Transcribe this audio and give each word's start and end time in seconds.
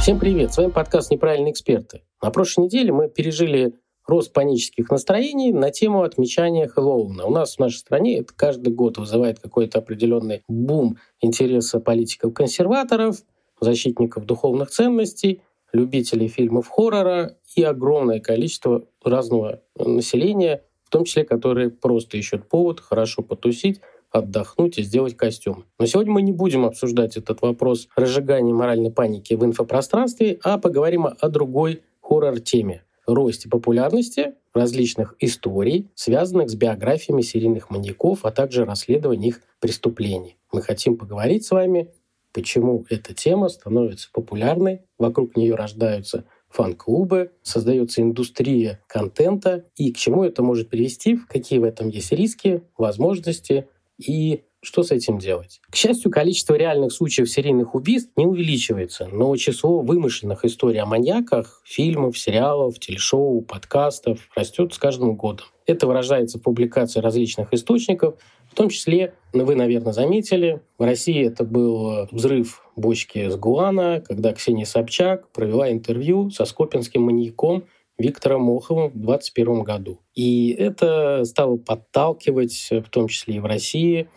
Всем 0.00 0.20
привет, 0.20 0.54
с 0.54 0.56
вами 0.56 0.70
подкаст 0.70 1.10
«Неправильные 1.10 1.52
эксперты». 1.52 2.02
На 2.22 2.30
прошлой 2.30 2.66
неделе 2.66 2.92
мы 2.92 3.08
пережили 3.08 3.74
рост 4.06 4.32
панических 4.32 4.88
настроений 4.90 5.52
на 5.52 5.70
тему 5.70 6.02
отмечания 6.02 6.68
Хэллоуина. 6.68 7.26
У 7.26 7.30
нас 7.30 7.56
в 7.56 7.58
нашей 7.58 7.78
стране 7.78 8.18
это 8.18 8.32
каждый 8.34 8.72
год 8.72 8.96
вызывает 8.96 9.40
какой-то 9.40 9.80
определенный 9.80 10.42
бум 10.48 10.96
интереса 11.20 11.80
политиков-консерваторов, 11.80 13.16
защитников 13.60 14.24
духовных 14.24 14.70
ценностей, 14.70 15.42
любителей 15.72 16.28
фильмов 16.28 16.68
хоррора 16.68 17.36
и 17.56 17.62
огромное 17.62 18.20
количество 18.20 18.84
разного 19.04 19.62
населения, 19.76 20.62
в 20.84 20.90
том 20.90 21.04
числе, 21.04 21.24
которые 21.24 21.70
просто 21.70 22.16
ищут 22.16 22.48
повод 22.48 22.80
хорошо 22.80 23.22
потусить, 23.22 23.80
отдохнуть 24.10 24.78
и 24.78 24.82
сделать 24.82 25.16
костюм. 25.16 25.64
Но 25.78 25.86
сегодня 25.86 26.12
мы 26.12 26.22
не 26.22 26.32
будем 26.32 26.64
обсуждать 26.64 27.16
этот 27.16 27.42
вопрос 27.42 27.88
разжигания 27.96 28.54
моральной 28.54 28.90
паники 28.90 29.34
в 29.34 29.44
инфопространстве, 29.44 30.38
а 30.42 30.58
поговорим 30.58 31.06
о 31.06 31.28
другой 31.28 31.82
хоррор-теме— 32.00 32.84
росте 33.06 33.48
популярности 33.48 34.34
различных 34.54 35.14
историй, 35.20 35.88
связанных 35.94 36.50
с 36.50 36.54
биографиями 36.54 37.22
серийных 37.22 37.70
маньяков, 37.70 38.24
а 38.24 38.30
также 38.30 38.64
расследованием 38.64 39.30
их 39.30 39.42
преступлений. 39.60 40.36
Мы 40.52 40.62
хотим 40.62 40.96
поговорить 40.96 41.44
с 41.44 41.50
вами, 41.50 41.90
почему 42.32 42.84
эта 42.88 43.14
тема 43.14 43.48
становится 43.48 44.08
популярной, 44.12 44.82
вокруг 44.98 45.36
нее 45.36 45.54
рождаются 45.54 46.24
фан-клубы, 46.48 47.32
создается 47.42 48.00
индустрия 48.02 48.80
контента 48.86 49.64
и 49.76 49.92
к 49.92 49.96
чему 49.96 50.24
это 50.24 50.42
может 50.42 50.70
привести, 50.70 51.18
какие 51.28 51.58
в 51.58 51.64
этом 51.64 51.88
есть 51.88 52.12
риски, 52.12 52.62
возможности 52.76 53.68
и 53.98 54.44
что 54.60 54.82
с 54.82 54.90
этим 54.90 55.18
делать? 55.18 55.60
К 55.70 55.76
счастью, 55.76 56.10
количество 56.10 56.54
реальных 56.54 56.92
случаев 56.92 57.30
серийных 57.30 57.76
убийств 57.76 58.10
не 58.16 58.26
увеличивается, 58.26 59.06
но 59.06 59.34
число 59.36 59.82
вымышленных 59.82 60.44
историй 60.44 60.80
о 60.80 60.86
маньяках, 60.86 61.62
фильмов, 61.64 62.18
сериалов, 62.18 62.78
телешоу, 62.80 63.42
подкастов 63.42 64.18
растет 64.34 64.74
с 64.74 64.78
каждым 64.78 65.14
годом. 65.14 65.46
Это 65.66 65.86
выражается 65.86 66.38
в 66.38 66.42
публикации 66.42 66.98
различных 66.98 67.52
источников, 67.52 68.16
в 68.50 68.54
том 68.54 68.68
числе, 68.68 69.14
ну, 69.32 69.44
вы, 69.44 69.54
наверное, 69.54 69.92
заметили, 69.92 70.60
в 70.76 70.82
России 70.82 71.24
это 71.24 71.44
был 71.44 72.08
взрыв 72.10 72.62
бочки 72.74 73.28
с 73.28 73.36
Гуана, 73.36 74.02
когда 74.04 74.32
Ксения 74.32 74.64
Собчак 74.64 75.30
провела 75.30 75.70
интервью 75.70 76.30
со 76.30 76.46
скопинским 76.46 77.02
маньяком 77.02 77.64
Виктором 77.98 78.42
Моховым 78.42 78.88
в 78.90 78.96
2021 78.96 79.62
году. 79.62 80.00
И 80.14 80.50
это 80.50 81.24
стало 81.24 81.56
подталкивать, 81.56 82.68
в 82.70 82.88
том 82.90 83.08
числе 83.08 83.36
и 83.36 83.40
в 83.40 83.44
России, 83.44 84.08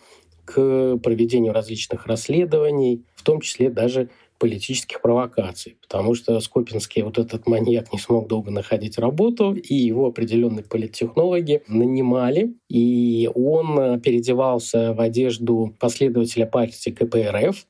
к 0.44 0.96
проведению 0.98 1.52
различных 1.52 2.06
расследований, 2.06 3.04
в 3.14 3.22
том 3.22 3.40
числе 3.40 3.70
даже 3.70 4.08
политических 4.38 5.00
провокаций, 5.00 5.76
потому 5.80 6.16
что 6.16 6.40
Скопинский 6.40 7.02
вот 7.02 7.16
этот 7.16 7.46
маньяк 7.46 7.92
не 7.92 8.00
смог 8.00 8.26
долго 8.26 8.50
находить 8.50 8.98
работу, 8.98 9.54
и 9.54 9.74
его 9.74 10.06
определенные 10.06 10.64
политтехнологи 10.64 11.62
нанимали, 11.68 12.56
и 12.68 13.30
он 13.32 14.00
переодевался 14.00 14.94
в 14.94 15.00
одежду 15.00 15.76
последователя 15.78 16.46
партии 16.46 16.90
КПРФ, 16.90 17.64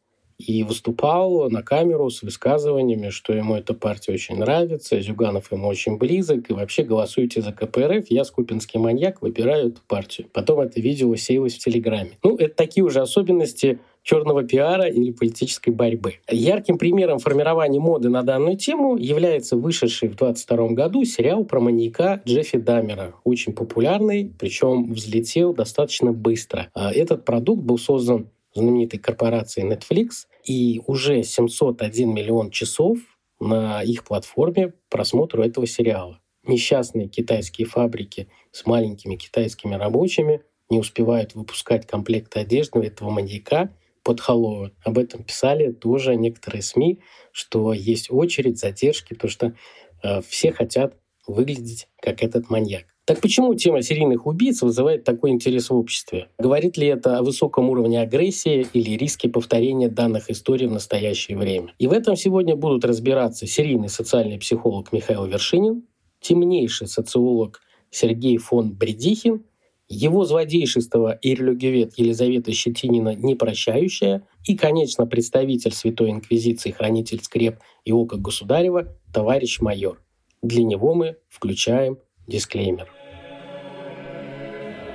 и 0.46 0.62
выступал 0.64 1.48
на 1.50 1.62
камеру 1.62 2.10
с 2.10 2.22
высказываниями, 2.22 3.10
что 3.10 3.32
ему 3.32 3.54
эта 3.54 3.74
партия 3.74 4.12
очень 4.12 4.36
нравится, 4.36 5.00
Зюганов 5.00 5.52
ему 5.52 5.68
очень 5.68 5.98
близок, 5.98 6.50
и 6.50 6.52
вообще 6.52 6.82
голосуйте 6.82 7.42
за 7.42 7.52
КПРФ, 7.52 8.06
я 8.08 8.24
скупинский 8.24 8.80
маньяк, 8.80 9.22
выбираю 9.22 9.68
эту 9.68 9.80
партию. 9.86 10.28
Потом 10.32 10.60
это 10.60 10.80
видео 10.80 11.14
сеялось 11.16 11.54
в 11.54 11.58
Телеграме. 11.58 12.12
Ну, 12.22 12.36
это 12.36 12.54
такие 12.54 12.84
уже 12.84 13.00
особенности 13.00 13.78
черного 14.02 14.42
пиара 14.42 14.86
или 14.88 15.12
политической 15.12 15.70
борьбы. 15.70 16.14
Ярким 16.28 16.78
примером 16.78 17.18
формирования 17.18 17.78
моды 17.78 18.08
на 18.08 18.22
данную 18.22 18.56
тему 18.56 18.96
является 18.96 19.56
вышедший 19.56 20.08
в 20.08 20.16
2022 20.16 20.68
году 20.70 21.04
сериал 21.04 21.44
про 21.44 21.60
маньяка 21.60 22.20
Джеффи 22.26 22.58
Дамера, 22.58 23.14
очень 23.24 23.52
популярный, 23.52 24.32
причем 24.38 24.92
взлетел 24.92 25.54
достаточно 25.54 26.12
быстро. 26.12 26.68
А 26.74 26.92
этот 26.92 27.24
продукт 27.24 27.62
был 27.62 27.78
создан 27.78 28.28
знаменитой 28.54 28.98
корпорацией 28.98 29.68
Netflix, 29.68 30.26
и 30.44 30.80
уже 30.86 31.22
701 31.22 32.14
миллион 32.14 32.50
часов 32.50 32.98
на 33.40 33.82
их 33.82 34.04
платформе 34.04 34.74
просмотру 34.88 35.42
этого 35.42 35.66
сериала. 35.66 36.20
Несчастные 36.44 37.08
китайские 37.08 37.66
фабрики 37.66 38.28
с 38.50 38.66
маленькими 38.66 39.16
китайскими 39.16 39.74
рабочими 39.74 40.42
не 40.70 40.78
успевают 40.78 41.34
выпускать 41.34 41.86
комплекты 41.86 42.40
одежды 42.40 42.80
этого 42.80 43.10
маньяка 43.10 43.74
под 44.02 44.20
Хэллоуин. 44.20 44.74
Об 44.84 44.98
этом 44.98 45.22
писали 45.22 45.70
тоже 45.70 46.16
некоторые 46.16 46.62
СМИ, 46.62 47.00
что 47.30 47.72
есть 47.72 48.10
очередь, 48.10 48.58
задержки, 48.58 49.14
то 49.14 49.28
что 49.28 49.54
э, 50.02 50.20
все 50.22 50.52
хотят 50.52 50.96
выглядеть 51.26 51.88
как 52.00 52.22
этот 52.22 52.50
маньяк. 52.50 52.86
Так 53.04 53.20
почему 53.20 53.52
тема 53.54 53.82
серийных 53.82 54.26
убийц 54.26 54.62
вызывает 54.62 55.02
такой 55.02 55.30
интерес 55.30 55.70
в 55.70 55.74
обществе? 55.74 56.28
Говорит 56.38 56.76
ли 56.76 56.86
это 56.86 57.18
о 57.18 57.22
высоком 57.24 57.68
уровне 57.68 58.00
агрессии 58.00 58.64
или 58.72 58.96
риске 58.96 59.28
повторения 59.28 59.88
данных 59.88 60.30
историй 60.30 60.68
в 60.68 60.72
настоящее 60.72 61.36
время? 61.36 61.74
И 61.80 61.88
в 61.88 61.92
этом 61.92 62.14
сегодня 62.14 62.54
будут 62.54 62.84
разбираться 62.84 63.48
серийный 63.48 63.88
социальный 63.88 64.38
психолог 64.38 64.92
Михаил 64.92 65.24
Вершинин, 65.24 65.82
темнейший 66.20 66.86
социолог 66.86 67.60
Сергей 67.90 68.38
фон 68.38 68.72
Бредихин, 68.72 69.46
его 69.88 70.24
злодейшество 70.24 71.12
и 71.12 71.34
религиовед 71.34 71.98
Елизавета 71.98 72.52
Щетинина 72.52 73.16
непрощающая 73.16 74.22
и, 74.46 74.56
конечно, 74.56 75.06
представитель 75.06 75.72
Святой 75.72 76.10
Инквизиции, 76.10 76.70
хранитель 76.70 77.20
скреп 77.20 77.58
и 77.84 77.90
ока 77.90 78.16
государева, 78.16 78.96
товарищ 79.12 79.60
майор. 79.60 80.00
Для 80.40 80.62
него 80.62 80.94
мы 80.94 81.16
включаем 81.28 81.98
Дисклеймер. 82.28 82.86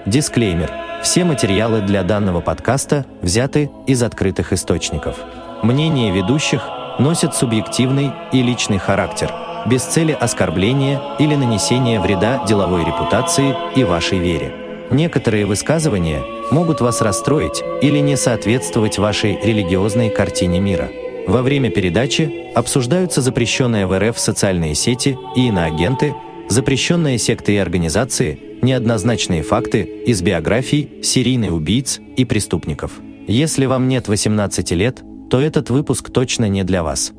Дисклеймер. 0.06 0.72
Все 1.04 1.26
материалы 1.26 1.82
для 1.82 2.04
данного 2.04 2.40
подкаста 2.40 3.06
взяты 3.22 3.70
из 3.86 4.02
открытых 4.02 4.54
источников. 4.54 5.18
Мнения 5.62 6.12
ведущих 6.12 6.66
носят 7.00 7.36
субъективный 7.36 8.14
и 8.32 8.42
личный 8.42 8.78
характер, 8.78 9.30
без 9.66 9.84
цели 9.84 10.14
оскорбления 10.14 11.02
или 11.20 11.36
нанесения 11.36 12.00
вреда 12.00 12.46
деловой 12.48 12.86
репутации 12.86 13.54
и 13.76 13.84
вашей 13.84 14.20
вере. 14.20 14.54
Некоторые 14.90 15.46
высказывания 15.46 16.24
могут 16.50 16.80
вас 16.80 17.02
расстроить 17.02 17.62
или 17.82 18.00
не 18.00 18.16
соответствовать 18.16 18.98
вашей 18.98 19.38
религиозной 19.44 20.10
картине 20.10 20.62
мира. 20.62 20.90
Во 21.28 21.42
время 21.42 21.70
передачи 21.72 22.54
обсуждаются 22.56 23.22
запрещенные 23.22 23.86
в 23.86 24.00
РФ 24.00 24.18
социальные 24.18 24.76
сети 24.76 25.18
и 25.36 25.48
иноагенты– 25.50 26.16
запрещенные 26.50 27.18
секты 27.18 27.54
и 27.54 27.58
организации, 27.58 28.40
неоднозначные 28.62 29.44
факты 29.44 29.84
из 29.84 30.22
биографий 30.22 31.04
серийных 31.04 31.54
убийц 31.54 32.00
и 32.16 32.26
преступников. 32.26 33.00
Если 33.28 33.66
вам 33.66 33.88
нет 33.88 34.08
18 34.08 34.72
лет, 34.72 35.04
то 35.30 35.40
этот 35.40 35.70
выпуск 35.70 36.10
точно 36.12 36.48
не 36.48 36.64
для 36.64 36.84
вас. 36.84 37.14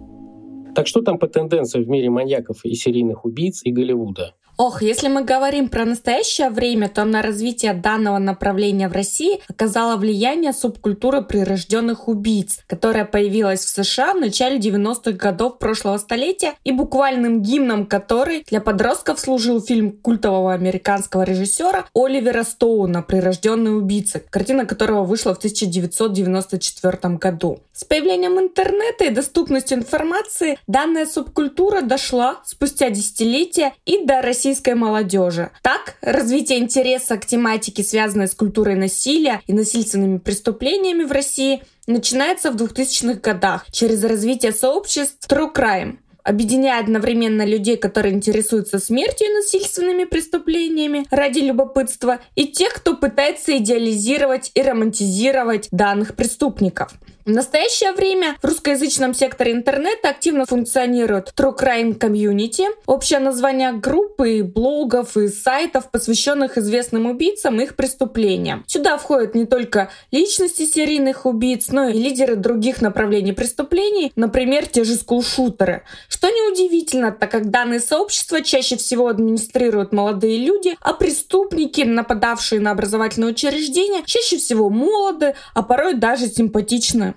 Так 0.75 0.87
что 0.87 1.03
там 1.03 1.19
по 1.19 1.26
тенденциям 1.26 1.85
в 1.85 1.88
мире 1.88 2.08
маньяков 2.08 2.64
и 2.64 2.75
серийных 2.75 3.25
убийц 3.25 3.62
и 3.64 3.73
Голливуда? 3.73 4.35
Ох, 4.60 4.82
если 4.82 5.06
мы 5.06 5.22
говорим 5.22 5.69
про 5.69 5.84
настоящее 5.84 6.50
время, 6.50 6.88
то 6.88 7.05
на 7.05 7.22
развитие 7.22 7.75
данного 7.75 8.19
направления 8.19 8.88
в 8.88 8.93
России 8.93 9.38
оказала 9.49 9.96
влияние 9.96 10.52
субкультура 10.52 11.20
прирожденных 11.20 12.08
убийц, 12.08 12.58
которая 12.66 13.05
появилась 13.05 13.64
в 13.64 13.69
США 13.69 14.14
в 14.14 14.20
начале 14.20 14.58
90-х 14.58 15.12
годов 15.12 15.58
прошлого 15.58 15.96
столетия 15.99 16.55
и 16.64 16.72
буквальным 16.72 17.40
гимном 17.40 17.87
которой 17.87 18.43
для 18.49 18.60
подростков 18.60 19.20
служил 19.20 19.62
фильм 19.62 19.93
культового 19.93 20.52
американского 20.52 21.22
режиссера 21.22 21.84
Оливера 21.94 22.43
Стоуна 22.43 23.02
«Прирожденный 23.02 23.78
убийца», 23.78 24.20
картина 24.28 24.66
которого 24.66 25.05
вышла 25.05 25.37
в 25.37 25.38
1994 25.38 27.14
году. 27.14 27.60
С 27.72 27.84
появлением 27.84 28.40
интернета 28.40 29.05
и 29.05 29.10
доступностью 29.10 29.78
информации 29.78 30.58
данная 30.66 31.06
субкультура 31.06 31.81
дошла 31.81 32.40
спустя 32.44 32.90
десятилетия 32.90 33.72
и 33.87 34.05
до 34.05 34.20
России 34.20 34.48
российской 34.49 34.75
молодежи. 34.75 35.50
Так, 35.62 35.97
развитие 36.00 36.59
интереса 36.59 37.19
к 37.19 37.27
тематике, 37.27 37.83
связанной 37.83 38.29
с 38.29 38.35
культурой 38.35 38.77
насилия 38.77 39.43
и 39.47 39.53
насильственными 39.53 40.19
преступлениями 40.19 41.05
в 41.05 41.12
России, 41.12 41.62
начинается 41.87 42.50
в 42.50 42.56
2000-х 42.56 43.21
годах 43.21 43.67
через 43.71 44.03
развитие 44.03 44.53
сообществ 44.53 45.29
True 45.29 45.53
Crime. 45.55 45.99
объединяя 46.25 46.81
одновременно 46.81 47.45
людей, 47.45 47.77
которые 47.77 48.15
интересуются 48.15 48.79
смертью 48.79 49.29
и 49.29 49.35
насильственными 49.35 50.05
преступлениями 50.05 51.06
ради 51.11 51.41
любопытства, 51.41 52.21
и 52.35 52.47
тех, 52.47 52.73
кто 52.73 52.97
пытается 52.97 53.56
идеализировать 53.56 54.51
и 54.55 54.62
романтизировать 54.62 55.69
данных 55.73 56.15
преступников. 56.17 56.93
В 57.29 57.31
настоящее 57.31 57.93
время 57.93 58.39
в 58.41 58.45
русскоязычном 58.47 59.13
секторе 59.13 59.53
интернета 59.53 60.09
активно 60.09 60.47
функционирует 60.47 61.35
True 61.37 61.55
Crime 61.55 61.99
Community, 61.99 62.69
общее 62.87 63.19
название 63.19 63.73
группы, 63.73 64.43
блогов 64.43 65.15
и 65.19 65.29
сайтов, 65.29 65.91
посвященных 65.91 66.57
известным 66.57 67.05
убийцам 67.05 67.61
и 67.61 67.65
их 67.65 67.77
преступлениям. 67.77 68.65
Сюда 68.67 68.97
входят 68.97 69.35
не 69.35 69.45
только 69.45 69.91
личности 70.11 70.65
серийных 70.65 71.27
убийц, 71.27 71.69
но 71.69 71.91
и 71.91 71.93
лидеры 71.93 72.35
других 72.35 72.81
направлений 72.81 73.33
преступлений, 73.33 74.11
например, 74.17 74.67
те 74.67 74.85
же 74.85 74.95
скулшутеры. 74.95 75.83
Что 76.09 76.29
неудивительно, 76.29 77.13
так 77.13 77.31
как 77.31 77.51
данные 77.51 77.81
сообщества 77.81 78.41
чаще 78.41 78.79
всего 78.79 79.07
администрируют 79.07 79.93
молодые 79.93 80.39
люди, 80.39 80.79
а 80.81 80.95
преступники, 80.95 81.83
нападавшие 81.83 82.63
на 82.63 82.71
образовательные 82.71 83.33
учреждения, 83.33 84.03
чаще 84.07 84.39
всего 84.39 84.71
молоды, 84.71 85.35
а 85.53 85.63
порой 85.63 85.93
даже 85.93 86.29
симпатичны. 86.29 87.17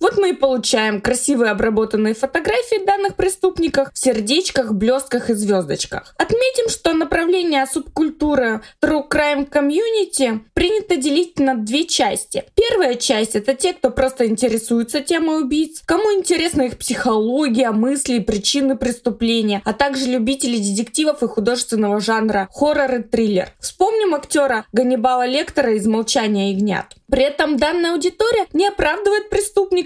Вот 0.00 0.16
мы 0.16 0.30
и 0.30 0.32
получаем 0.32 1.00
красивые 1.02 1.50
обработанные 1.50 2.14
фотографии 2.14 2.84
данных 2.84 3.16
преступников 3.16 3.88
в 3.92 3.98
сердечках, 3.98 4.72
блестках 4.72 5.28
и 5.28 5.34
звездочках. 5.34 6.14
Отметим, 6.16 6.70
что 6.70 6.94
направление 6.94 7.66
субкультуры 7.66 8.62
True 8.82 9.06
Crime 9.10 9.48
Community 9.48 10.40
принято 10.54 10.96
делить 10.96 11.38
на 11.38 11.54
две 11.54 11.84
части. 11.84 12.44
Первая 12.54 12.94
часть— 12.94 13.34
это 13.36 13.54
те, 13.54 13.74
кто 13.74 13.90
просто 13.90 14.26
интересуется 14.26 15.00
темой 15.00 15.42
убийц, 15.42 15.82
кому 15.84 16.12
интересна 16.14 16.62
их 16.62 16.78
психология, 16.78 17.70
мысли 17.70 18.14
и 18.14 18.20
причины 18.20 18.76
преступления, 18.76 19.60
а 19.66 19.74
также 19.74 20.06
любители 20.06 20.56
детективов 20.56 21.22
и 21.22 21.28
художественного 21.28 22.00
жанра 22.00 22.48
хоррор 22.52 22.94
и 22.94 23.02
триллер. 23.02 23.52
Вспомним 23.60 24.14
актера 24.14 24.64
Ганнибала 24.72 25.26
Лектора 25.26 25.74
из 25.74 25.86
«Молчания 25.86 26.52
ягнят». 26.52 26.86
При 27.10 27.24
этом 27.24 27.56
данная 27.56 27.92
аудитория 27.92 28.46
не 28.52 28.68
оправдывает 28.68 29.30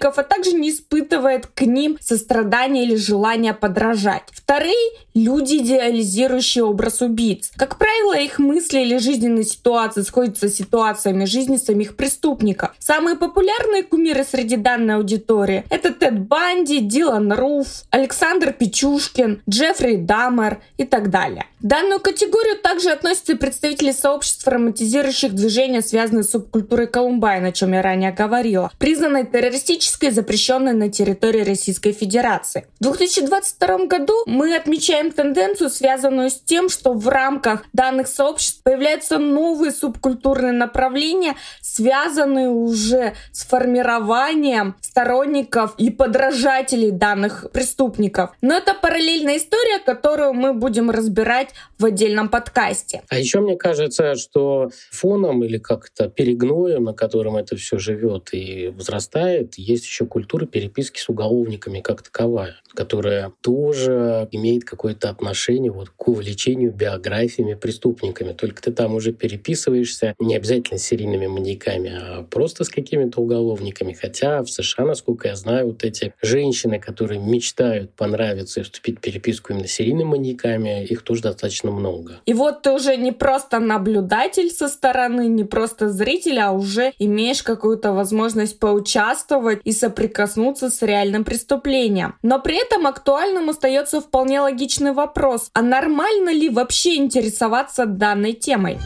преступников, 0.04 0.18
а 0.18 0.22
также 0.22 0.52
не 0.52 0.70
испытывает 0.70 1.46
к 1.46 1.62
ним 1.62 1.98
сострадания 2.00 2.84
или 2.84 2.96
желания 2.96 3.54
подражать. 3.54 4.24
Вторые— 4.32 4.74
люди, 5.14 5.56
идеализирующие 5.56 6.64
образ 6.64 7.00
убийц. 7.00 7.50
Как 7.56 7.78
правило, 7.78 8.18
их 8.18 8.38
мысли 8.38 8.80
или 8.80 8.98
жизненные 8.98 9.44
ситуации 9.44 10.02
сходятся 10.02 10.48
с 10.48 10.54
ситуациями 10.54 11.24
жизни 11.24 11.56
самих 11.56 11.96
преступников. 11.96 12.70
Самые 12.78 13.16
популярные 13.16 13.82
кумиры 13.82 14.24
среди 14.24 14.56
данной 14.56 14.96
аудитории— 14.96 15.64
это 15.70 15.92
Тед 15.92 16.20
Банди, 16.20 16.80
Дилан 16.80 17.32
Руф, 17.32 17.66
Александр 17.90 18.52
Печушкин, 18.52 19.42
Джеффри 19.48 19.96
Дамер 19.96 20.58
и 20.78 20.84
так 20.84 21.10
далее. 21.10 21.46
В 21.60 21.66
данную 21.66 22.00
категорию 22.00 22.58
также 22.58 22.90
относятся 22.90 23.32
и 23.32 23.36
представители 23.36 23.92
сообществ, 23.92 24.46
романтизирующих 24.46 25.32
движения, 25.32 25.80
связанные 25.80 26.22
с 26.22 26.30
субкультурой 26.30 26.86
Колумбайн, 26.86 27.44
о 27.44 27.52
чем 27.52 27.72
я 27.72 27.80
ранее 27.80 28.12
говорила, 28.12 28.70
признанной 28.78 29.24
террористической 29.24 29.93
и 30.02 30.10
запрещенной 30.10 30.72
на 30.72 30.90
территории 30.90 31.42
Российской 31.42 31.92
Федерации. 31.92 32.66
В 32.80 32.84
2022 32.84 33.86
году 33.86 34.14
мы 34.26 34.54
отмечаем 34.56 35.12
тенденцию, 35.12 35.70
связанную 35.70 36.30
с 36.30 36.40
тем, 36.40 36.68
что 36.68 36.92
в 36.92 37.08
рамках 37.08 37.64
данных 37.72 38.08
сообществ 38.08 38.62
появляются 38.62 39.18
новые 39.18 39.70
субкультурные 39.70 40.52
направления, 40.52 41.36
связанные 41.60 42.48
уже 42.48 43.14
с 43.32 43.44
формированием 43.44 44.76
сторонников 44.80 45.74
и 45.78 45.90
подражателей 45.90 46.90
данных 46.90 47.46
преступников. 47.52 48.30
Но 48.40 48.56
это 48.56 48.74
параллельная 48.74 49.36
история, 49.36 49.78
которую 49.78 50.34
мы 50.34 50.52
будем 50.54 50.90
разбирать 50.90 51.50
в 51.78 51.84
отдельном 51.84 52.28
подкасте. 52.28 53.02
А 53.08 53.18
еще 53.18 53.40
мне 53.40 53.56
кажется, 53.56 54.14
что 54.14 54.70
фоном 54.90 55.44
или 55.44 55.58
как-то 55.58 56.08
перегноем, 56.08 56.84
на 56.84 56.94
котором 56.94 57.36
это 57.36 57.56
все 57.56 57.78
живет 57.78 58.30
и 58.32 58.68
возрастает, 58.68 59.54
есть 59.56 59.83
еще 59.84 60.06
культура 60.06 60.46
переписки 60.46 60.98
с 60.98 61.08
уголовниками 61.08 61.80
как 61.80 62.02
таковая, 62.02 62.56
которая 62.74 63.32
тоже 63.40 64.28
имеет 64.32 64.64
какое-то 64.64 65.10
отношение 65.10 65.70
вот 65.70 65.90
к 65.90 66.08
увлечению 66.08 66.72
биографиями 66.72 67.54
преступниками. 67.54 68.32
Только 68.32 68.62
ты 68.62 68.72
там 68.72 68.94
уже 68.94 69.12
переписываешься 69.12 70.14
не 70.18 70.36
обязательно 70.36 70.78
с 70.78 70.82
серийными 70.82 71.26
маньяками, 71.26 71.92
а 71.94 72.22
просто 72.22 72.64
с 72.64 72.68
какими-то 72.68 73.20
уголовниками. 73.20 73.92
Хотя 73.92 74.42
в 74.42 74.50
США, 74.50 74.84
насколько 74.84 75.28
я 75.28 75.36
знаю, 75.36 75.68
вот 75.68 75.84
эти 75.84 76.14
женщины, 76.22 76.78
которые 76.78 77.20
мечтают 77.20 77.92
понравиться 77.92 78.60
и 78.60 78.62
вступить 78.62 78.98
в 78.98 79.00
переписку 79.00 79.52
именно 79.52 79.66
с 79.66 79.72
серийными 79.72 80.08
маньяками, 80.08 80.84
их 80.84 81.02
тоже 81.02 81.22
достаточно 81.22 81.70
много. 81.70 82.20
И 82.26 82.34
вот 82.34 82.62
ты 82.62 82.72
уже 82.72 82.96
не 82.96 83.12
просто 83.12 83.58
наблюдатель 83.58 84.50
со 84.50 84.68
стороны, 84.68 85.26
не 85.26 85.44
просто 85.44 85.90
зритель, 85.90 86.38
а 86.40 86.52
уже 86.52 86.92
имеешь 86.98 87.42
какую-то 87.42 87.92
возможность 87.92 88.58
поучаствовать 88.58 89.60
и 89.64 89.72
соприкоснуться 89.72 90.70
с 90.70 90.82
реальным 90.82 91.24
преступлением. 91.24 92.14
Но 92.22 92.40
при 92.40 92.62
этом 92.62 92.86
актуальным 92.86 93.50
остается 93.50 94.00
вполне 94.00 94.40
логичный 94.40 94.92
вопрос, 94.92 95.50
а 95.52 95.62
нормально 95.62 96.30
ли 96.30 96.48
вообще 96.48 96.96
интересоваться 96.96 97.86
данной 97.86 98.34
темой? 98.34 98.78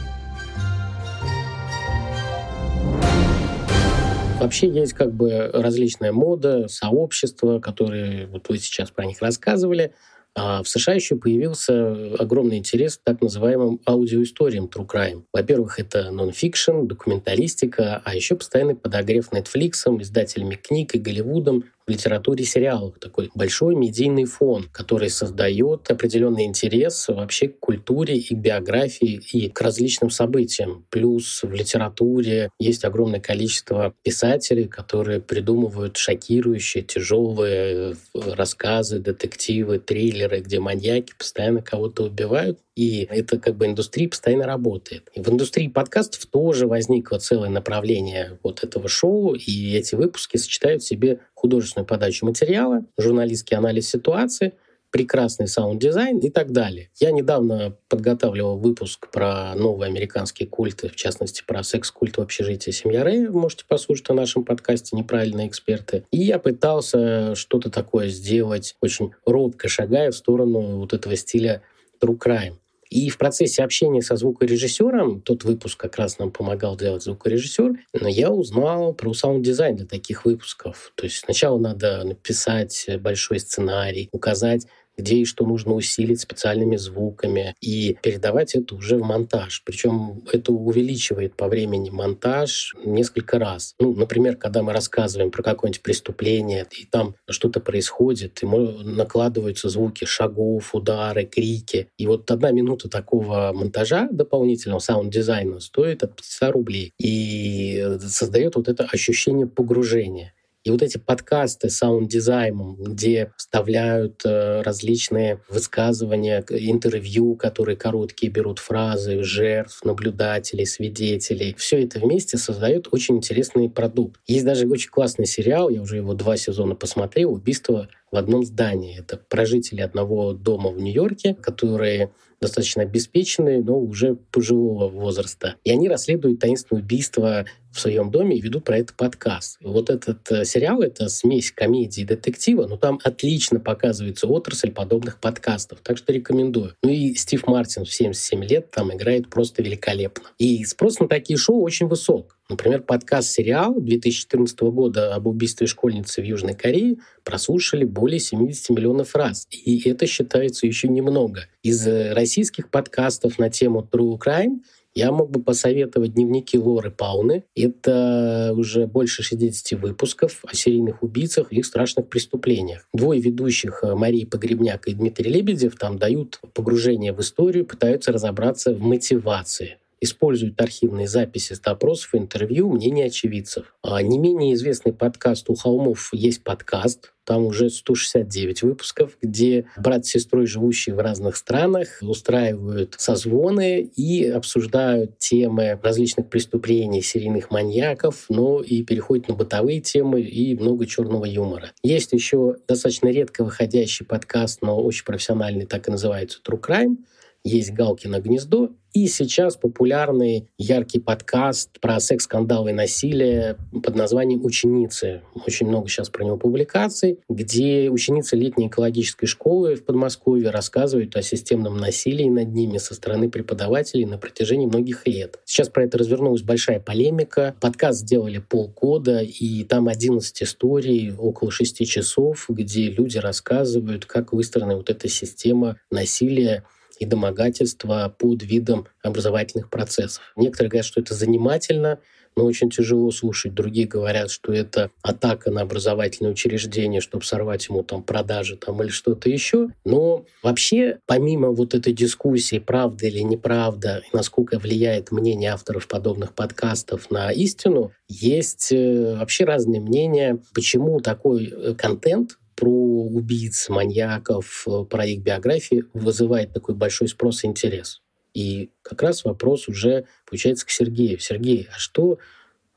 Вообще 4.39 4.69
есть 4.69 4.93
как 4.93 5.11
бы 5.11 5.51
различная 5.53 6.13
мода, 6.13 6.69
сообщества, 6.69 7.59
которые 7.59 8.27
вот 8.27 8.47
вы 8.47 8.57
сейчас 8.57 8.89
про 8.89 9.05
них 9.05 9.21
рассказывали. 9.21 9.93
А 10.35 10.63
в 10.63 10.69
США 10.69 10.93
еще 10.93 11.15
появился 11.15 12.15
огромный 12.17 12.57
интерес 12.57 12.97
к 12.97 13.03
так 13.03 13.21
называемым 13.21 13.81
аудиоисториям 13.85 14.65
True 14.65 14.87
Crime. 14.87 15.23
Во-первых, 15.33 15.79
это 15.79 16.11
нон-фикшн, 16.11 16.85
документалистика, 16.85 18.01
а 18.05 18.15
еще 18.15 18.35
постоянный 18.35 18.75
подогрев 18.75 19.31
Netflix, 19.31 20.01
издателями 20.01 20.55
книг 20.55 20.95
и 20.95 20.99
Голливудом 20.99 21.65
в 21.89 21.91
литературе 21.91 22.45
сериалах 22.45 22.99
такой 22.99 23.31
большой 23.33 23.75
медийный 23.75 24.25
фон, 24.25 24.69
который 24.71 25.09
создает 25.09 25.89
определенный 25.89 26.45
интерес 26.45 27.07
вообще 27.07 27.47
к 27.47 27.59
культуре 27.59 28.15
и 28.15 28.35
биографии 28.35 29.19
и 29.31 29.49
к 29.49 29.59
различным 29.59 30.11
событиям. 30.11 30.85
Плюс 30.91 31.41
в 31.41 31.51
литературе 31.51 32.51
есть 32.59 32.85
огромное 32.85 33.19
количество 33.19 33.95
писателей, 34.03 34.65
которые 34.65 35.19
придумывают 35.19 35.97
шокирующие, 35.97 36.83
тяжелые 36.83 37.93
э, 38.13 38.19
рассказы, 38.35 38.99
детективы, 38.99 39.79
триллеры, 39.79 40.41
где 40.41 40.59
маньяки 40.59 41.13
постоянно 41.17 41.63
кого-то 41.63 42.03
убивают. 42.03 42.59
И 42.79 43.05
это 43.09 43.37
как 43.37 43.57
бы 43.57 43.65
индустрия 43.65 44.07
постоянно 44.07 44.45
работает. 44.45 45.09
И 45.13 45.19
в 45.19 45.27
индустрии 45.27 45.67
подкастов 45.67 46.25
тоже 46.27 46.65
возникло 46.65 47.19
целое 47.19 47.49
направление 47.49 48.39
вот 48.41 48.63
этого 48.63 48.87
шоу, 48.87 49.35
и 49.35 49.75
эти 49.75 49.95
выпуски 49.95 50.37
сочетают 50.37 50.81
в 50.81 50.87
себе 50.87 51.19
художественную 51.33 51.85
подачу 51.85 52.25
материала, 52.25 52.85
журналистский 52.97 53.57
анализ 53.57 53.89
ситуации, 53.89 54.53
прекрасный 54.91 55.49
саунд-дизайн 55.49 56.19
и 56.19 56.29
так 56.29 56.53
далее. 56.53 56.89
Я 57.01 57.11
недавно 57.11 57.75
подготавливал 57.89 58.57
выпуск 58.57 59.11
про 59.11 59.53
новые 59.55 59.89
американские 59.89 60.47
культы, 60.47 60.87
в 60.87 60.95
частности, 60.95 61.43
про 61.45 61.63
секс-культ 61.63 62.15
в 62.15 62.21
общежитии 62.21 62.71
«Семья 62.71 63.03
Рэй». 63.03 63.27
Можете 63.27 63.65
послушать 63.67 64.07
на 64.07 64.15
нашем 64.15 64.45
подкасте 64.45 64.95
«Неправильные 64.95 65.49
эксперты». 65.49 66.05
И 66.11 66.19
я 66.19 66.39
пытался 66.39 67.35
что-то 67.35 67.69
такое 67.69 68.07
сделать, 68.07 68.77
очень 68.79 69.11
робко 69.25 69.67
шагая 69.67 70.11
в 70.11 70.15
сторону 70.15 70.77
вот 70.77 70.93
этого 70.93 71.17
стиля 71.17 71.61
true 72.01 72.17
crime. 72.17 72.55
И 72.89 73.09
в 73.09 73.17
процессе 73.17 73.63
общения 73.63 74.01
со 74.01 74.15
звукорежиссером, 74.15 75.21
тот 75.21 75.43
выпуск 75.43 75.79
как 75.79 75.97
раз 75.97 76.17
нам 76.17 76.31
помогал 76.31 76.75
делать 76.75 77.03
звукорежиссер, 77.03 77.73
но 77.93 78.07
я 78.07 78.31
узнал 78.31 78.93
про 78.93 79.13
саунд-дизайн 79.13 79.75
для 79.75 79.85
таких 79.85 80.25
выпусков. 80.25 80.91
То 80.95 81.03
есть 81.05 81.17
сначала 81.17 81.59
надо 81.59 82.03
написать 82.03 82.89
большой 82.99 83.39
сценарий, 83.39 84.09
указать 84.11 84.65
где 84.99 85.17
и 85.17 85.25
что 85.25 85.45
нужно 85.45 85.73
усилить 85.73 86.19
специальными 86.19 86.75
звуками 86.75 87.55
и 87.61 87.97
передавать 88.03 88.55
это 88.55 88.75
уже 88.75 88.97
в 88.97 89.01
монтаж. 89.01 89.63
Причем 89.65 90.23
это 90.31 90.51
увеличивает 90.51 91.35
по 91.35 91.47
времени 91.47 91.89
монтаж 91.89 92.75
несколько 92.83 93.39
раз. 93.39 93.75
Ну, 93.79 93.95
например, 93.95 94.35
когда 94.35 94.61
мы 94.61 94.73
рассказываем 94.73 95.31
про 95.31 95.41
какое-нибудь 95.41 95.81
преступление, 95.81 96.67
и 96.77 96.85
там 96.85 97.15
что-то 97.29 97.59
происходит, 97.59 98.43
и 98.43 98.45
накладываются 98.45 99.69
звуки 99.69 100.05
шагов, 100.05 100.75
удары, 100.75 101.25
крики. 101.25 101.87
И 101.97 102.05
вот 102.05 102.29
одна 102.29 102.51
минута 102.51 102.89
такого 102.89 103.51
монтажа 103.53 104.09
дополнительного 104.11 104.79
саунд-дизайна 104.79 105.59
стоит 105.59 106.03
от 106.03 106.15
500 106.15 106.51
рублей 106.51 106.93
и 106.99 107.97
создает 108.01 108.55
вот 108.55 108.67
это 108.67 108.83
ощущение 108.83 109.47
погружения. 109.47 110.33
И 110.63 110.71
вот 110.71 110.81
эти 110.81 110.97
подкасты 110.97 111.69
с 111.69 111.77
саунд-дизайном, 111.77 112.75
где 112.83 113.31
вставляют 113.37 114.21
э, 114.25 114.61
различные 114.61 115.41
высказывания, 115.47 116.43
интервью, 116.49 117.35
которые 117.35 117.77
короткие 117.77 118.31
берут 118.31 118.59
фразы 118.59 119.23
жертв, 119.23 119.83
наблюдателей, 119.85 120.65
свидетелей, 120.65 121.55
все 121.57 121.83
это 121.83 121.99
вместе 121.99 122.37
создает 122.37 122.89
очень 122.91 123.17
интересный 123.17 123.69
продукт. 123.69 124.19
Есть 124.27 124.45
даже 124.45 124.67
очень 124.67 124.89
классный 124.89 125.25
сериал, 125.25 125.69
я 125.69 125.81
уже 125.81 125.97
его 125.97 126.13
два 126.13 126.35
сезона 126.35 126.75
посмотрел, 126.75 127.33
«Убийство 127.33 127.87
в 128.11 128.15
одном 128.15 128.43
здании. 128.43 128.99
Это 128.99 129.17
про 129.17 129.34
жителей 129.34 129.81
одного 129.81 130.33
дома 130.33 130.69
в 130.69 130.79
Нью-Йорке, 130.79 131.35
которые 131.35 132.11
достаточно 132.41 132.83
обеспеченные, 132.83 133.61
но 133.61 133.79
уже 133.79 134.15
пожилого 134.15 134.87
возраста. 134.87 135.55
И 135.63 135.71
они 135.71 135.89
расследуют 135.89 136.39
таинственное 136.39 136.81
убийство 136.81 137.45
в 137.71 137.79
своем 137.79 138.11
доме 138.11 138.37
и 138.37 138.41
ведут 138.41 138.63
про 138.63 138.77
это 138.77 138.93
подкаст. 138.93 139.57
Вот 139.61 139.89
этот 139.89 140.31
э, 140.31 140.45
сериал— 140.45 140.81
это 140.83 141.07
смесь 141.09 141.51
комедии 141.51 142.01
и 142.01 142.05
детектива, 142.05 142.65
но 142.65 142.77
там 142.77 142.99
отлично 143.03 143.59
показывается 143.59 144.27
отрасль 144.27 144.71
подобных 144.71 145.19
подкастов, 145.19 145.79
так 145.83 145.97
что 145.97 146.11
рекомендую. 146.11 146.75
Ну 146.81 146.89
и 146.89 147.13
Стив 147.13 147.45
Мартин 147.45 147.85
в 147.85 147.93
77 147.93 148.43
лет 148.45 148.71
там 148.71 148.93
играет 148.93 149.29
просто 149.29 149.61
великолепно. 149.61 150.29
И 150.37 150.63
спрос 150.65 150.99
на 150.99 151.07
такие 151.07 151.37
шоу 151.37 151.61
очень 151.61 151.87
высок. 151.87 152.38
Например, 152.49 152.81
подкаст-сериал 152.81 153.79
2014 153.79 154.59
года 154.61 155.13
об 155.13 155.27
убийстве 155.27 155.67
школьницы 155.67 156.21
в 156.21 156.25
Южной 156.25 156.55
Корее 156.55 156.97
прослушали 157.23 157.85
более 157.85 158.19
70 158.19 158.71
миллионов 158.71 159.15
раз. 159.15 159.47
И 159.51 159.87
это 159.87 160.07
считается 160.07 160.65
еще 160.65 160.87
немного. 160.87 161.45
Из 161.61 161.85
э, 161.85 162.11
российских 162.13 162.71
подкастов 162.71 163.37
на 163.37 163.51
тему 163.51 163.87
True 163.91 164.17
Crime 164.17 164.61
я 164.95 165.11
мог 165.11 165.29
бы 165.29 165.43
посоветовать 165.43 166.15
дневники 166.15 166.57
Лоры 166.57 166.89
Пауны. 166.89 167.43
Это 167.55 168.51
уже 168.57 168.87
больше 168.87 169.21
60 169.21 169.79
выпусков 169.79 170.43
о 170.43 170.55
серийных 170.55 171.03
убийцах 171.03 171.53
и 171.53 171.57
их 171.57 171.67
страшных 171.67 172.09
преступлениях. 172.09 172.87
Двое 172.95 173.21
ведущих, 173.21 173.83
э, 173.83 173.93
Мария 173.93 174.25
Погребняк 174.25 174.87
и 174.87 174.95
Дмитрий 174.95 175.31
Лебедев, 175.31 175.75
там 175.75 175.99
дают 175.99 176.39
погружение 176.55 177.13
в 177.13 177.19
историю, 177.19 177.67
пытаются 177.67 178.11
разобраться 178.11 178.73
в 178.73 178.81
мотивации 178.81 179.77
используют 180.01 180.59
архивные 180.61 181.07
записи 181.07 181.53
с 181.53 181.59
допросов, 181.59 182.15
интервью, 182.15 182.69
мнения 182.71 183.05
очевидцев. 183.05 183.75
А 183.81 184.01
не 184.01 184.17
менее 184.17 184.53
известный 184.53 184.93
подкаст 184.93 185.49
«У 185.49 185.55
холмов» 185.55 186.09
есть 186.13 186.43
подкаст, 186.43 187.13
там 187.29 187.45
уже 187.45 187.69
169 187.69 188.63
выпусков, 188.63 189.15
где 189.21 189.65
брат 189.77 190.03
с 190.03 190.09
сестрой, 190.09 190.47
живущие 190.47 190.95
в 190.95 190.99
разных 190.99 191.35
странах, 191.35 191.99
устраивают 192.01 192.95
созвоны 192.97 193.81
и 193.81 194.25
обсуждают 194.25 195.19
темы 195.19 195.79
различных 195.83 196.27
преступлений, 196.27 197.03
серийных 197.03 197.51
маньяков, 197.51 198.25
но 198.29 198.61
и 198.61 198.81
переходят 198.81 199.27
на 199.27 199.35
бытовые 199.35 199.79
темы 199.79 200.21
и 200.21 200.55
много 200.55 200.87
черного 200.87 201.25
юмора. 201.25 201.71
Есть 201.83 202.13
еще 202.13 202.55
достаточно 202.67 203.09
редко 203.09 203.43
выходящий 203.43 204.05
подкаст, 204.05 204.63
но 204.63 204.81
очень 204.81 205.05
профессиональный, 205.05 205.67
так 205.67 205.87
и 205.87 205.91
называется 205.91 206.39
«True 206.43 206.59
Crime», 206.59 206.97
есть 207.43 207.71
«Галкино 207.71 208.19
гнездо», 208.19 208.71
и 208.91 209.05
сейчас 209.07 209.55
популярный 209.55 210.49
яркий 210.57 210.99
подкаст 210.99 211.79
про 211.79 211.99
секс-скандалы 211.99 212.71
и 212.71 212.73
насилие 212.73 213.55
под 213.83 213.95
названием 213.95 214.43
«Ученицы». 214.43 215.21
Очень 215.45 215.67
много 215.67 215.87
сейчас 215.87 216.09
про 216.09 216.23
него 216.23 216.37
публикаций, 216.37 217.19
где 217.29 217.89
ученицы 217.91 218.35
летней 218.35 218.67
экологической 218.67 219.27
школы 219.27 219.75
в 219.75 219.85
Подмосковье 219.85 220.49
рассказывают 220.49 221.15
о 221.15 221.21
системном 221.21 221.77
насилии 221.77 222.29
над 222.29 222.47
ними 222.47 222.79
со 222.79 222.95
стороны 222.95 223.29
преподавателей 223.29 224.05
на 224.05 224.17
протяжении 224.17 224.65
многих 224.65 225.05
лет. 225.05 225.39
Сейчас 225.45 225.69
про 225.69 225.83
это 225.83 225.99
развернулась 225.99 226.41
большая 226.41 226.79
полемика. 226.79 227.55
Подкаст 227.61 227.99
сделали 227.99 228.39
полгода, 228.39 229.21
и 229.21 229.63
там 229.65 229.87
11 229.87 230.41
историй, 230.41 231.13
около 231.15 231.51
6 231.51 231.87
часов, 231.87 232.45
где 232.49 232.89
люди 232.89 233.19
рассказывают, 233.19 234.07
как 234.07 234.33
выстроена 234.33 234.77
вот 234.77 234.89
эта 234.89 235.07
система 235.07 235.77
насилия 235.91 236.63
и 236.99 237.05
домогательства 237.05 238.13
под 238.17 238.43
видом 238.43 238.87
образовательных 239.01 239.69
процессов. 239.69 240.33
Некоторые 240.35 240.69
говорят, 240.69 240.85
что 240.85 241.01
это 241.01 241.13
занимательно, 241.13 241.99
но 242.35 242.45
очень 242.45 242.69
тяжело 242.69 243.11
слушать. 243.11 243.53
Другие 243.53 243.87
говорят, 243.87 244.31
что 244.31 244.53
это 244.53 244.91
атака 245.01 245.51
на 245.51 245.61
образовательное 245.61 246.31
учреждение, 246.31 247.01
чтобы 247.01 247.25
сорвать 247.25 247.67
ему 247.67 247.83
там 247.83 248.01
продажи 248.01 248.55
там, 248.55 248.81
или 248.81 248.89
что-то 248.89 249.29
еще. 249.29 249.69
Но 249.83 250.25
вообще, 250.41 250.99
помимо 251.05 251.49
вот 251.49 251.73
этой 251.73 251.91
дискуссии, 251.91 252.59
правда 252.59 253.07
или 253.07 253.19
неправда, 253.19 254.03
и 254.05 254.15
насколько 254.15 254.57
влияет 254.57 255.11
мнение 255.11 255.51
авторов 255.51 255.87
подобных 255.87 256.33
подкастов 256.33 257.11
на 257.11 257.31
истину, 257.31 257.91
есть 258.07 258.71
э, 258.71 259.15
вообще 259.17 259.43
разные 259.43 259.81
мнения, 259.81 260.39
почему 260.53 260.99
такой 260.99 261.51
э, 261.51 261.75
контент 261.75 262.38
про 262.59 262.69
убийц, 262.69 263.69
маньяков, 263.69 264.67
э, 264.67 264.83
про 264.83 265.05
их 265.05 265.21
биографии 265.21 265.85
вызывает 265.93 266.51
такой 266.51 266.75
большой 266.75 267.07
спрос 267.07 267.45
и 267.45 267.47
интерес. 267.47 268.01
И 268.33 268.69
как 268.81 269.01
раз 269.01 269.23
вопрос 269.23 269.69
уже 269.69 270.05
получается 270.29 270.65
к 270.65 270.69
Сергею. 270.69 271.19
Сергей, 271.19 271.69
а 271.73 271.79
что 271.79 272.19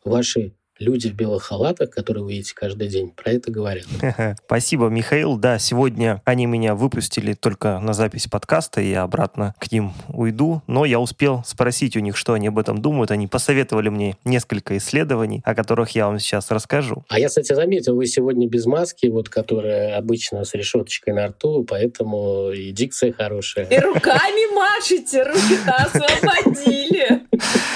ваши 0.05 0.53
люди 0.83 1.09
в 1.09 1.15
белых 1.15 1.45
халатах, 1.45 1.91
которые 1.91 2.25
вы 2.25 2.33
видите 2.33 2.55
каждый 2.55 2.89
день, 2.89 3.11
про 3.11 3.33
это 3.33 3.51
говорят. 3.51 3.87
Спасибо, 4.47 4.89
Михаил. 4.89 5.37
Да, 5.37 5.59
сегодня 5.59 6.21
они 6.25 6.47
меня 6.47 6.75
выпустили 6.75 7.35
только 7.35 7.79
на 7.79 7.95
запись 7.95 8.27
подкаста, 8.27 8.81
и 8.81 8.91
я 8.91 9.03
обратно 9.03 9.55
к 9.59 9.71
ним 9.73 9.93
уйду. 10.09 10.63
Но 10.67 10.85
я 10.85 11.01
успел 11.01 11.43
спросить 11.47 11.97
у 11.97 12.01
них, 12.01 12.17
что 12.17 12.35
они 12.35 12.49
об 12.49 12.59
этом 12.59 12.83
думают. 12.83 13.11
Они 13.11 13.27
посоветовали 13.27 13.89
мне 13.89 14.17
несколько 14.25 14.77
исследований, 14.77 15.41
о 15.45 15.55
которых 15.55 15.91
я 15.91 16.07
вам 16.07 16.19
сейчас 16.19 16.51
расскажу. 16.51 17.05
А 17.09 17.19
я, 17.19 17.29
кстати, 17.29 17.53
заметил, 17.55 17.97
вы 17.97 18.07
сегодня 18.07 18.49
без 18.49 18.67
маски, 18.67 19.07
вот, 19.07 19.29
которая 19.29 19.97
обычно 19.97 20.45
с 20.45 20.55
решеточкой 20.55 21.15
на 21.15 21.29
рту, 21.29 21.65
поэтому 21.69 22.51
и 22.51 22.73
дикция 22.73 23.13
хорошая. 23.13 23.67
И 23.67 23.79
руками 23.79 24.53
машете, 24.55 25.23
руки-то 25.23 25.75
освободили. 25.75 27.23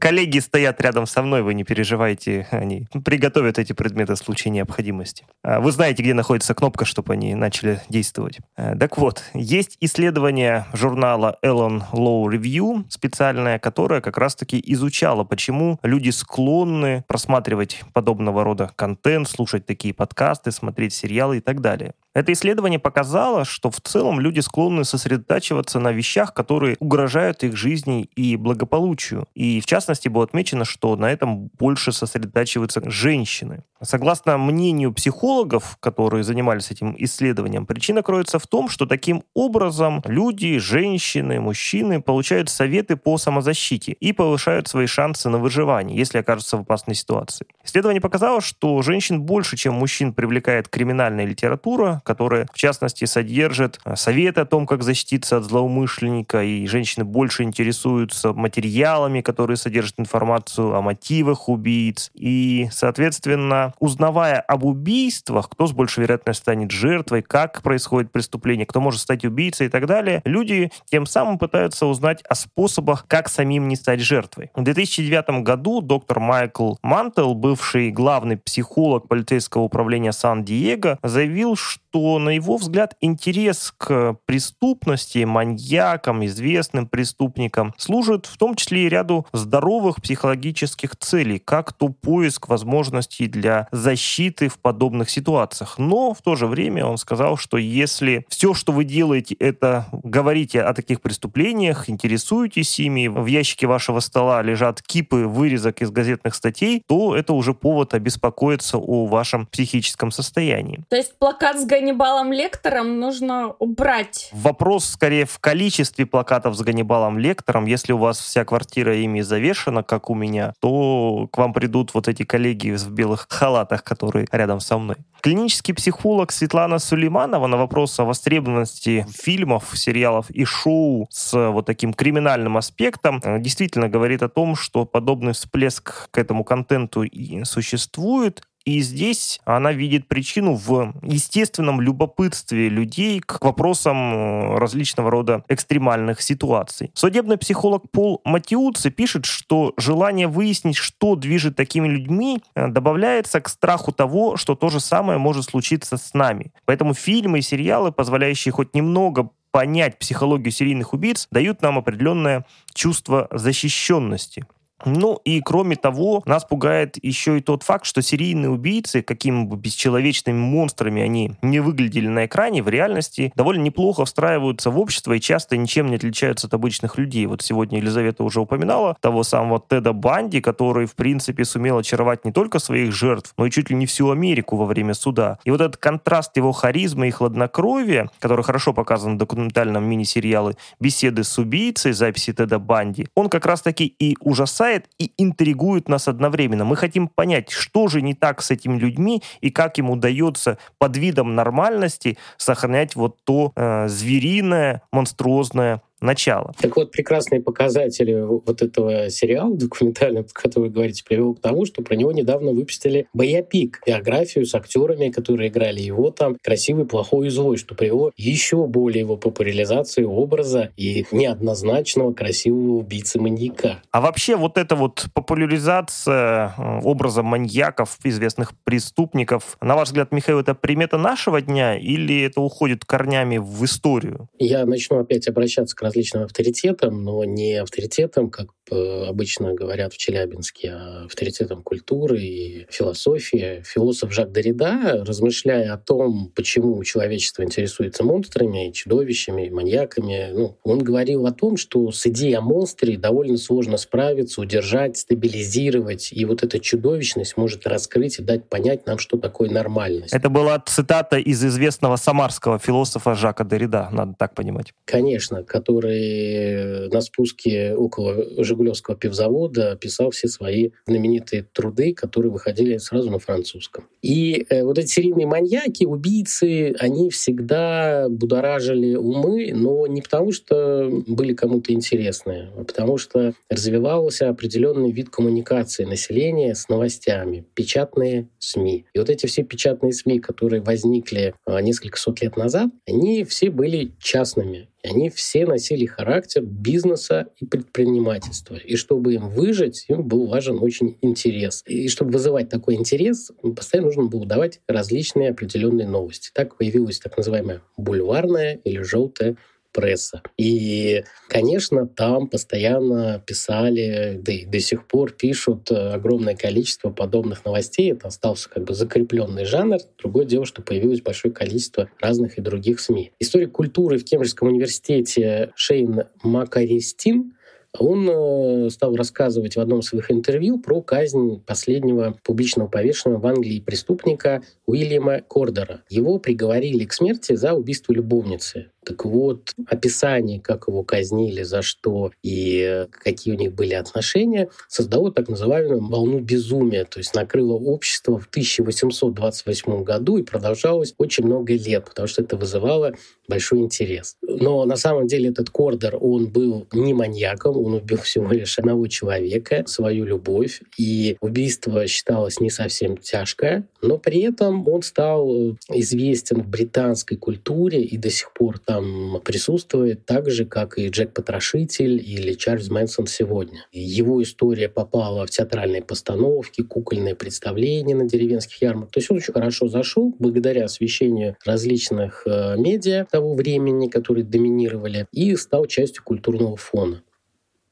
Коллеги 0.00 0.38
стоят 0.38 0.80
рядом 0.80 1.06
со 1.06 1.22
мной, 1.22 1.42
вы 1.42 1.54
не 1.54 1.64
переживайте, 1.64 2.46
они 2.50 2.86
приготовят 3.04 3.58
эти 3.58 3.72
предметы 3.72 4.14
в 4.14 4.18
случае 4.18 4.52
необходимости. 4.52 5.26
А, 5.42 5.60
вы 5.60 5.72
знаете, 5.72 6.02
где 6.02 6.14
находится 6.14 6.54
кнопка, 6.54 6.84
чтобы 6.84 7.12
они 7.12 7.34
начали 7.34 7.80
действовать. 7.88 8.38
А, 8.56 8.76
так 8.76 8.98
вот, 8.98 9.24
есть 9.34 9.76
исследование 9.80 10.66
журнала 10.72 11.36
Ellen 11.44 11.82
Law 11.92 12.24
Review, 12.26 12.84
специальное, 12.88 13.58
которое 13.58 14.00
как 14.00 14.18
раз-таки 14.18 14.62
изучало, 14.66 15.24
почему 15.24 15.78
люди 15.82 16.10
склонны 16.10 17.04
просматривать 17.06 17.82
подобного 17.92 18.44
рода 18.44 18.70
контент, 18.76 19.28
слушать 19.28 19.66
такие 19.66 19.94
подкасты, 19.94 20.52
смотреть 20.52 20.94
сериалы 20.94 21.38
и 21.38 21.40
так 21.40 21.60
далее. 21.60 21.94
Это 22.14 22.32
исследование 22.32 22.78
показало, 22.78 23.44
что 23.44 23.70
в 23.70 23.80
целом 23.80 24.18
люди 24.18 24.40
склонны 24.40 24.84
сосредотачиваться 24.84 25.78
на 25.78 25.92
вещах, 25.92 26.34
которые 26.34 26.76
угрожают 26.80 27.44
их 27.44 27.56
жизни 27.56 28.04
и 28.16 28.36
благополучию. 28.36 29.28
И 29.34 29.60
в 29.60 29.66
частности 29.66 30.08
было 30.08 30.24
отмечено, 30.24 30.64
что 30.64 30.96
на 30.96 31.12
этом 31.12 31.48
больше 31.58 31.92
сосредотачиваются 31.92 32.82
женщины. 32.90 33.62
Согласно 33.80 34.38
мнению 34.38 34.92
психологов, 34.92 35.76
которые 35.80 36.24
занимались 36.24 36.70
этим 36.70 36.96
исследованием, 36.98 37.64
причина 37.64 38.02
кроется 38.02 38.38
в 38.38 38.46
том, 38.46 38.68
что 38.68 38.86
таким 38.86 39.22
образом 39.34 40.02
люди, 40.04 40.58
женщины, 40.58 41.40
мужчины 41.40 42.02
получают 42.02 42.50
советы 42.50 42.96
по 42.96 43.18
самозащите 43.18 43.92
и 43.92 44.12
повышают 44.12 44.66
свои 44.66 44.86
шансы 44.86 45.28
на 45.28 45.38
выживание, 45.38 45.96
если 45.96 46.18
окажутся 46.18 46.56
в 46.56 46.62
опасной 46.62 46.96
ситуации. 46.96 47.46
Исследование 47.64 48.00
показало, 48.00 48.40
что 48.40 48.82
женщин 48.82 49.22
больше, 49.22 49.56
чем 49.56 49.74
мужчин 49.74 50.12
привлекает 50.12 50.68
криминальная 50.68 51.24
литература, 51.24 52.02
которая, 52.04 52.48
в 52.52 52.56
частности, 52.56 53.04
содержит 53.04 53.78
э, 53.84 53.94
советы 53.94 54.40
о 54.40 54.44
том, 54.44 54.66
как 54.66 54.82
защититься 54.82 55.36
от 55.36 55.44
злоумышленника, 55.44 56.42
и 56.42 56.66
женщины 56.66 57.04
больше 57.04 57.44
интересуются 57.44 58.32
материалами, 58.32 59.20
которые 59.20 59.56
содержат 59.56 60.00
информацию 60.00 60.74
о 60.74 60.82
мотивах 60.82 61.48
убийц. 61.48 62.10
И, 62.14 62.68
соответственно, 62.72 63.67
узнавая 63.78 64.40
об 64.40 64.64
убийствах, 64.64 65.48
кто 65.48 65.66
с 65.66 65.72
большей 65.72 66.02
вероятностью 66.02 66.42
станет 66.42 66.70
жертвой, 66.70 67.22
как 67.22 67.62
происходит 67.62 68.12
преступление, 68.12 68.66
кто 68.66 68.80
может 68.80 69.00
стать 69.00 69.24
убийцей 69.24 69.66
и 69.66 69.70
так 69.70 69.86
далее, 69.86 70.22
люди 70.24 70.70
тем 70.86 71.06
самым 71.06 71.38
пытаются 71.38 71.86
узнать 71.86 72.22
о 72.28 72.34
способах, 72.34 73.06
как 73.06 73.28
самим 73.28 73.68
не 73.68 73.76
стать 73.76 74.00
жертвой. 74.00 74.50
В 74.54 74.62
2009 74.62 75.42
году 75.42 75.80
доктор 75.80 76.20
Майкл 76.20 76.74
Мантел, 76.82 77.34
бывший 77.34 77.90
главный 77.90 78.36
психолог 78.36 79.08
полицейского 79.08 79.62
управления 79.62 80.12
Сан-Диего, 80.12 80.98
заявил, 81.02 81.56
что 81.56 81.87
что, 81.88 82.18
на 82.18 82.30
его 82.30 82.56
взгляд, 82.56 82.96
интерес 83.00 83.72
к 83.76 84.16
преступности, 84.26 85.24
маньякам, 85.24 86.24
известным 86.26 86.86
преступникам 86.86 87.74
служит 87.78 88.26
в 88.26 88.36
том 88.36 88.54
числе 88.54 88.86
и 88.86 88.88
ряду 88.88 89.26
здоровых 89.32 90.02
психологических 90.02 90.96
целей, 90.96 91.38
как 91.38 91.72
то 91.72 91.88
поиск 91.88 92.48
возможностей 92.48 93.26
для 93.26 93.68
защиты 93.72 94.48
в 94.48 94.58
подобных 94.58 95.08
ситуациях. 95.08 95.78
Но 95.78 96.12
в 96.12 96.20
то 96.20 96.36
же 96.36 96.46
время 96.46 96.84
он 96.84 96.98
сказал, 96.98 97.36
что 97.36 97.56
если 97.56 98.24
все, 98.28 98.52
что 98.52 98.72
вы 98.72 98.84
делаете, 98.84 99.34
это 99.38 99.86
говорите 99.92 100.60
о 100.60 100.74
таких 100.74 101.00
преступлениях, 101.00 101.88
интересуетесь 101.88 102.78
ими, 102.80 103.06
в 103.08 103.26
ящике 103.26 103.66
вашего 103.66 104.00
стола 104.00 104.42
лежат 104.42 104.82
кипы 104.82 105.26
вырезок 105.26 105.80
из 105.80 105.90
газетных 105.90 106.34
статей, 106.34 106.82
то 106.86 107.16
это 107.16 107.32
уже 107.32 107.54
повод 107.54 107.94
обеспокоиться 107.94 108.76
о 108.78 109.06
вашем 109.06 109.46
психическом 109.46 110.10
состоянии. 110.10 110.80
То 110.90 110.96
есть 110.96 111.18
плакат 111.18 111.58
с 111.58 111.64
Ганнибалом 111.88 112.32
Лектором 112.34 113.00
нужно 113.00 113.54
убрать. 113.58 114.28
Вопрос 114.32 114.84
скорее 114.84 115.24
в 115.24 115.38
количестве 115.38 116.04
плакатов 116.04 116.54
с 116.54 116.60
Ганнибалом 116.60 117.18
Лектором. 117.18 117.64
Если 117.64 117.94
у 117.94 117.98
вас 117.98 118.20
вся 118.20 118.44
квартира 118.44 118.94
ими 118.94 119.22
завешена, 119.22 119.82
как 119.82 120.10
у 120.10 120.14
меня, 120.14 120.52
то 120.60 121.28
к 121.32 121.38
вам 121.38 121.54
придут 121.54 121.94
вот 121.94 122.06
эти 122.06 122.24
коллеги 122.24 122.72
в 122.72 122.90
белых 122.90 123.26
халатах, 123.30 123.84
которые 123.84 124.26
рядом 124.30 124.60
со 124.60 124.76
мной. 124.76 124.96
Клинический 125.22 125.72
психолог 125.72 126.30
Светлана 126.30 126.78
Сулейманова 126.78 127.46
на 127.46 127.56
вопрос 127.56 127.98
о 127.98 128.04
востребованности 128.04 129.06
фильмов, 129.10 129.70
сериалов 129.74 130.30
и 130.30 130.44
шоу 130.44 131.08
с 131.10 131.50
вот 131.50 131.64
таким 131.64 131.94
криминальным 131.94 132.58
аспектом 132.58 133.20
э, 133.24 133.40
действительно 133.40 133.88
говорит 133.88 134.22
о 134.22 134.28
том, 134.28 134.54
что 134.54 134.84
подобный 134.84 135.32
всплеск 135.32 136.10
к 136.10 136.18
этому 136.18 136.44
контенту 136.44 137.02
и 137.02 137.42
существует, 137.44 138.42
и 138.68 138.80
здесь 138.80 139.40
она 139.46 139.72
видит 139.72 140.08
причину 140.08 140.52
в 140.52 140.92
естественном 141.02 141.80
любопытстве 141.80 142.68
людей 142.68 143.18
к 143.20 143.42
вопросам 143.42 143.96
э, 143.96 144.58
различного 144.58 145.10
рода 145.10 145.42
экстремальных 145.48 146.20
ситуаций. 146.20 146.90
Судебный 146.92 147.38
психолог 147.38 147.90
Пол 147.90 148.20
Матиуци 148.26 148.90
пишет, 148.90 149.24
что 149.24 149.72
желание 149.78 150.26
выяснить, 150.26 150.76
что 150.76 151.16
движет 151.16 151.56
такими 151.56 151.88
людьми, 151.88 152.42
э, 152.54 152.68
добавляется 152.68 153.40
к 153.40 153.48
страху 153.48 153.90
того, 153.90 154.36
что 154.36 154.54
то 154.54 154.68
же 154.68 154.80
самое 154.80 155.18
может 155.18 155.46
случиться 155.46 155.96
с 155.96 156.12
нами. 156.12 156.52
Поэтому 156.66 156.92
фильмы 156.92 157.38
и 157.38 157.42
сериалы, 157.42 157.90
позволяющие 157.90 158.52
хоть 158.52 158.74
немного 158.74 159.30
понять 159.50 159.98
психологию 159.98 160.52
серийных 160.52 160.92
убийц, 160.92 161.26
дают 161.30 161.62
нам 161.62 161.78
определенное 161.78 162.44
чувство 162.74 163.28
защищенности. 163.30 164.44
Ну 164.84 165.20
и 165.24 165.40
кроме 165.40 165.76
того, 165.76 166.22
нас 166.26 166.44
пугает 166.44 167.02
еще 167.02 167.38
и 167.38 167.40
тот 167.40 167.62
факт, 167.62 167.84
что 167.84 168.02
серийные 168.02 168.50
убийцы, 168.50 169.02
какими 169.02 169.44
бы 169.44 169.56
бесчеловечными 169.56 170.38
монстрами 170.38 171.02
они 171.02 171.32
не 171.42 171.60
выглядели 171.60 172.08
на 172.08 172.26
экране, 172.26 172.62
в 172.62 172.68
реальности 172.68 173.32
довольно 173.34 173.62
неплохо 173.62 174.04
встраиваются 174.04 174.70
в 174.70 174.78
общество 174.78 175.12
и 175.12 175.20
часто 175.20 175.56
ничем 175.56 175.88
не 175.88 175.96
отличаются 175.96 176.46
от 176.46 176.54
обычных 176.54 176.98
людей. 176.98 177.26
Вот 177.26 177.42
сегодня 177.42 177.78
Елизавета 177.78 178.22
уже 178.22 178.40
упоминала 178.40 178.96
того 179.00 179.22
самого 179.22 179.62
Теда 179.68 179.92
Банди, 179.92 180.40
который, 180.40 180.86
в 180.86 180.94
принципе, 180.94 181.44
сумел 181.44 181.78
очаровать 181.78 182.24
не 182.24 182.32
только 182.32 182.58
своих 182.58 182.92
жертв, 182.92 183.32
но 183.36 183.46
и 183.46 183.50
чуть 183.50 183.70
ли 183.70 183.76
не 183.76 183.86
всю 183.86 184.10
Америку 184.10 184.56
во 184.56 184.66
время 184.66 184.94
суда. 184.94 185.38
И 185.44 185.50
вот 185.50 185.60
этот 185.60 185.76
контраст 185.76 186.36
его 186.36 186.52
харизмы 186.52 187.08
и 187.08 187.10
хладнокровия, 187.10 188.10
который 188.20 188.44
хорошо 188.44 188.72
показан 188.72 189.14
в 189.14 189.18
документальном 189.18 189.84
мини-сериале 189.84 190.56
«Беседы 190.80 191.24
с 191.24 191.38
убийцей», 191.38 191.92
записи 191.92 192.32
Теда 192.32 192.58
Банди, 192.58 193.08
он 193.14 193.28
как 193.28 193.46
раз-таки 193.46 193.94
и 193.98 194.16
ужасает 194.20 194.67
возбуждает 194.68 194.88
и 194.98 195.12
интригует 195.18 195.88
нас 195.88 196.08
одновременно. 196.08 196.64
Мы 196.64 196.76
хотим 196.76 197.08
понять, 197.08 197.50
что 197.50 197.88
же 197.88 198.02
не 198.02 198.14
так 198.14 198.42
с 198.42 198.50
этими 198.50 198.78
людьми 198.78 199.22
и 199.40 199.50
как 199.50 199.78
им 199.78 199.90
удается 199.90 200.58
под 200.78 200.96
видом 200.96 201.34
нормальности 201.34 202.18
сохранять 202.36 202.96
вот 202.96 203.16
то 203.24 203.52
э, 203.56 203.88
звериное, 203.88 204.82
монструозное 204.92 205.80
начала. 206.00 206.52
Так 206.60 206.76
вот, 206.76 206.90
прекрасные 206.90 207.40
показатели 207.40 208.14
вот 208.20 208.62
этого 208.62 209.10
сериала 209.10 209.54
документального, 209.56 210.24
про 210.24 210.42
который 210.42 210.64
вы 210.64 210.70
говорите, 210.70 211.04
привел 211.04 211.34
к 211.34 211.40
тому, 211.40 211.66
что 211.66 211.82
про 211.82 211.96
него 211.96 212.12
недавно 212.12 212.52
выпустили 212.52 213.06
боепик, 213.12 213.80
биографию 213.86 214.44
с 214.44 214.54
актерами, 214.54 215.10
которые 215.10 215.48
играли 215.48 215.80
его 215.80 216.10
там, 216.10 216.36
красивый, 216.42 216.86
плохой 216.86 217.28
и 217.28 217.30
злой, 217.30 217.56
что 217.56 217.74
привело 217.74 218.12
еще 218.16 218.66
более 218.66 219.00
его 219.00 219.16
популяризации 219.16 220.04
образа 220.04 220.70
и 220.76 221.06
неоднозначного 221.12 222.12
красивого 222.12 222.78
убийцы-маньяка. 222.78 223.82
А 223.90 224.00
вообще 224.00 224.36
вот 224.36 224.58
эта 224.58 224.76
вот 224.76 225.06
популяризация 225.14 226.54
э, 226.56 226.80
образа 226.82 227.22
маньяков, 227.22 227.98
известных 228.04 228.52
преступников, 228.64 229.56
на 229.60 229.74
ваш 229.74 229.88
взгляд, 229.88 230.12
Михаил, 230.12 230.40
это 230.40 230.54
примета 230.54 230.98
нашего 230.98 231.40
дня 231.40 231.76
или 231.76 232.22
это 232.22 232.40
уходит 232.40 232.84
корнями 232.84 233.38
в 233.38 233.64
историю? 233.64 234.28
Я 234.38 234.64
начну 234.66 234.98
опять 234.98 235.28
обращаться 235.28 235.76
к 235.76 235.82
различным 235.88 236.24
авторитетам, 236.24 237.02
но 237.02 237.24
не 237.24 237.56
авторитетам, 237.56 238.30
как 238.30 238.48
обычно 238.70 239.54
говорят 239.54 239.92
в 239.92 239.98
Челябинске, 239.98 240.70
а 240.72 241.04
авторитетом 241.06 241.62
культуры 241.62 242.20
и 242.20 242.66
философии. 242.70 243.62
Философ 243.66 244.12
Жак 244.12 244.32
Дорида, 244.32 245.04
размышляя 245.06 245.74
о 245.74 245.78
том, 245.78 246.32
почему 246.34 246.82
человечество 246.84 247.42
интересуется 247.42 248.04
монстрами, 248.04 248.70
чудовищами, 248.72 249.48
маньяками, 249.48 250.30
ну, 250.32 250.56
он 250.62 250.80
говорил 250.80 251.26
о 251.26 251.32
том, 251.32 251.56
что 251.56 251.90
с 251.90 252.06
идеей 252.06 252.34
о 252.34 252.40
монстре 252.40 252.96
довольно 252.96 253.36
сложно 253.36 253.76
справиться, 253.76 254.40
удержать, 254.40 254.96
стабилизировать, 254.96 256.12
и 256.12 256.24
вот 256.24 256.42
эта 256.42 256.58
чудовищность 256.58 257.36
может 257.36 257.66
раскрыть 257.66 258.18
и 258.18 258.22
дать 258.22 258.48
понять 258.48 258.86
нам, 258.86 258.98
что 258.98 259.18
такое 259.18 259.50
нормальность. 259.50 260.14
Это 260.14 260.28
была 260.28 260.58
цитата 260.64 261.18
из 261.18 261.44
известного 261.44 261.96
самарского 261.96 262.58
философа 262.58 263.14
Жака 263.14 263.44
Дорида, 263.44 263.88
надо 263.92 264.14
так 264.18 264.34
понимать. 264.34 264.72
Конечно, 264.84 265.42
который 265.42 265.88
который 265.88 266.88
на 266.88 267.00
спуске 267.00 267.74
около 267.74 268.42
Жигулевского 268.58 268.96
пивзавода 268.96 269.76
писал 269.76 270.10
все 270.10 270.26
свои 270.26 270.70
знаменитые 270.86 271.46
труды, 271.52 271.94
которые 271.94 272.32
выходили 272.32 272.76
сразу 272.78 273.10
на 273.10 273.20
французском. 273.20 273.86
И 274.02 274.46
э, 274.48 274.64
вот 274.64 274.78
эти 274.78 274.88
серийные 274.88 275.26
маньяки, 275.26 275.84
убийцы, 275.84 276.74
они 276.80 277.10
всегда 277.10 278.08
будоражили 278.08 278.96
умы, 278.96 279.52
но 279.54 279.86
не 279.86 280.02
потому, 280.02 280.32
что 280.32 280.90
были 281.06 281.34
кому-то 281.34 281.72
интересны, 281.72 282.48
а 282.56 282.64
потому 282.64 282.98
что 282.98 283.32
развивался 283.48 284.28
определенный 284.28 284.90
вид 284.90 285.10
коммуникации 285.10 285.84
населения 285.84 286.54
с 286.54 286.68
новостями, 286.68 287.44
печатные 287.54 288.28
СМИ. 288.38 288.86
И 288.92 288.98
вот 288.98 289.08
эти 289.08 289.26
все 289.26 289.44
печатные 289.44 289.92
СМИ, 289.92 290.18
которые 290.18 290.62
возникли 290.62 291.34
а, 291.46 291.60
несколько 291.62 291.98
сот 291.98 292.20
лет 292.22 292.36
назад, 292.36 292.70
они 292.86 293.24
все 293.24 293.50
были 293.50 293.92
частными. 294.00 294.68
Они 294.84 295.10
все 295.10 295.44
носили 295.44 295.86
характер 295.86 296.42
бизнеса 296.42 297.28
и 297.40 297.44
предпринимательства. 297.44 298.56
И 298.56 298.76
чтобы 298.76 299.14
им 299.14 299.28
выжить, 299.28 299.84
им 299.88 300.06
был 300.06 300.26
важен 300.26 300.58
очень 300.60 300.96
интерес. 301.02 301.62
И 301.66 301.88
чтобы 301.88 302.12
вызывать 302.12 302.48
такой 302.48 302.76
интерес, 302.76 303.32
постоянно 303.56 303.88
нужно 303.88 304.04
было 304.04 304.24
давать 304.24 304.60
различные 304.68 305.30
определенные 305.30 305.88
новости. 305.88 306.30
Так 306.32 306.56
появилась 306.56 307.00
так 307.00 307.16
называемая 307.16 307.62
бульварная 307.76 308.60
или 308.64 308.80
желтая 308.82 309.36
пресса. 309.78 310.22
И, 310.36 311.04
конечно, 311.28 311.86
там 311.86 312.26
постоянно 312.26 313.22
писали, 313.24 314.20
да 314.20 314.32
и 314.32 314.44
до 314.44 314.58
сих 314.58 314.88
пор 314.88 315.12
пишут 315.12 315.70
э, 315.70 315.92
огромное 315.92 316.34
количество 316.34 316.90
подобных 316.90 317.44
новостей. 317.44 317.92
Это 317.92 318.08
остался 318.08 318.50
как 318.50 318.64
бы 318.64 318.74
закрепленный 318.74 319.44
жанр. 319.44 319.78
Другое 319.96 320.24
дело, 320.24 320.46
что 320.46 320.62
появилось 320.62 321.00
большое 321.00 321.32
количество 321.32 321.88
разных 322.00 322.38
и 322.38 322.40
других 322.40 322.80
СМИ. 322.80 323.12
Историк 323.20 323.52
культуры 323.52 323.98
в 323.98 324.04
Кембриджском 324.04 324.48
университете 324.48 325.52
Шейн 325.54 326.02
Макаристин 326.24 327.34
он 327.76 328.08
э, 328.08 328.70
стал 328.70 328.96
рассказывать 328.96 329.56
в 329.56 329.60
одном 329.60 329.80
из 329.80 329.86
своих 329.86 330.10
интервью 330.10 330.58
про 330.58 330.80
казнь 330.80 331.42
последнего 331.46 332.16
публичного 332.22 332.68
повешенного 332.68 333.20
в 333.20 333.26
Англии 333.26 333.60
преступника 333.60 334.42
Уильяма 334.66 335.20
Кордера. 335.20 335.82
Его 335.88 336.18
приговорили 336.18 336.84
к 336.84 336.92
смерти 336.92 337.34
за 337.34 337.54
убийство 337.54 337.92
любовницы. 337.92 338.70
Так 338.88 339.04
вот, 339.04 339.52
описание, 339.66 340.40
как 340.40 340.66
его 340.66 340.82
казнили, 340.82 341.42
за 341.42 341.60
что 341.60 342.10
и 342.22 342.86
какие 342.90 343.34
у 343.34 343.36
них 343.36 343.54
были 343.54 343.74
отношения, 343.74 344.48
создало 344.66 345.12
так 345.12 345.28
называемую 345.28 345.86
волну 345.86 346.20
безумия, 346.20 346.86
то 346.86 346.98
есть 346.98 347.14
накрыло 347.14 347.52
общество 347.52 348.18
в 348.18 348.28
1828 348.28 349.82
году 349.82 350.16
и 350.16 350.22
продолжалось 350.22 350.94
очень 350.96 351.26
много 351.26 351.52
лет, 351.52 351.84
потому 351.84 352.08
что 352.08 352.22
это 352.22 352.38
вызывало 352.38 352.94
большой 353.28 353.58
интерес. 353.58 354.16
Но 354.22 354.64
на 354.64 354.76
самом 354.76 355.06
деле 355.06 355.28
этот 355.28 355.50
Кордер, 355.50 355.98
он 356.00 356.28
был 356.28 356.66
не 356.72 356.94
маньяком, 356.94 357.57
он 357.62 357.74
убил 357.74 357.98
всего 357.98 358.32
лишь 358.32 358.58
одного 358.58 358.86
человека, 358.86 359.64
свою 359.66 360.04
любовь, 360.04 360.62
и 360.76 361.16
убийство 361.20 361.86
считалось 361.86 362.40
не 362.40 362.50
совсем 362.50 362.96
тяжкое, 362.96 363.66
но 363.82 363.98
при 363.98 364.20
этом 364.22 364.66
он 364.68 364.82
стал 364.82 365.56
известен 365.70 366.42
в 366.42 366.48
британской 366.48 367.16
культуре 367.16 367.82
и 367.82 367.96
до 367.96 368.10
сих 368.10 368.32
пор 368.32 368.58
там 368.58 368.78
там 368.78 369.20
присутствует 369.24 370.04
так 370.04 370.30
же, 370.30 370.44
как 370.44 370.78
и 370.78 370.88
Джек 370.88 371.12
Потрошитель 371.12 371.98
или 371.98 372.34
Чарльз 372.34 372.70
Мэнсон 372.70 373.06
сегодня. 373.06 373.66
Его 373.72 374.22
история 374.22 374.68
попала 374.68 375.26
в 375.26 375.30
театральные 375.30 375.82
постановки, 375.82 376.62
кукольные 376.62 377.14
представления 377.14 377.94
на 377.94 378.08
деревенских 378.08 378.62
ярмарках. 378.62 378.92
То 378.92 379.00
есть 379.00 379.10
он 379.10 379.16
очень 379.18 379.32
хорошо 379.32 379.68
зашел 379.68 380.14
благодаря 380.18 380.64
освещению 380.64 381.36
различных 381.44 382.22
э, 382.26 382.56
медиа 382.56 383.06
того 383.10 383.34
времени, 383.34 383.88
которые 383.88 384.24
доминировали, 384.24 385.06
и 385.12 385.34
стал 385.36 385.66
частью 385.66 386.04
культурного 386.04 386.56
фона. 386.56 387.02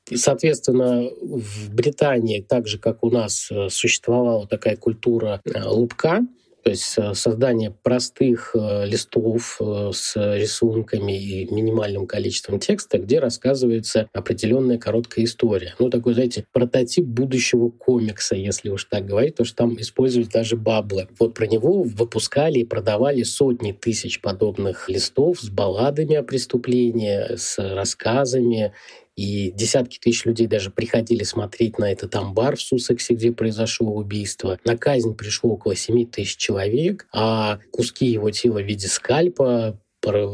И, 0.09 0.16
соответственно, 0.16 1.11
в 1.21 1.75
Британии, 1.75 2.40
так 2.40 2.69
же, 2.69 2.79
как 2.79 3.03
у 3.03 3.11
нас, 3.11 3.49
э, 3.51 3.69
существовала 3.71 4.47
такая 4.47 4.77
культура 4.77 5.40
э, 5.45 5.64
лупка, 5.64 6.21
то 6.62 6.71
есть 6.71 6.95
э, 6.97 7.14
создание 7.14 7.71
простых 7.71 8.55
листов 8.55 9.61
с 9.61 10.16
рисунками 10.16 11.16
и 11.16 11.53
минимальным 11.53 12.07
количеством 12.07 12.59
текста, 12.61 12.99
где 12.99 13.19
рассказывается 13.19 14.09
определенная 14.12 14.79
короткая 14.79 15.25
история. 15.25 15.75
Ну, 15.79 15.90
такой, 15.90 16.14
знаете, 16.14 16.45
прототип 16.53 17.05
будущего 17.05 17.71
комикса, 17.71 18.37
если 18.37 18.69
уж 18.69 18.85
так 18.85 19.07
говорить, 19.07 19.35
потому 19.35 19.47
что 19.47 19.57
там 19.57 19.81
используют 19.81 20.31
даже 20.31 20.57
баблы. 20.57 21.09
Вот 21.19 21.35
про 21.35 21.47
него 21.47 21.83
выпускали 21.83 22.61
и 22.61 22.64
продавали 22.64 23.23
сотни 23.25 23.73
тысяч 23.73 24.21
подобных 24.21 24.88
листов 24.88 25.40
с 25.40 25.49
балладами 25.49 26.14
о 26.16 26.23
преступлении, 26.23 27.37
с 27.37 27.59
рассказами 27.59 28.73
и 29.16 29.50
десятки 29.50 29.98
тысяч 29.98 30.24
людей 30.26 30.46
даже 30.46 30.70
приходили 30.70 31.24
смотреть 31.24 31.79
на 31.79 31.90
этот 31.90 32.14
амбар 32.14 32.57
в 32.57 32.61
Суссексе, 32.61 33.14
где 33.14 33.33
произошло 33.33 33.92
убийство. 33.94 34.59
На 34.64 34.76
казнь 34.76 35.14
пришло 35.14 35.55
около 35.55 35.74
7 35.74 36.07
тысяч 36.07 36.37
человек, 36.37 37.07
а 37.12 37.59
куски 37.72 38.07
его 38.07 38.31
тела 38.31 38.61
в 38.61 38.66
виде 38.66 38.88
скальпа 38.88 39.81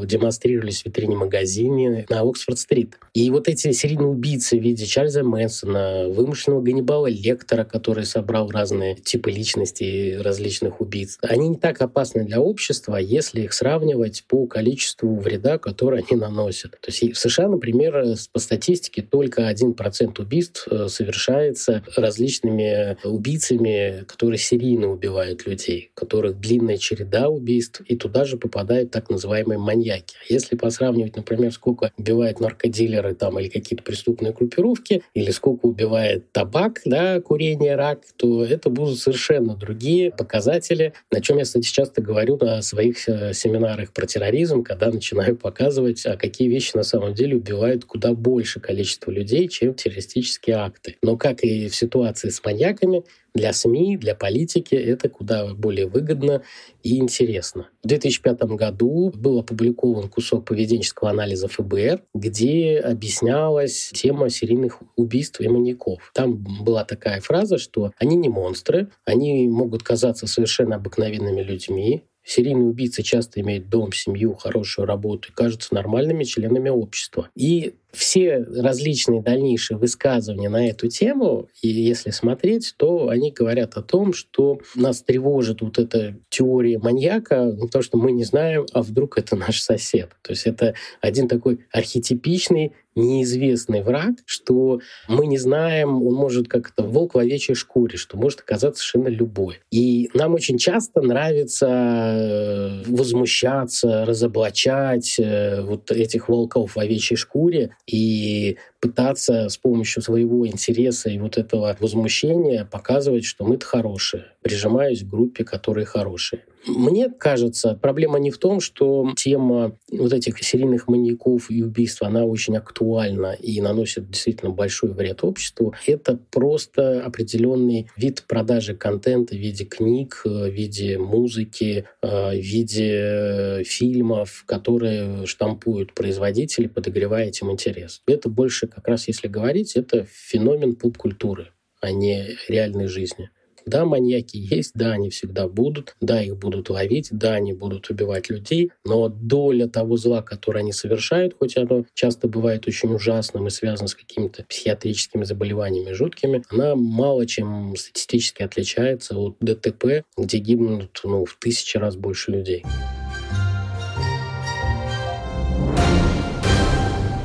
демонстрировались 0.05 0.83
в 0.83 0.87
витрине 0.87 1.17
магазине 1.17 2.07
на 2.09 2.21
Оксфорд-стрит. 2.21 2.99
И 3.15 3.31
вот 3.31 3.49
эти 3.49 3.73
серийные 3.73 4.09
убийцы 4.09 4.59
в 4.59 4.63
виде 4.63 4.87
Чарльза 4.87 5.23
Мэнсона, 5.23 6.09
вымышленного 6.09 6.63
Ганнибала 6.63 7.07
Лектора, 7.07 7.65
который 7.65 8.05
собрал 8.05 8.51
разные 8.51 8.97
типы 8.97 9.31
личностей 9.31 10.17
различных 10.17 10.81
убийц, 10.81 11.19
они 11.23 11.49
не 11.49 11.57
так 11.57 11.81
опасны 11.81 12.25
для 12.25 12.41
общества, 12.41 12.97
если 12.97 13.43
их 13.43 13.53
сравнивать 13.53 14.25
по 14.29 14.47
количеству 14.47 15.17
вреда, 15.17 15.59
который 15.59 16.03
они 16.09 16.21
наносят. 16.21 16.73
То 16.81 16.91
есть 16.91 17.17
в 17.17 17.19
США, 17.19 17.49
например, 17.49 18.17
по 18.33 18.39
статистике 18.39 19.03
только 19.03 19.51
1% 19.51 20.21
убийств 20.21 20.67
э, 20.71 20.89
совершается 20.89 21.83
различными 21.97 22.97
убийцами, 23.05 24.05
которые 24.07 24.39
серийно 24.39 24.89
убивают 24.89 25.47
людей, 25.47 25.91
которых 25.95 26.39
длинная 26.41 26.79
череда 26.79 27.29
убийств, 27.29 27.81
и 27.87 27.97
туда 27.97 28.25
же 28.25 28.37
попадают 28.37 28.91
так 28.91 29.11
называемые 29.11 29.59
маньяки. 29.63 30.17
А 30.21 30.33
если 30.33 30.57
посравнивать, 30.57 31.17
например, 31.17 31.53
сколько 31.53 31.93
убивают 31.97 32.41
наркодилеры 32.41 33.15
там 33.15 33.39
или 33.39 33.49
какие-то 33.49 33.83
преступные 33.83 34.33
группировки, 34.33 35.03
или 35.15 35.31
сколько 35.31 35.67
убивает 35.67 36.31
табак, 36.33 36.81
да, 36.85 37.21
курение, 37.21 37.77
рак, 37.77 38.01
то 38.17 38.45
это 38.45 38.71
будут 38.71 38.99
совершенно 38.99 39.57
другие 39.57 40.11
показатели, 40.11 40.93
на 41.11 41.21
чем 41.21 41.39
я, 41.39 41.45
кстати, 41.45 41.67
часто 41.67 42.03
говорю 42.03 42.37
на 42.39 42.63
своих 42.63 43.09
э, 43.09 43.33
семинарах 43.33 43.93
про 43.93 44.07
терроризм, 44.07 44.63
когда 44.63 44.91
начинаю 44.91 45.37
показывать, 45.37 46.05
а 46.07 46.17
какие 46.17 46.49
вещи 46.49 46.77
на 46.77 46.83
самом 46.83 47.15
деле 47.15 47.37
убивают 47.37 47.85
куда 47.85 48.13
больше 48.13 48.61
количество 48.61 49.11
людей, 49.11 49.49
чем 49.49 49.75
террористические 49.75 50.57
акты. 50.57 50.97
Но 51.03 51.17
как 51.17 51.43
и 51.45 51.69
в 51.69 51.77
ситуации 51.77 52.29
с 52.29 52.45
маньяками, 52.45 53.05
для 53.35 53.53
СМИ, 53.53 53.97
для 53.97 54.15
политики 54.15 54.75
это 54.75 55.09
куда 55.09 55.55
более 55.55 55.87
выгодно 55.87 56.43
и 56.83 56.99
интересно. 56.99 57.69
В 57.83 57.89
2005 57.89 58.43
году 58.43 59.13
был 59.15 59.39
опубликован 59.39 60.09
кусок 60.09 60.45
поведенческого 60.45 61.11
анализа 61.11 61.49
ФБР, 61.49 62.03
где 62.15 62.79
объяснялась 62.79 63.91
тема 63.95 64.29
серийных 64.29 64.81
убийств 64.97 65.41
и 65.41 65.49
маньяков. 65.49 66.11
Там 66.15 66.37
была 66.63 66.85
такая 66.85 67.21
фраза, 67.21 67.59
что 67.59 67.93
они 67.99 68.17
не 68.17 68.29
монстры, 68.29 68.89
они 69.05 69.49
могут 69.49 69.83
казаться 69.83 70.27
совершенно 70.27 70.77
обыкновенными 70.77 71.43
людьми, 71.43 72.05
Серийные 72.25 72.69
убийцы 72.69 73.03
часто 73.03 73.41
имеют 73.41 73.69
дом, 73.69 73.93
семью, 73.93 74.35
хорошую 74.35 74.87
работу 74.87 75.31
и 75.31 75.35
кажутся 75.35 75.75
нормальными 75.75 76.23
членами 76.23 76.69
общества. 76.69 77.29
И 77.35 77.75
все 77.93 78.39
различные 78.39 79.23
дальнейшие 79.23 79.77
высказывания 79.77 80.49
на 80.49 80.69
эту 80.69 80.89
тему, 80.89 81.49
и 81.61 81.69
если 81.69 82.11
смотреть, 82.11 82.75
то 82.77 83.09
они 83.09 83.31
говорят 83.31 83.77
о 83.77 83.83
том, 83.83 84.15
что 84.15 84.61
нас 84.75 85.03
тревожит 85.03 85.61
вот 85.61 85.79
эта 85.79 86.17
теория 86.31 86.79
маньяка, 86.79 87.45
ну, 87.45 87.69
то, 87.69 87.83
что 87.83 87.99
мы 87.99 88.13
не 88.13 88.25
знаем, 88.25 88.67
а 88.73 88.83
вдруг 88.83 89.19
это 89.19 89.37
наш 89.37 89.61
сосед. 89.61 90.11
То 90.23 90.33
есть 90.33 90.47
это 90.47 90.75
один 91.01 91.29
такой 91.29 91.61
архетипичный 91.71 92.73
неизвестный 92.95 93.83
враг, 93.83 94.17
что 94.27 94.81
мы 95.09 95.27
не 95.27 95.39
знаем, 95.39 96.03
он 96.07 96.15
может 96.15 96.49
как-то 96.49 96.83
волк 96.83 97.15
в 97.15 97.19
овечьей 97.19 97.55
шкуре, 97.55 97.97
что 97.97 98.17
может 98.17 98.41
оказаться 98.41 98.83
совершенно 98.83 99.09
любой. 99.09 99.61
И 99.71 100.11
нам 100.15 100.35
очень 100.35 100.59
часто 100.59 101.01
нравится 101.01 101.67
э, 101.69 102.83
возмущаться, 102.87 104.05
разоблачать 104.05 105.17
э, 105.19 105.63
вот 105.63 105.91
этих 105.91 106.29
волков 106.29 106.77
в 106.77 106.79
овечьей 106.79 107.17
шкуре, 107.17 107.75
и 107.87 108.57
пытаться 108.83 109.49
с 109.49 109.57
помощью 109.57 110.03
своего 110.03 110.47
интереса 110.47 111.09
и 111.09 111.19
вот 111.19 111.39
этого 111.39 111.75
возмущения 111.79 112.65
показывать, 112.65 113.25
что 113.25 113.45
мы-то 113.45 113.65
хорошие, 113.65 114.25
прижимаюсь 114.43 115.05
к 115.05 115.09
группе, 115.09 115.45
которые 115.45 115.87
хорошие. 115.87 116.45
Мне 116.65 117.09
кажется, 117.09 117.77
проблема 117.81 118.21
не 118.21 118.31
в 118.31 118.39
том, 118.39 118.61
что 118.61 119.13
тема 119.17 119.77
вот 119.91 120.13
этих 120.13 120.41
серийных 120.43 120.87
маньяков 120.87 121.51
и 121.51 121.61
убийств, 121.61 122.03
она 122.03 122.25
очень 122.25 122.57
актуальна 122.57 123.33
и 123.33 123.61
наносит 123.61 124.09
действительно 124.09 124.53
большой 124.53 124.93
вред 124.93 125.25
обществу. 125.25 125.75
Это 125.87 126.21
просто 126.31 127.05
определенный 127.05 127.89
вид 127.97 128.25
продажи 128.29 128.77
контента 128.77 129.35
в 129.35 129.39
виде 129.39 129.65
книг, 129.65 130.23
в 130.25 130.49
виде 130.49 130.99
музыки, 130.99 131.87
в 132.01 132.35
виде 132.35 133.65
фильмов, 133.65 134.45
которые 134.47 135.27
штампуют 135.27 135.95
производители, 135.95 136.69
подогревая 136.69 137.27
этим 137.27 137.51
интерес. 137.51 138.03
Это 138.07 138.29
больше 138.29 138.69
как 138.75 138.89
раз 138.89 139.09
если 139.09 139.29
говорить, 139.29 139.77
это 139.77 140.07
феномен 140.11 140.75
поп-культуры, 140.75 141.53
а 141.81 141.91
не 141.91 142.37
реальной 142.49 142.87
жизни. 142.87 143.31
Да, 143.67 143.85
маньяки 143.85 144.37
есть, 144.37 144.73
да, 144.75 144.93
они 144.93 145.11
всегда 145.11 145.47
будут, 145.47 145.95
да, 146.01 146.21
их 146.23 146.37
будут 146.37 146.71
ловить, 146.71 147.09
да, 147.11 147.35
они 147.35 147.53
будут 147.53 147.91
убивать 147.91 148.29
людей, 148.31 148.73
но 148.85 149.09
доля 149.09 149.69
того 149.69 149.97
зла, 149.97 150.23
которое 150.23 150.61
они 150.61 150.73
совершают, 150.73 151.37
хоть 151.39 151.57
оно 151.57 151.85
часто 151.95 152.29
бывает 152.29 152.67
очень 152.67 152.93
ужасным 152.93 153.47
и 153.47 153.51
связано 153.51 153.89
с 153.89 153.95
какими-то 153.95 154.45
психиатрическими 154.45 155.25
заболеваниями 155.25 155.93
жуткими, 155.93 156.43
она 156.51 156.75
мало 156.75 157.27
чем 157.27 157.75
статистически 157.77 158.43
отличается 158.43 159.17
от 159.17 159.37
ДТП, 159.41 160.05
где 160.17 160.39
гибнут 160.39 161.01
ну, 161.05 161.25
в 161.25 161.37
тысячи 161.39 161.77
раз 161.77 161.97
больше 161.97 162.33
людей. 162.33 162.65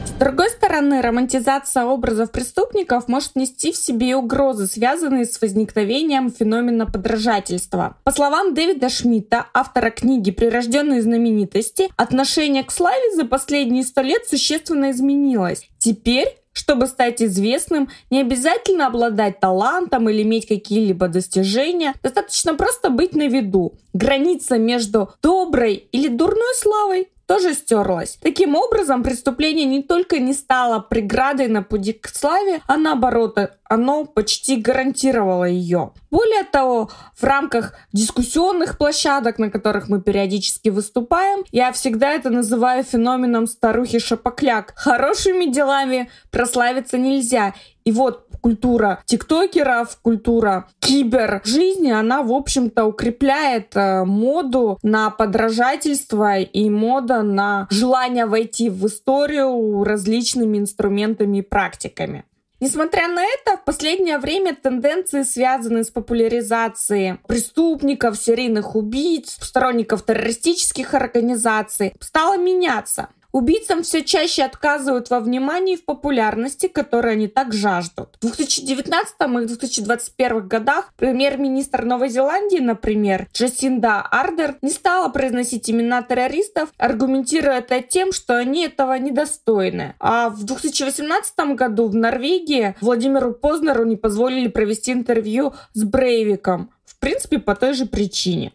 С 0.06 0.12
другой 0.20 0.50
стороны, 0.78 1.02
романтизация 1.02 1.86
образов 1.86 2.32
преступников 2.32 3.08
может 3.08 3.36
нести 3.36 3.72
в 3.72 3.78
себе 3.78 4.10
и 4.10 4.14
угрозы, 4.14 4.68
связанные 4.68 5.26
с 5.26 5.42
возникновением 5.42 6.32
феномена 6.32 6.86
подражательства. 6.86 7.98
По 8.04 8.12
словам 8.12 8.54
Дэвида 8.54 8.90
Шмидта, 8.90 9.48
автора 9.54 9.90
книги 9.90 10.30
«Прирожденные 10.30 11.02
знаменитости», 11.02 11.90
отношение 11.98 12.64
к 12.64 12.72
славе 12.72 13.16
за 13.16 13.26
последние 13.26 13.84
сто 13.84 14.02
лет 14.02 14.28
существенно 14.28 14.92
изменилось. 14.92 15.68
Теперь 15.80 16.38
чтобы 16.54 16.88
стать 16.88 17.22
известным, 17.22 17.88
не 18.10 18.20
обязательно 18.20 18.88
обладать 18.88 19.40
талантом 19.40 20.10
или 20.10 20.24
иметь 20.24 20.48
какие-либо 20.48 21.08
достижения. 21.08 21.94
Достаточно 22.02 22.56
просто 22.56 22.90
быть 22.90 23.14
на 23.14 23.28
виду. 23.28 23.76
Граница 23.94 24.58
между 24.58 25.12
доброй 25.22 25.76
или 25.92 26.08
дурной 26.08 26.56
славой 26.56 27.10
тоже 27.28 27.54
стерлась. 27.54 28.18
Таким 28.22 28.56
образом, 28.56 29.04
преступление 29.04 29.66
не 29.66 29.84
только 29.84 30.18
не 30.20 30.34
стало 30.34 30.80
преградой 30.80 31.48
на 31.48 31.62
пути 31.62 31.94
к 31.94 32.08
славе, 32.08 32.62
а 32.68 32.78
наоборот, 32.78 33.38
оно 33.66 34.06
почти 34.06 34.56
гарантировало 34.56 35.44
ее. 35.44 35.92
Более 36.10 36.44
того, 36.44 36.90
в 37.16 37.24
рамках 37.24 37.74
дискуссионных 37.92 38.78
площадок, 38.78 39.40
на 39.40 39.52
которых 39.52 39.90
мы 39.90 40.02
периодически 40.02 40.70
выступаем, 40.70 41.44
я 41.52 41.72
всегда 41.74 42.12
это 42.12 42.30
называю 42.30 42.84
феноменом 42.84 43.46
старухи 43.46 44.00
Шапокляк. 44.00 44.74
Хорошими 44.76 45.52
делами 45.52 46.10
прославиться 46.32 46.98
нельзя. 46.98 47.54
И 47.84 47.92
вот 47.92 48.27
культура 48.42 49.02
тиктокеров, 49.06 49.98
культура 50.02 50.68
кибер 50.80 51.42
жизни, 51.44 51.92
она, 51.92 52.24
в 52.24 52.32
общем-то, 52.32 52.86
укрепляет 52.86 53.76
э, 53.76 54.04
моду 54.06 54.78
на 54.84 55.10
подражательство 55.10 56.40
и 56.40 56.70
мода 56.70 57.22
на 57.22 57.68
желание 57.70 58.26
войти 58.26 58.70
в 58.70 58.86
историю 58.88 59.84
различными 59.84 60.58
инструментами 60.58 61.40
и 61.40 61.42
практиками. 61.42 62.26
Несмотря 62.60 63.08
на 63.08 63.24
это, 63.24 63.58
в 63.58 63.66
последнее 63.66 64.18
время 64.18 64.56
тенденции, 64.56 65.22
связанные 65.22 65.84
с 65.84 65.92
популяризацией 65.92 67.20
преступников, 67.28 68.18
серийных 68.18 68.76
убийц, 68.76 69.38
сторонников 69.40 70.04
террористических 70.04 70.96
организаций, 70.96 71.94
стало 72.00 72.38
меняться. 72.38 73.10
Убийцам 73.32 73.84
все 73.84 74.04
чаще 74.04 74.44
отказывают 74.44 75.10
во 75.10 75.20
внимании 75.20 75.74
и 75.74 75.78
в 75.78 75.86
популярности, 75.86 76.68
которой 76.68 77.14
они 77.14 77.28
так 77.28 77.54
жаждут. 77.54 78.16
В 78.18 78.22
2019 78.22 79.16
и 79.20 79.46
2021 79.48 80.48
годах 80.48 80.94
премьер-министр 80.98 81.84
Новой 81.84 82.10
Зеландии, 82.10 82.60
например, 82.60 83.28
Джасинда 83.34 84.02
Ардер, 84.02 84.58
не 84.62 84.72
стала 84.72 85.10
произносить 85.10 85.70
имена 85.70 86.02
террористов, 86.02 86.70
аргументируя 86.78 87.60
это 87.60 87.82
тем, 87.82 88.12
что 88.12 88.38
они 88.38 88.66
этого 88.66 88.98
недостойны. 88.98 89.96
А 90.00 90.30
в 90.30 90.44
2018 90.44 91.56
году 91.56 91.88
в 91.88 91.96
Норвегии 91.96 92.76
Владимиру 92.82 93.34
Познеру 93.34 93.86
не 93.86 93.96
позволили 93.96 94.48
провести 94.48 94.92
интервью 94.92 95.54
с 95.74 95.84
Брейвиком. 95.84 96.72
В 96.86 96.98
принципе, 97.00 97.40
по 97.40 97.56
той 97.56 97.74
же 97.74 97.86
причине. 97.86 98.54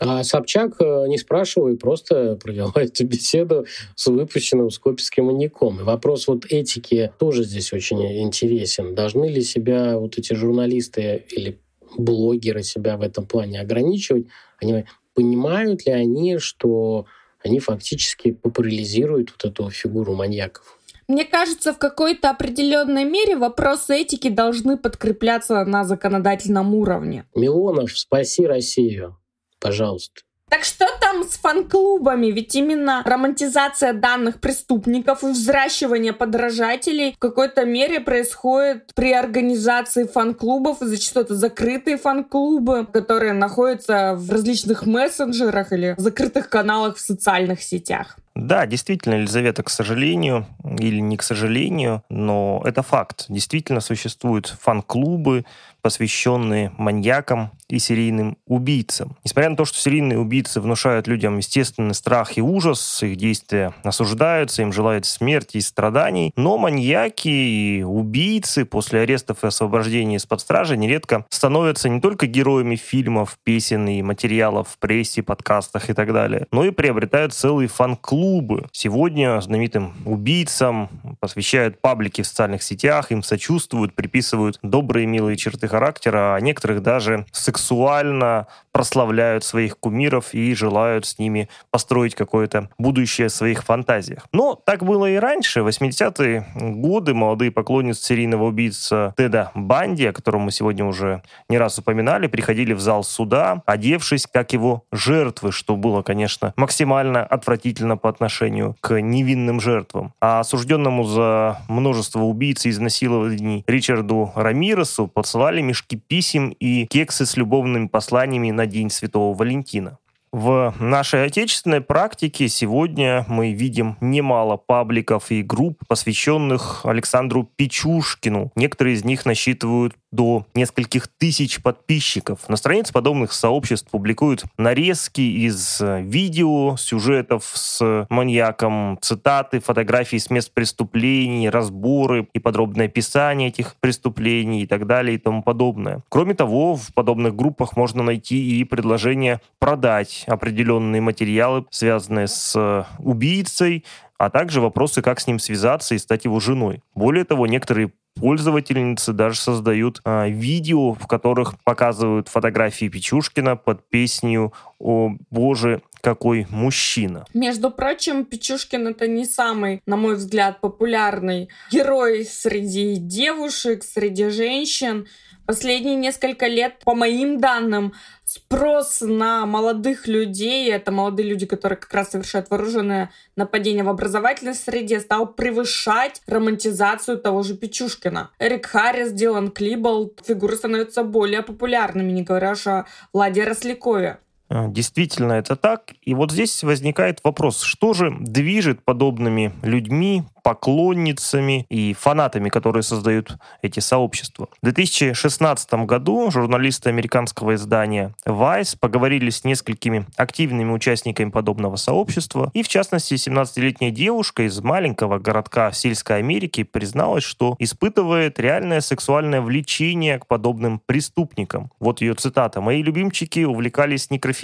А 0.00 0.24
Собчак, 0.24 0.80
э, 0.80 1.04
не 1.08 1.18
спрашивая, 1.18 1.76
просто 1.76 2.36
провела 2.42 2.72
эту 2.76 3.06
беседу 3.06 3.66
с 3.94 4.06
выпущенным 4.06 4.70
скописким 4.70 5.26
маньяком. 5.26 5.80
И 5.80 5.82
вопрос 5.84 6.26
вот 6.26 6.46
этики 6.48 7.12
тоже 7.18 7.44
здесь 7.44 7.72
очень 7.72 8.22
интересен. 8.22 8.94
Должны 8.94 9.26
ли 9.26 9.42
себя 9.42 9.98
вот 9.98 10.18
эти 10.18 10.32
журналисты 10.34 11.24
или 11.30 11.58
блогеры 11.96 12.62
себя 12.62 12.96
в 12.96 13.02
этом 13.02 13.26
плане 13.26 13.60
ограничивать? 13.60 14.26
Они 14.60 14.84
понимают 15.14 15.86
ли 15.86 15.92
они, 15.92 16.38
что 16.38 17.06
они 17.42 17.60
фактически 17.60 18.32
популяризируют 18.32 19.30
вот 19.32 19.50
эту 19.50 19.70
фигуру 19.70 20.14
маньяков? 20.14 20.78
Мне 21.06 21.26
кажется, 21.26 21.74
в 21.74 21.78
какой-то 21.78 22.30
определенной 22.30 23.04
мере 23.04 23.36
вопросы 23.36 23.94
этики 23.94 24.28
должны 24.28 24.78
подкрепляться 24.78 25.62
на 25.64 25.84
законодательном 25.84 26.74
уровне. 26.74 27.26
Милонов, 27.34 27.96
спаси 27.96 28.46
Россию, 28.46 29.18
пожалуйста. 29.64 30.20
Так 30.50 30.62
что 30.62 30.86
там 31.00 31.24
с 31.24 31.36
фан-клубами? 31.38 32.26
Ведь 32.26 32.54
именно 32.54 33.02
романтизация 33.04 33.92
данных 33.92 34.40
преступников 34.40 35.24
и 35.24 35.28
взращивание 35.28 36.12
подражателей 36.12 37.14
в 37.14 37.18
какой-то 37.18 37.64
мере 37.64 37.98
происходит 37.98 38.92
при 38.94 39.12
организации 39.12 40.04
фан-клубов, 40.04 40.82
и 40.82 40.86
зачастую 40.86 41.24
это 41.24 41.34
закрытые 41.34 41.96
фан-клубы, 41.96 42.86
которые 42.86 43.32
находятся 43.32 44.14
в 44.14 44.30
различных 44.30 44.86
мессенджерах 44.86 45.72
или 45.72 45.94
закрытых 45.96 46.50
каналах 46.50 46.96
в 46.96 47.00
социальных 47.00 47.62
сетях. 47.62 48.16
Да, 48.34 48.66
действительно, 48.66 49.14
Елизавета, 49.14 49.62
к 49.62 49.70
сожалению, 49.70 50.46
или 50.78 50.98
не 51.00 51.16
к 51.16 51.22
сожалению, 51.22 52.02
но 52.10 52.62
это 52.64 52.82
факт. 52.82 53.26
Действительно 53.28 53.80
существуют 53.80 54.54
фан-клубы, 54.60 55.44
посвященные 55.82 56.72
маньякам 56.76 57.52
и 57.68 57.78
серийным 57.78 58.36
убийцам. 58.46 59.16
Несмотря 59.24 59.50
на 59.50 59.56
то, 59.56 59.64
что 59.64 59.78
серийные 59.78 60.18
убийцы 60.18 60.60
внушают 60.60 61.06
людям 61.06 61.38
естественный 61.38 61.94
страх 61.94 62.36
и 62.36 62.42
ужас, 62.42 63.02
их 63.02 63.16
действия 63.16 63.74
осуждаются, 63.82 64.62
им 64.62 64.72
желают 64.72 65.06
смерти 65.06 65.58
и 65.58 65.60
страданий, 65.60 66.32
но 66.36 66.58
маньяки 66.58 67.28
и 67.28 67.82
убийцы 67.82 68.64
после 68.64 69.00
арестов 69.00 69.44
и 69.44 69.46
освобождения 69.46 70.16
из-под 70.16 70.40
стражи 70.40 70.76
нередко 70.76 71.24
становятся 71.30 71.88
не 71.88 72.00
только 72.00 72.26
героями 72.26 72.76
фильмов, 72.76 73.38
песен 73.44 73.88
и 73.88 74.02
материалов 74.02 74.68
в 74.68 74.78
прессе, 74.78 75.22
подкастах 75.22 75.90
и 75.90 75.94
так 75.94 76.12
далее, 76.12 76.46
но 76.52 76.64
и 76.64 76.70
приобретают 76.70 77.34
целые 77.34 77.68
фан-клубы. 77.68 78.66
Сегодня 78.72 79.40
знаменитым 79.40 79.94
убийцам 80.04 80.88
посвящают 81.20 81.80
паблики 81.80 82.22
в 82.22 82.26
социальных 82.26 82.62
сетях, 82.62 83.10
им 83.10 83.22
сочувствуют, 83.22 83.94
приписывают 83.94 84.58
добрые 84.62 85.06
милые 85.06 85.36
черты 85.36 85.68
характера, 85.68 86.34
а 86.34 86.40
некоторых 86.40 86.82
даже 86.82 87.26
сексуально 87.58 88.46
прославляют 88.74 89.44
своих 89.44 89.78
кумиров 89.78 90.34
и 90.34 90.52
желают 90.52 91.06
с 91.06 91.20
ними 91.20 91.48
построить 91.70 92.16
какое-то 92.16 92.68
будущее 92.76 93.28
в 93.28 93.32
своих 93.32 93.62
фантазиях. 93.62 94.26
Но 94.32 94.56
так 94.56 94.82
было 94.82 95.08
и 95.08 95.14
раньше. 95.14 95.62
В 95.62 95.68
80-е 95.68 96.44
годы 96.56 97.14
молодые 97.14 97.52
поклонницы 97.52 98.02
серийного 98.02 98.46
убийца 98.46 99.14
Теда 99.16 99.52
Банди, 99.54 100.04
о 100.06 100.12
котором 100.12 100.42
мы 100.42 100.50
сегодня 100.50 100.84
уже 100.84 101.22
не 101.48 101.56
раз 101.56 101.78
упоминали, 101.78 102.26
приходили 102.26 102.72
в 102.72 102.80
зал 102.80 103.04
суда, 103.04 103.62
одевшись 103.64 104.26
как 104.26 104.52
его 104.52 104.82
жертвы, 104.90 105.52
что 105.52 105.76
было, 105.76 106.02
конечно, 106.02 106.52
максимально 106.56 107.24
отвратительно 107.24 107.96
по 107.96 108.08
отношению 108.08 108.76
к 108.80 109.00
невинным 109.00 109.60
жертвам. 109.60 110.12
А 110.20 110.40
осужденному 110.40 111.04
за 111.04 111.58
множество 111.68 112.22
убийц 112.22 112.66
и 112.66 112.70
изнасилований 112.70 113.62
Ричарду 113.68 114.32
Рамиресу 114.34 115.06
посылали 115.06 115.60
мешки 115.60 115.96
писем 115.96 116.48
и 116.48 116.86
кексы 116.86 117.24
с 117.24 117.36
любовными 117.36 117.86
посланиями 117.86 118.50
на 118.50 118.63
День 118.66 118.90
Святого 118.90 119.36
Валентина. 119.36 119.98
В 120.34 120.74
нашей 120.80 121.26
отечественной 121.26 121.80
практике 121.80 122.48
сегодня 122.48 123.24
мы 123.28 123.52
видим 123.52 123.96
немало 124.00 124.56
пабликов 124.56 125.30
и 125.30 125.42
групп, 125.42 125.82
посвященных 125.86 126.84
Александру 126.84 127.48
Печушкину. 127.54 128.50
Некоторые 128.56 128.96
из 128.96 129.04
них 129.04 129.26
насчитывают 129.26 129.94
до 130.14 130.46
нескольких 130.54 131.08
тысяч 131.08 131.60
подписчиков. 131.62 132.48
На 132.48 132.56
странице 132.56 132.92
подобных 132.92 133.32
сообществ 133.32 133.90
публикуют 133.90 134.44
нарезки 134.56 135.20
из 135.20 135.80
видео, 135.80 136.76
сюжетов 136.76 137.50
с 137.54 138.06
маньяком, 138.08 138.98
цитаты, 139.00 139.60
фотографии 139.60 140.16
с 140.18 140.30
мест 140.30 140.52
преступлений, 140.54 141.50
разборы 141.50 142.28
и 142.32 142.38
подробное 142.38 142.86
описание 142.86 143.48
этих 143.48 143.76
преступлений 143.80 144.62
и 144.62 144.66
так 144.66 144.86
далее 144.86 145.16
и 145.16 145.18
тому 145.18 145.42
подобное. 145.42 146.02
Кроме 146.08 146.34
того, 146.34 146.76
в 146.76 146.92
подобных 146.94 147.34
группах 147.34 147.76
можно 147.76 148.02
найти 148.02 148.60
и 148.60 148.64
предложение 148.64 149.40
продать 149.58 150.24
определенные 150.26 151.00
материалы, 151.00 151.64
связанные 151.70 152.28
с 152.28 152.86
убийцей, 152.98 153.84
а 154.18 154.30
также 154.30 154.60
вопросы, 154.60 155.02
как 155.02 155.20
с 155.20 155.26
ним 155.26 155.38
связаться 155.38 155.94
и 155.94 155.98
стать 155.98 156.24
его 156.24 156.40
женой. 156.40 156.82
Более 156.94 157.24
того, 157.24 157.46
некоторые 157.46 157.92
пользовательницы 158.14 159.12
даже 159.12 159.38
создают 159.38 160.00
а, 160.04 160.28
видео, 160.28 160.94
в 160.94 161.06
которых 161.06 161.58
показывают 161.64 162.28
фотографии 162.28 162.88
Печушкина 162.88 163.56
под 163.56 163.88
песню 163.88 164.52
«О 164.78 165.16
боже, 165.30 165.82
какой 166.04 166.46
мужчина». 166.50 167.24
Между 167.34 167.70
прочим, 167.70 168.24
Печушкин 168.24 168.88
это 168.88 169.08
не 169.08 169.24
самый, 169.24 169.82
на 169.86 169.96
мой 169.96 170.14
взгляд, 170.14 170.60
популярный 170.60 171.48
герой 171.72 172.24
среди 172.24 172.96
девушек, 172.96 173.82
среди 173.82 174.28
женщин. 174.28 175.06
Последние 175.46 175.96
несколько 175.96 176.46
лет, 176.46 176.78
по 176.84 176.94
моим 176.94 177.38
данным, 177.38 177.92
спрос 178.24 179.02
на 179.02 179.44
молодых 179.44 180.08
людей, 180.08 180.72
это 180.72 180.90
молодые 180.90 181.28
люди, 181.28 181.44
которые 181.44 181.76
как 181.76 181.92
раз 181.92 182.12
совершают 182.12 182.48
вооруженное 182.48 183.10
нападение 183.36 183.84
в 183.84 183.90
образовательной 183.90 184.54
среде, 184.54 185.00
стал 185.00 185.26
превышать 185.26 186.22
романтизацию 186.26 187.18
того 187.18 187.42
же 187.42 187.56
Печушкина. 187.56 188.30
Эрик 188.38 188.64
Харрис, 188.64 189.12
Дилан 189.12 189.50
Клибол, 189.50 190.14
фигуры 190.24 190.56
становятся 190.56 191.02
более 191.02 191.42
популярными, 191.42 192.10
не 192.10 192.22
говоря 192.22 192.52
уж 192.52 192.66
о 192.66 192.86
Владе 193.12 193.44
Рослякове. 193.44 194.20
А, 194.54 194.68
действительно, 194.68 195.32
это 195.32 195.56
так. 195.56 195.94
И 196.02 196.14
вот 196.14 196.30
здесь 196.30 196.62
возникает 196.62 197.18
вопрос, 197.24 197.60
что 197.62 197.92
же 197.92 198.14
движет 198.20 198.84
подобными 198.84 199.52
людьми, 199.62 200.22
поклонницами 200.44 201.66
и 201.70 201.94
фанатами, 201.94 202.50
которые 202.50 202.82
создают 202.82 203.36
эти 203.62 203.80
сообщества. 203.80 204.48
В 204.60 204.64
2016 204.66 205.72
году 205.86 206.30
журналисты 206.30 206.90
американского 206.90 207.54
издания 207.54 208.14
Vice 208.26 208.76
поговорили 208.78 209.30
с 209.30 209.42
несколькими 209.42 210.06
активными 210.16 210.70
участниками 210.70 211.30
подобного 211.30 211.76
сообщества, 211.76 212.50
и 212.52 212.62
в 212.62 212.68
частности 212.68 213.14
17-летняя 213.14 213.90
девушка 213.90 214.42
из 214.42 214.60
маленького 214.60 215.18
городка 215.18 215.70
в 215.70 215.76
сельской 215.76 216.18
Америке 216.18 216.64
призналась, 216.64 217.24
что 217.24 217.56
испытывает 217.58 218.38
реальное 218.38 218.82
сексуальное 218.82 219.40
влечение 219.40 220.18
к 220.18 220.26
подобным 220.26 220.80
преступникам. 220.84 221.70
Вот 221.80 222.02
ее 222.02 222.14
цитата. 222.14 222.60
«Мои 222.60 222.82
любимчики 222.82 223.44
увлекались 223.44 224.10
некрофилией. 224.10 224.43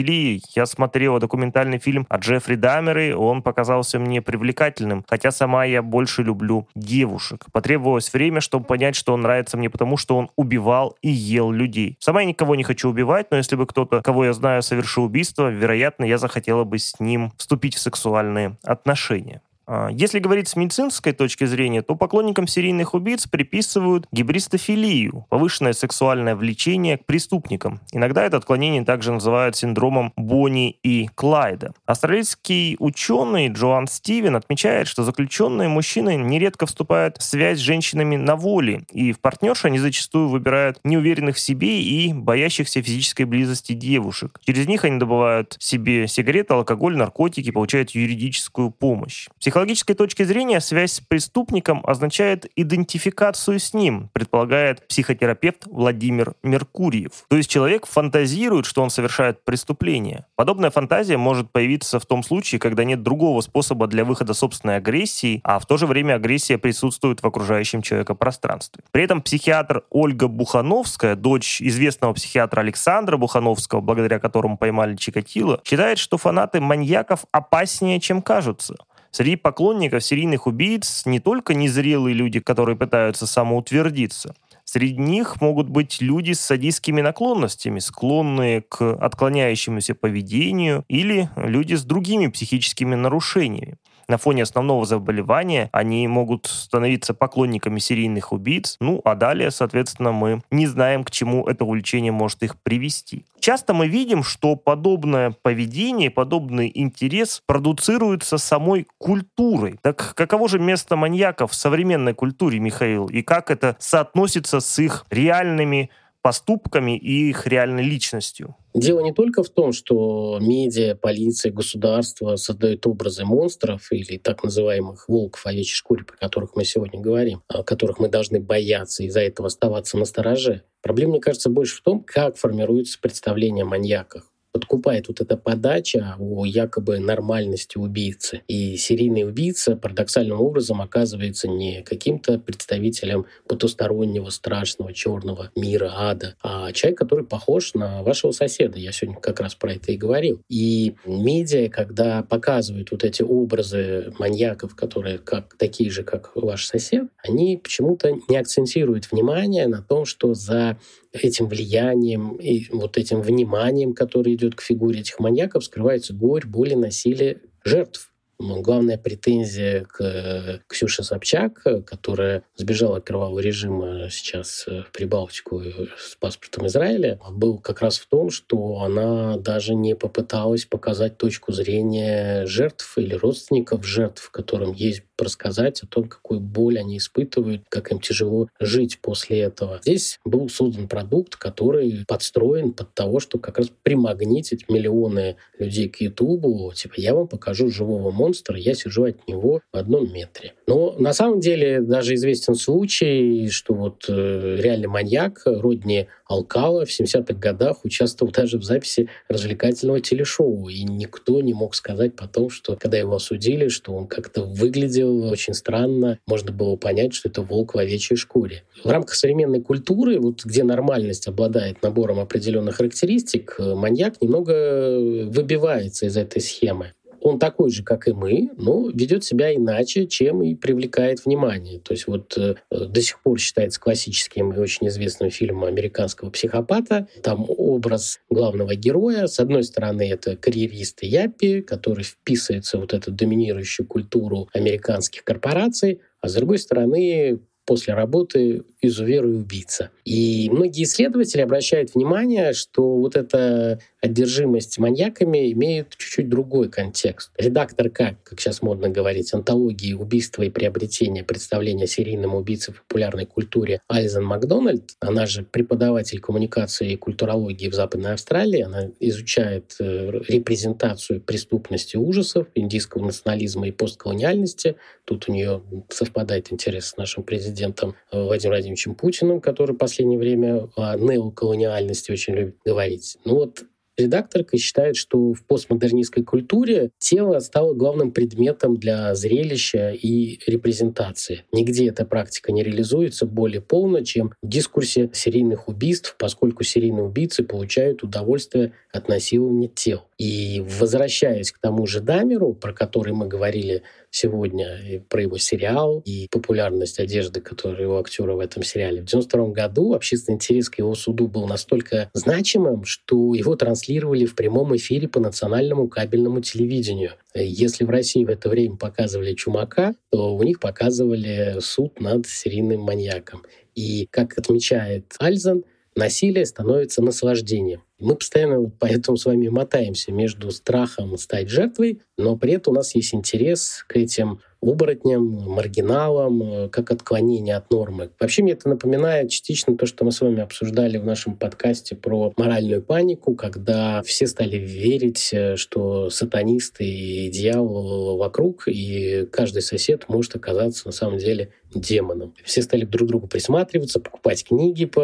Я 0.54 0.66
смотрела 0.66 1.20
документальный 1.20 1.78
фильм 1.78 2.06
о 2.08 2.18
Джеффри 2.18 2.54
Дамере, 2.54 3.16
он 3.16 3.42
показался 3.42 3.98
мне 3.98 4.22
привлекательным, 4.22 5.04
хотя 5.08 5.30
сама 5.30 5.64
я 5.64 5.82
больше 5.82 6.22
люблю 6.22 6.68
девушек. 6.74 7.44
Потребовалось 7.52 8.12
время, 8.12 8.40
чтобы 8.40 8.64
понять, 8.64 8.96
что 8.96 9.12
он 9.12 9.22
нравится 9.22 9.56
мне 9.56 9.70
потому, 9.70 9.96
что 9.96 10.16
он 10.16 10.30
убивал 10.36 10.96
и 11.02 11.10
ел 11.10 11.50
людей. 11.50 11.96
Сама 12.00 12.22
я 12.22 12.26
никого 12.26 12.54
не 12.54 12.62
хочу 12.62 12.88
убивать, 12.88 13.30
но 13.30 13.36
если 13.36 13.56
бы 13.56 13.66
кто-то, 13.66 14.02
кого 14.02 14.24
я 14.24 14.32
знаю, 14.32 14.62
совершил 14.62 15.04
убийство, 15.04 15.48
вероятно, 15.48 16.04
я 16.04 16.18
захотела 16.18 16.64
бы 16.64 16.78
с 16.78 16.98
ним 17.00 17.32
вступить 17.36 17.74
в 17.74 17.80
сексуальные 17.80 18.56
отношения. 18.62 19.42
А, 19.72 19.88
если 19.88 20.18
говорить 20.18 20.48
с 20.48 20.56
медицинской 20.56 21.12
точки 21.12 21.44
зрения, 21.44 21.80
то 21.80 21.94
поклонникам 21.94 22.48
серийных 22.48 22.92
убийц 22.92 23.28
приписывают 23.28 24.04
гибристофилию, 24.10 25.26
повышенное 25.28 25.74
сексуальное 25.74 26.34
влечение 26.34 26.98
к 26.98 27.06
преступникам. 27.06 27.80
Иногда 27.92 28.24
это 28.24 28.36
отклонение 28.36 28.84
также 28.84 29.12
называют 29.12 29.54
синдромом 29.54 30.12
Бонни 30.16 30.76
и 30.82 31.06
Клайда. 31.14 31.72
Австралийский 31.86 32.74
ученый 32.80 33.46
Джоан 33.46 33.86
Стивен 33.86 34.34
отмечает, 34.34 34.88
что 34.88 35.04
заключенные 35.04 35.68
мужчины 35.68 36.16
нередко 36.16 36.66
вступают 36.66 37.18
в 37.18 37.22
связь 37.22 37.58
с 37.58 37.62
женщинами 37.62 38.16
на 38.16 38.34
воле, 38.34 38.82
и 38.90 39.12
в 39.12 39.20
партнерши 39.20 39.68
они 39.68 39.78
зачастую 39.78 40.30
выбирают 40.30 40.80
неуверенных 40.82 41.36
в 41.36 41.40
себе 41.40 41.80
и 41.80 42.12
боящихся 42.12 42.82
физической 42.82 43.22
близости 43.22 43.74
девушек. 43.74 44.40
Через 44.44 44.66
них 44.66 44.84
они 44.84 44.98
добывают 44.98 45.54
себе 45.60 46.08
сигареты, 46.08 46.54
алкоголь, 46.54 46.96
наркотики, 46.96 47.52
получают 47.52 47.90
юридическую 47.90 48.72
помощь. 48.72 49.28
Психологической 49.60 49.94
точки 49.94 50.22
зрения 50.22 50.58
связь 50.58 50.92
с 50.94 51.00
преступником 51.00 51.82
означает 51.84 52.50
идентификацию 52.56 53.58
с 53.58 53.74
ним, 53.74 54.08
предполагает 54.14 54.88
психотерапевт 54.88 55.66
Владимир 55.66 56.32
Меркурьев. 56.42 57.26
То 57.28 57.36
есть 57.36 57.50
человек 57.50 57.84
фантазирует, 57.84 58.64
что 58.64 58.82
он 58.82 58.88
совершает 58.88 59.44
преступление. 59.44 60.24
Подобная 60.34 60.70
фантазия 60.70 61.18
может 61.18 61.52
появиться 61.52 62.00
в 62.00 62.06
том 62.06 62.22
случае, 62.22 62.58
когда 62.58 62.84
нет 62.84 63.02
другого 63.02 63.42
способа 63.42 63.86
для 63.86 64.06
выхода 64.06 64.32
собственной 64.32 64.76
агрессии, 64.76 65.42
а 65.44 65.58
в 65.58 65.66
то 65.66 65.76
же 65.76 65.86
время 65.86 66.14
агрессия 66.14 66.56
присутствует 66.56 67.22
в 67.22 67.26
окружающем 67.26 67.82
человека 67.82 68.14
пространстве. 68.14 68.82
При 68.92 69.04
этом 69.04 69.20
психиатр 69.20 69.82
Ольга 69.90 70.26
Бухановская, 70.28 71.16
дочь 71.16 71.60
известного 71.60 72.14
психиатра 72.14 72.60
Александра 72.60 73.18
Бухановского, 73.18 73.82
благодаря 73.82 74.20
которому 74.20 74.56
поймали 74.56 74.96
Чикатило, 74.96 75.60
считает, 75.64 75.98
что 75.98 76.16
фанаты 76.16 76.62
маньяков 76.62 77.26
опаснее, 77.30 78.00
чем 78.00 78.22
кажутся. 78.22 78.76
Среди 79.10 79.36
поклонников 79.36 80.04
серийных 80.04 80.46
убийц 80.46 81.04
не 81.04 81.18
только 81.18 81.54
незрелые 81.54 82.14
люди, 82.14 82.38
которые 82.38 82.76
пытаются 82.76 83.26
самоутвердиться. 83.26 84.34
Среди 84.64 84.98
них 84.98 85.40
могут 85.40 85.68
быть 85.68 86.00
люди 86.00 86.32
с 86.32 86.40
садистскими 86.40 87.00
наклонностями, 87.00 87.80
склонные 87.80 88.62
к 88.62 88.82
отклоняющемуся 88.82 89.96
поведению, 89.96 90.84
или 90.86 91.28
люди 91.36 91.74
с 91.74 91.82
другими 91.82 92.28
психическими 92.28 92.94
нарушениями 92.94 93.78
на 94.10 94.18
фоне 94.18 94.42
основного 94.42 94.84
заболевания 94.84 95.70
они 95.72 96.06
могут 96.08 96.46
становиться 96.46 97.14
поклонниками 97.14 97.78
серийных 97.78 98.32
убийц, 98.32 98.76
ну 98.80 99.00
а 99.04 99.14
далее, 99.14 99.50
соответственно, 99.50 100.12
мы 100.12 100.42
не 100.50 100.66
знаем, 100.66 101.04
к 101.04 101.10
чему 101.10 101.46
это 101.46 101.64
увлечение 101.64 102.12
может 102.12 102.42
их 102.42 102.60
привести. 102.60 103.24
Часто 103.38 103.72
мы 103.72 103.86
видим, 103.86 104.22
что 104.22 104.56
подобное 104.56 105.34
поведение, 105.42 106.10
подобный 106.10 106.70
интерес 106.74 107.42
продуцируется 107.46 108.36
самой 108.36 108.86
культурой. 108.98 109.78
Так 109.80 110.14
каково 110.14 110.48
же 110.48 110.58
место 110.58 110.96
маньяков 110.96 111.52
в 111.52 111.54
современной 111.54 112.12
культуре, 112.12 112.58
Михаил, 112.58 113.06
и 113.06 113.22
как 113.22 113.50
это 113.50 113.76
соотносится 113.78 114.60
с 114.60 114.78
их 114.78 115.06
реальными 115.10 115.90
поступками 116.20 116.98
и 116.98 117.30
их 117.30 117.46
реальной 117.46 117.84
личностью? 117.84 118.56
Дело 118.72 119.00
не 119.00 119.12
только 119.12 119.42
в 119.42 119.48
том, 119.48 119.72
что 119.72 120.38
медиа, 120.40 120.94
полиция, 120.94 121.50
государство 121.50 122.36
создают 122.36 122.86
образы 122.86 123.24
монстров 123.24 123.90
или 123.90 124.16
так 124.16 124.44
называемых 124.44 125.08
волков 125.08 125.44
овечьей 125.44 125.74
шкуре, 125.74 126.04
про 126.04 126.16
которых 126.16 126.54
мы 126.54 126.64
сегодня 126.64 127.00
говорим, 127.00 127.42
о 127.48 127.64
которых 127.64 127.98
мы 127.98 128.08
должны 128.08 128.40
бояться 128.40 129.02
и 129.02 129.06
из-за 129.06 129.20
этого 129.20 129.48
оставаться 129.48 129.98
на 129.98 130.04
стороже. 130.04 130.62
Проблема, 130.82 131.12
мне 131.12 131.20
кажется, 131.20 131.50
больше 131.50 131.78
в 131.78 131.82
том, 131.82 132.04
как 132.04 132.36
формируется 132.36 132.98
представление 133.00 133.64
о 133.64 133.66
маньяках 133.66 134.29
подкупает 134.52 135.08
вот 135.08 135.20
эта 135.20 135.36
подача 135.36 136.16
о 136.18 136.44
якобы 136.44 136.98
нормальности 136.98 137.78
убийцы. 137.78 138.42
И 138.48 138.76
серийный 138.76 139.24
убийца 139.24 139.76
парадоксальным 139.76 140.40
образом 140.40 140.80
оказывается 140.80 141.48
не 141.48 141.82
каким-то 141.82 142.38
представителем 142.38 143.26
потустороннего, 143.46 144.30
страшного, 144.30 144.92
черного 144.92 145.50
мира, 145.56 145.92
ада, 145.94 146.34
а 146.42 146.72
человек, 146.72 146.98
который 146.98 147.24
похож 147.24 147.74
на 147.74 148.02
вашего 148.02 148.32
соседа. 148.32 148.78
Я 148.78 148.92
сегодня 148.92 149.20
как 149.20 149.40
раз 149.40 149.54
про 149.54 149.72
это 149.74 149.92
и 149.92 149.96
говорил. 149.96 150.42
И 150.48 150.94
медиа, 151.04 151.68
когда 151.68 152.22
показывают 152.22 152.90
вот 152.90 153.04
эти 153.04 153.22
образы 153.22 154.12
маньяков, 154.18 154.74
которые 154.74 155.18
как, 155.18 155.56
такие 155.56 155.90
же, 155.90 156.02
как 156.02 156.32
ваш 156.34 156.66
сосед, 156.66 157.08
они 157.22 157.56
почему-то 157.56 158.16
не 158.28 158.36
акцентируют 158.36 159.10
внимание 159.10 159.66
на 159.66 159.82
том, 159.82 160.04
что 160.04 160.34
за 160.34 160.78
этим 161.12 161.48
влиянием 161.48 162.36
и 162.36 162.66
вот 162.70 162.96
этим 162.96 163.20
вниманием, 163.20 163.94
которое 163.94 164.34
идет 164.34 164.54
к 164.54 164.60
фигуре 164.60 165.00
этих 165.00 165.18
маньяков, 165.18 165.64
скрывается 165.64 166.14
горь, 166.14 166.46
боль 166.46 166.72
и 166.72 166.76
насилие 166.76 167.40
жертв. 167.64 168.09
Главная 168.40 168.96
претензия 168.96 169.84
к 169.84 170.00
э, 170.00 170.60
Ксюше 170.66 171.02
Собчак, 171.02 171.62
которая 171.84 172.42
сбежала 172.56 172.96
от 172.96 173.04
кровавого 173.04 173.38
режима 173.40 174.08
сейчас 174.08 174.66
в 174.66 174.90
Прибалтику 174.92 175.62
с 175.98 176.16
паспортом 176.18 176.66
Израиля, 176.66 177.20
был 177.30 177.58
как 177.58 177.82
раз 177.82 177.98
в 177.98 178.06
том, 178.08 178.30
что 178.30 178.80
она 178.80 179.36
даже 179.36 179.74
не 179.74 179.94
попыталась 179.94 180.64
показать 180.64 181.18
точку 181.18 181.52
зрения 181.52 182.46
жертв 182.46 182.96
или 182.96 183.14
родственников 183.14 183.84
жертв, 183.86 184.30
которым 184.30 184.72
есть 184.72 185.02
рассказать 185.22 185.82
о 185.82 185.86
том, 185.86 186.08
какую 186.08 186.40
боль 186.40 186.78
они 186.78 186.96
испытывают, 186.96 187.62
как 187.68 187.92
им 187.92 188.00
тяжело 188.00 188.48
жить 188.58 189.00
после 189.00 189.40
этого. 189.40 189.80
Здесь 189.82 190.18
был 190.24 190.48
создан 190.48 190.88
продукт, 190.88 191.36
который 191.36 192.04
подстроен 192.06 192.72
под 192.72 192.94
того, 192.94 193.20
что 193.20 193.38
как 193.38 193.58
раз 193.58 193.68
примагнитить 193.82 194.68
миллионы 194.68 195.36
людей 195.58 195.88
к 195.88 196.00
Ютубу. 196.00 196.72
Типа, 196.74 196.94
я 196.96 197.14
вам 197.14 197.28
покажу 197.28 197.70
живого 197.70 198.10
монстра, 198.10 198.29
я 198.56 198.74
сижу 198.74 199.04
от 199.04 199.26
него 199.28 199.60
в 199.72 199.76
одном 199.76 200.12
метре. 200.12 200.54
Но 200.66 200.94
на 200.98 201.12
самом 201.12 201.40
деле 201.40 201.80
даже 201.80 202.14
известен 202.14 202.54
случай, 202.54 203.48
что 203.50 203.74
вот 203.74 204.04
э, 204.08 204.56
реальный 204.60 204.88
маньяк 204.88 205.42
Родни 205.44 206.06
Алкала 206.26 206.84
в 206.84 206.88
70-х 206.88 207.34
годах 207.34 207.84
участвовал 207.84 208.32
даже 208.32 208.58
в 208.58 208.62
записи 208.62 209.08
развлекательного 209.28 210.00
телешоу. 210.00 210.68
И 210.68 210.84
никто 210.84 211.40
не 211.40 211.54
мог 211.54 211.74
сказать 211.74 212.14
потом, 212.14 212.50
что 212.50 212.76
когда 212.76 212.98
его 212.98 213.16
осудили, 213.16 213.68
что 213.68 213.92
он 213.92 214.06
как-то 214.06 214.44
выглядел 214.44 215.24
очень 215.24 215.54
странно. 215.54 216.18
Можно 216.26 216.52
было 216.52 216.76
понять, 216.76 217.14
что 217.14 217.28
это 217.28 217.42
волк 217.42 217.74
в 217.74 217.78
овечьей 217.78 218.16
шкуре. 218.16 218.62
В 218.84 218.88
рамках 218.88 219.14
современной 219.14 219.60
культуры, 219.60 220.20
вот 220.20 220.44
где 220.44 220.62
нормальность 220.62 221.26
обладает 221.26 221.82
набором 221.82 222.20
определенных 222.20 222.76
характеристик, 222.76 223.56
маньяк 223.58 224.22
немного 224.22 224.98
выбивается 225.28 226.06
из 226.06 226.16
этой 226.16 226.40
схемы 226.40 226.92
он 227.20 227.38
такой 227.38 227.70
же, 227.70 227.82
как 227.82 228.08
и 228.08 228.12
мы, 228.12 228.50
но 228.56 228.90
ведет 228.90 229.24
себя 229.24 229.54
иначе, 229.54 230.06
чем 230.06 230.42
и 230.42 230.54
привлекает 230.54 231.24
внимание. 231.24 231.80
То 231.80 231.92
есть 231.92 232.06
вот 232.06 232.36
э, 232.36 232.54
до 232.70 233.00
сих 233.00 233.22
пор 233.22 233.38
считается 233.38 233.80
классическим 233.80 234.52
и 234.52 234.58
очень 234.58 234.88
известным 234.88 235.30
фильмом 235.30 235.64
американского 235.64 236.30
психопата. 236.30 237.08
Там 237.22 237.46
образ 237.48 238.20
главного 238.28 238.74
героя. 238.74 239.26
С 239.26 239.38
одной 239.40 239.64
стороны, 239.64 240.10
это 240.10 240.36
карьерист 240.36 241.02
Япи, 241.02 241.62
который 241.62 242.04
вписывается 242.04 242.78
в 242.78 242.80
вот 242.80 242.94
эту 242.94 243.12
доминирующую 243.12 243.86
культуру 243.86 244.48
американских 244.52 245.24
корпораций, 245.24 246.00
а 246.20 246.28
с 246.28 246.34
другой 246.34 246.58
стороны, 246.58 247.40
после 247.70 247.94
работы 247.94 248.64
изувер 248.80 249.24
и 249.26 249.28
убийца. 249.28 249.90
И 250.04 250.50
многие 250.50 250.82
исследователи 250.82 251.40
обращают 251.40 251.94
внимание, 251.94 252.52
что 252.52 252.96
вот 252.96 253.14
эта 253.14 253.78
одержимость 254.00 254.78
маньяками 254.78 255.52
имеет 255.52 255.90
чуть-чуть 255.96 256.28
другой 256.28 256.68
контекст. 256.68 257.30
Редакторка, 257.38 258.16
как 258.24 258.40
сейчас 258.40 258.62
модно 258.62 258.88
говорить, 258.88 259.32
антологии 259.32 259.92
убийства 259.92 260.42
и 260.42 260.50
приобретения 260.50 261.22
представления 261.22 261.84
о 261.84 261.86
серийном 261.86 262.34
убийце 262.34 262.72
в 262.72 262.82
популярной 262.82 263.26
культуре 263.26 263.82
Альзен 263.86 264.24
Макдональд, 264.24 264.96
она 264.98 265.26
же 265.26 265.44
преподаватель 265.44 266.18
коммуникации 266.18 266.92
и 266.92 266.96
культурологии 266.96 267.68
в 267.68 267.74
Западной 267.74 268.14
Австралии, 268.14 268.62
она 268.62 268.88
изучает 268.98 269.76
э, 269.78 270.10
репрезентацию 270.26 271.20
преступности 271.20 271.96
ужасов, 271.96 272.48
индийского 272.56 273.04
национализма 273.04 273.68
и 273.68 273.70
постколониальности. 273.70 274.74
Тут 275.04 275.28
у 275.28 275.32
нее 275.32 275.62
совпадает 275.88 276.52
интерес 276.52 276.86
с 276.86 276.96
нашим 276.96 277.22
президентом 277.22 277.59
Владимиром 277.60 277.96
Владимировичем 278.10 278.94
Путиным, 278.94 279.40
который 279.40 279.74
в 279.74 279.78
последнее 279.78 280.18
время 280.18 280.68
о 280.76 280.96
неоколониальности 280.96 282.10
очень 282.12 282.34
любит 282.34 282.56
говорить. 282.64 283.18
Ну 283.24 283.34
вот 283.34 283.64
Редакторка 284.00 284.56
считает, 284.56 284.96
что 284.96 285.34
в 285.34 285.44
постмодернистской 285.44 286.24
культуре 286.24 286.90
тело 286.98 287.38
стало 287.40 287.74
главным 287.74 288.12
предметом 288.12 288.76
для 288.76 289.14
зрелища 289.14 289.90
и 289.90 290.38
репрезентации. 290.46 291.44
Нигде 291.52 291.88
эта 291.88 292.06
практика 292.06 292.50
не 292.50 292.62
реализуется 292.62 293.26
более 293.26 293.60
полно, 293.60 294.02
чем 294.02 294.32
в 294.42 294.48
дискурсе 294.48 295.10
серийных 295.12 295.68
убийств, 295.68 296.16
поскольку 296.18 296.64
серийные 296.64 297.04
убийцы 297.04 297.42
получают 297.42 298.02
удовольствие 298.02 298.72
от 298.90 299.08
насилования 299.08 299.68
тел. 299.68 300.04
И 300.16 300.64
возвращаясь 300.66 301.52
к 301.52 301.58
тому 301.58 301.86
же 301.86 302.00
Дамеру, 302.00 302.54
про 302.54 302.72
который 302.72 303.12
мы 303.12 303.28
говорили 303.28 303.82
сегодня, 304.10 304.78
и 304.78 304.98
про 304.98 305.22
его 305.22 305.38
сериал 305.38 306.02
и 306.04 306.28
популярность 306.30 306.98
одежды, 306.98 307.40
которую 307.40 307.92
у 307.92 307.98
актера 307.98 308.34
в 308.34 308.40
этом 308.40 308.62
сериале. 308.62 309.02
В 309.02 309.08
1992 309.08 309.46
году 309.52 309.94
общественный 309.94 310.34
интерес 310.34 310.68
к 310.68 310.78
его 310.78 310.94
суду 310.94 311.28
был 311.28 311.46
настолько 311.46 312.10
значимым, 312.12 312.84
что 312.84 313.34
его 313.34 313.56
транслировали 313.56 314.26
в 314.26 314.34
прямом 314.34 314.76
эфире 314.76 315.08
по 315.08 315.20
национальному 315.20 315.88
кабельному 315.88 316.40
телевидению. 316.40 317.12
Если 317.34 317.84
в 317.84 317.90
России 317.90 318.24
в 318.24 318.30
это 318.30 318.48
время 318.48 318.76
показывали 318.76 319.34
«Чумака», 319.34 319.94
то 320.10 320.34
у 320.34 320.42
них 320.42 320.60
показывали 320.60 321.58
суд 321.60 322.00
над 322.00 322.26
серийным 322.26 322.80
маньяком. 322.80 323.42
И, 323.74 324.08
как 324.10 324.36
отмечает 324.36 325.14
Альзен, 325.18 325.64
насилие 325.94 326.46
становится 326.46 327.02
наслаждением. 327.02 327.82
Мы 328.00 328.16
постоянно 328.16 328.70
поэтому 328.78 329.16
с 329.16 329.26
вами 329.26 329.48
мотаемся 329.48 330.10
между 330.10 330.50
страхом 330.50 331.16
стать 331.18 331.48
жертвой, 331.48 332.00
но 332.16 332.36
при 332.36 332.54
этом 332.54 332.72
у 332.72 332.76
нас 332.76 332.94
есть 332.94 333.14
интерес 333.14 333.84
к 333.86 333.96
этим 333.96 334.40
оборотням, 334.62 335.22
маргиналам, 335.22 336.42
э, 336.42 336.68
как 336.68 336.90
отклонение 336.90 337.56
от 337.56 337.70
нормы. 337.70 338.10
Вообще 338.20 338.42
мне 338.42 338.52
это 338.52 338.68
напоминает 338.68 339.30
частично 339.30 339.76
то, 339.76 339.86
что 339.86 340.04
мы 340.04 340.12
с 340.12 340.20
вами 340.20 340.40
обсуждали 340.40 340.98
в 340.98 341.04
нашем 341.04 341.34
подкасте 341.34 341.96
про 341.96 342.32
моральную 342.36 342.82
панику, 342.82 343.34
когда 343.34 344.02
все 344.02 344.26
стали 344.26 344.56
верить, 344.56 345.30
э, 345.32 345.56
что 345.56 346.10
сатанисты 346.10 346.84
и 346.84 347.30
дьявол 347.30 348.18
вокруг, 348.18 348.64
и 348.66 349.26
каждый 349.32 349.62
сосед 349.62 350.04
может 350.08 350.36
оказаться 350.36 350.86
на 350.86 350.92
самом 350.92 351.18
деле 351.18 351.50
демоном. 351.74 352.34
Все 352.44 352.62
стали 352.62 352.84
друг 352.84 353.06
к 353.06 353.10
другу 353.10 353.26
присматриваться, 353.28 354.00
покупать 354.00 354.44
книги 354.44 354.84
по 354.84 355.00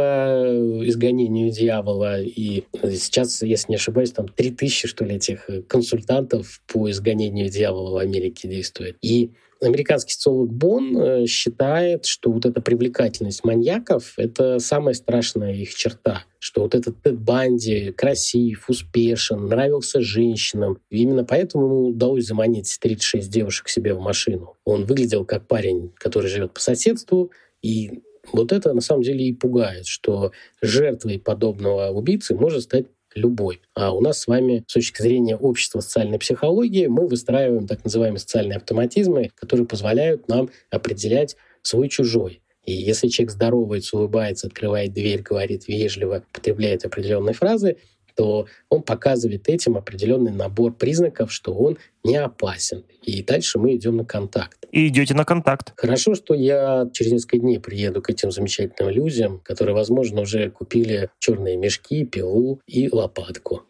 изгонению 0.85 1.51
дьявола. 1.51 2.21
И 2.21 2.65
сейчас, 2.93 3.43
если 3.43 3.73
не 3.73 3.77
ошибаюсь, 3.77 4.13
там 4.13 4.29
3000, 4.29 4.89
что 4.89 5.05
ли, 5.05 5.17
этих 5.17 5.49
консультантов 5.69 6.63
по 6.67 6.91
изгонению 6.91 7.49
дьявола 7.49 7.91
в 7.91 7.97
Америке 7.97 8.49
действует. 8.49 8.97
И 9.03 9.33
Американский 9.61 10.13
социолог 10.13 10.53
Бон 10.53 10.97
э, 10.97 11.27
считает, 11.27 12.05
что 12.05 12.31
вот 12.31 12.45
эта 12.45 12.61
привлекательность 12.61 13.43
маньяков— 13.43 14.13
это 14.19 14.59
самая 14.59 14.93
страшная 14.93 15.55
их 15.55 15.75
черта, 15.75 16.25
что 16.39 16.63
вот 16.63 16.75
этот 16.75 17.01
Тед 17.03 17.19
Банди 17.19 17.91
красив, 17.93 18.69
успешен, 18.69 19.47
нравился 19.47 20.03
женщинам. 20.03 20.79
И 20.91 21.03
именно 21.03 21.25
поэтому 21.25 21.65
ему 21.65 21.89
удалось 21.89 22.27
заманить 22.27 22.77
36 22.81 23.31
девушек 23.31 23.69
себе 23.69 23.95
в 23.95 24.01
машину. 24.01 24.57
Он 24.65 24.85
выглядел 24.85 25.25
как 25.25 25.47
парень, 25.47 25.91
который 25.97 26.29
живет 26.29 26.53
по 26.53 26.61
соседству, 26.61 27.31
и 27.63 28.03
вот 28.33 28.52
это 28.52 28.72
на 28.72 28.81
самом 28.81 29.02
деле 29.02 29.24
и 29.27 29.33
пугает, 29.33 29.87
что 29.87 30.33
жертвой 30.60 31.18
подобного 31.18 31.90
убийцы 31.90 32.35
может 32.35 32.62
стать 32.62 32.87
любой. 33.14 33.60
А 33.74 33.94
у 33.94 34.00
нас 34.00 34.20
с 34.20 34.27
вами 34.27 34.64
с 34.66 34.74
точки 34.74 35.00
зрения 35.00 35.37
общества 35.37 35.81
социальной 35.81 36.18
психологии 36.18 36.87
мы 36.87 37.06
выстраиваем 37.06 37.66
так 37.66 37.85
называемые 37.85 38.20
социальные 38.20 38.56
автоматизмы, 38.56 39.31
которые 39.35 39.66
позволяют 39.66 40.29
нам 40.29 40.50
определять 40.70 41.37
свой-чужой. 41.62 42.42
И 42.64 42.72
если 42.72 43.08
человек 43.08 43.33
здоровается, 43.33 43.96
улыбается, 43.96 44.48
открывает 44.48 44.92
дверь, 44.92 45.22
говорит 45.22 45.68
вежливо, 45.68 46.24
потребляет 46.33 46.85
определенные 46.85 47.33
фразы, 47.33 47.77
то 48.17 48.46
он 48.71 48.83
показывает 48.83 49.48
этим 49.48 49.77
определенный 49.77 50.33
набор 50.33 50.73
признаков, 50.73 51.31
что 51.31 51.52
он 51.52 51.79
не 52.02 52.17
опасен. 52.17 52.85
И 53.02 53.23
дальше 53.23 53.58
мы 53.58 53.77
идем 53.77 53.96
на 53.96 54.04
контакт. 54.04 54.67
И 54.73 54.88
идете 54.88 55.14
на 55.14 55.25
контакт. 55.25 55.73
Хорошо, 55.77 56.14
что 56.14 56.35
я 56.35 56.88
через 56.92 57.12
несколько 57.12 57.38
дней 57.38 57.60
приеду 57.60 58.02
к 58.02 58.10
этим 58.10 58.31
замечательным 58.31 58.92
людям, 58.92 59.40
которые, 59.44 59.75
возможно, 59.75 60.23
уже 60.23 60.50
купили 60.50 61.10
черные 61.19 61.56
мешки, 61.56 62.04
пилу 62.04 62.60
и 62.67 62.88
лопатку. 62.90 63.62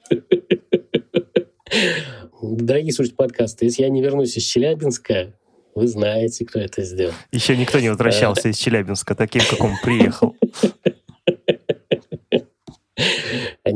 Дорогие 2.40 2.92
слушатели 2.92 3.16
подкаста, 3.16 3.64
если 3.64 3.82
я 3.82 3.88
не 3.88 4.00
вернусь 4.00 4.36
из 4.36 4.44
Челябинска, 4.44 5.32
вы 5.74 5.88
знаете, 5.88 6.44
кто 6.46 6.60
это 6.60 6.82
сделал. 6.82 7.12
Еще 7.32 7.56
никто 7.56 7.80
не 7.80 7.88
возвращался 7.90 8.48
из 8.48 8.56
Челябинска 8.56 9.14
таким, 9.14 9.42
как 9.50 9.62
он 9.62 9.72
приехал. 9.82 10.36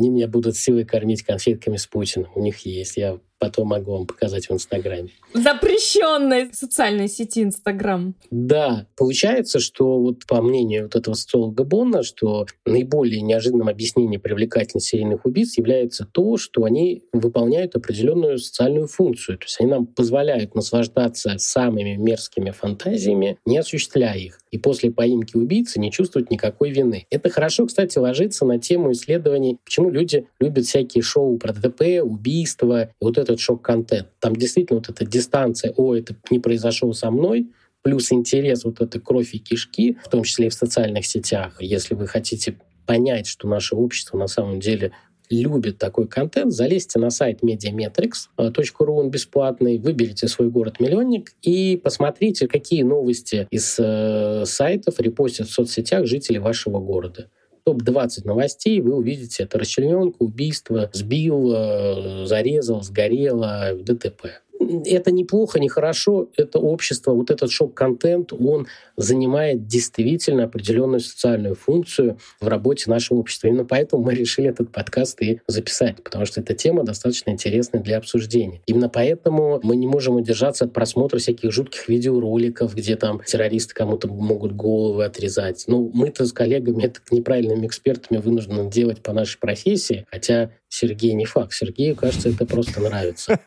Они 0.00 0.08
меня 0.08 0.28
будут 0.28 0.56
силой 0.56 0.86
кормить 0.86 1.22
конфетками 1.22 1.76
с 1.76 1.86
Путиным. 1.86 2.30
У 2.34 2.40
них 2.40 2.60
есть. 2.60 2.96
Я 2.96 3.20
потом 3.40 3.68
могу 3.68 3.92
вам 3.92 4.06
показать 4.06 4.48
в 4.48 4.52
Инстаграме. 4.52 5.10
Запрещенной 5.34 6.52
социальной 6.52 7.08
сети 7.08 7.42
Инстаграм. 7.42 8.14
Да, 8.30 8.86
получается, 8.96 9.58
что 9.58 9.98
вот 9.98 10.26
по 10.26 10.42
мнению 10.42 10.84
вот 10.84 10.94
этого 10.94 11.14
социолога 11.14 11.64
Бонна, 11.64 12.02
что 12.02 12.46
наиболее 12.66 13.22
неожиданным 13.22 13.68
объяснением 13.68 14.20
привлекательности 14.20 14.90
серийных 14.90 15.24
убийц 15.24 15.56
является 15.56 16.04
то, 16.04 16.36
что 16.36 16.64
они 16.64 17.02
выполняют 17.12 17.74
определенную 17.76 18.38
социальную 18.38 18.86
функцию. 18.86 19.38
То 19.38 19.44
есть 19.44 19.56
они 19.60 19.70
нам 19.70 19.86
позволяют 19.86 20.54
наслаждаться 20.54 21.34
самыми 21.38 21.96
мерзкими 21.96 22.50
фантазиями, 22.50 23.38
не 23.46 23.58
осуществляя 23.58 24.18
их. 24.18 24.40
И 24.50 24.58
после 24.58 24.90
поимки 24.90 25.36
убийцы 25.36 25.78
не 25.78 25.90
чувствовать 25.90 26.30
никакой 26.30 26.70
вины. 26.70 27.06
Это 27.10 27.30
хорошо, 27.30 27.66
кстати, 27.66 27.98
ложится 27.98 28.44
на 28.44 28.58
тему 28.58 28.92
исследований, 28.92 29.58
почему 29.64 29.90
люди 29.90 30.26
любят 30.40 30.66
всякие 30.66 31.02
шоу 31.02 31.38
про 31.38 31.52
ДТП, 31.52 32.02
убийства, 32.02 32.90
вот 33.00 33.16
это 33.16 33.29
этот 33.30 33.40
шок-контент. 33.40 34.08
Там 34.18 34.36
действительно 34.36 34.78
вот 34.78 34.88
эта 34.88 35.04
дистанция, 35.04 35.72
о, 35.76 35.94
это 35.94 36.14
не 36.30 36.38
произошло 36.38 36.92
со 36.92 37.10
мной, 37.10 37.50
плюс 37.82 38.12
интерес, 38.12 38.64
вот 38.64 38.80
этой 38.80 39.00
кровь 39.00 39.34
и 39.34 39.38
кишки, 39.38 39.96
в 40.04 40.08
том 40.08 40.24
числе 40.24 40.46
и 40.46 40.50
в 40.50 40.54
социальных 40.54 41.06
сетях. 41.06 41.56
Если 41.60 41.94
вы 41.94 42.06
хотите 42.06 42.56
понять, 42.86 43.26
что 43.26 43.48
наше 43.48 43.74
общество 43.74 44.18
на 44.18 44.26
самом 44.26 44.60
деле 44.60 44.92
любит 45.30 45.78
такой 45.78 46.08
контент, 46.08 46.52
залезьте 46.52 46.98
на 46.98 47.10
сайт 47.10 47.42
mediametrics.ru, 47.42 48.90
он 48.90 49.10
бесплатный, 49.10 49.78
выберите 49.78 50.26
свой 50.26 50.50
город-миллионник 50.50 51.32
и 51.42 51.80
посмотрите, 51.82 52.48
какие 52.48 52.82
новости 52.82 53.46
из 53.50 53.76
э, 53.78 54.44
сайтов 54.44 54.98
репостят 54.98 55.48
в 55.48 55.52
соцсетях 55.52 56.06
жители 56.06 56.38
вашего 56.38 56.80
города 56.80 57.28
топ-20 57.70 58.24
новостей, 58.24 58.80
вы 58.80 58.94
увидите 58.94 59.44
это 59.44 59.58
расчлененка, 59.58 60.16
убийство, 60.18 60.90
сбил, 60.92 61.52
э, 61.54 62.26
зарезал, 62.26 62.82
сгорело, 62.82 63.74
ДТП 63.74 64.40
это 64.60 65.10
неплохо, 65.10 65.58
не 65.58 65.68
хорошо, 65.68 66.28
это 66.36 66.58
общество, 66.58 67.12
вот 67.12 67.30
этот 67.30 67.50
шок-контент, 67.50 68.32
он 68.32 68.66
занимает 68.96 69.66
действительно 69.66 70.44
определенную 70.44 71.00
социальную 71.00 71.54
функцию 71.54 72.18
в 72.40 72.48
работе 72.48 72.90
нашего 72.90 73.18
общества. 73.18 73.48
Именно 73.48 73.64
поэтому 73.64 74.02
мы 74.02 74.14
решили 74.14 74.48
этот 74.48 74.70
подкаст 74.70 75.20
и 75.22 75.40
записать, 75.46 76.02
потому 76.02 76.26
что 76.26 76.40
эта 76.40 76.54
тема 76.54 76.84
достаточно 76.84 77.30
интересная 77.30 77.82
для 77.82 77.98
обсуждения. 77.98 78.60
Именно 78.66 78.88
поэтому 78.88 79.60
мы 79.62 79.76
не 79.76 79.86
можем 79.86 80.16
удержаться 80.16 80.66
от 80.66 80.72
просмотра 80.72 81.18
всяких 81.18 81.52
жутких 81.52 81.88
видеороликов, 81.88 82.74
где 82.74 82.96
там 82.96 83.22
террористы 83.24 83.74
кому-то 83.74 84.08
могут 84.08 84.52
головы 84.52 85.04
отрезать. 85.04 85.64
Ну, 85.66 85.90
мы-то 85.94 86.26
с 86.26 86.32
коллегами, 86.32 86.84
это 86.84 87.00
неправильными 87.10 87.66
экспертами 87.66 88.18
вынуждены 88.18 88.70
делать 88.70 89.02
по 89.02 89.12
нашей 89.12 89.38
профессии, 89.38 90.06
хотя 90.10 90.50
Сергей 90.70 91.12
не 91.12 91.26
факт. 91.26 91.52
Сергею, 91.52 91.96
кажется, 91.96 92.30
это 92.30 92.46
просто 92.46 92.80
нравится. 92.80 93.38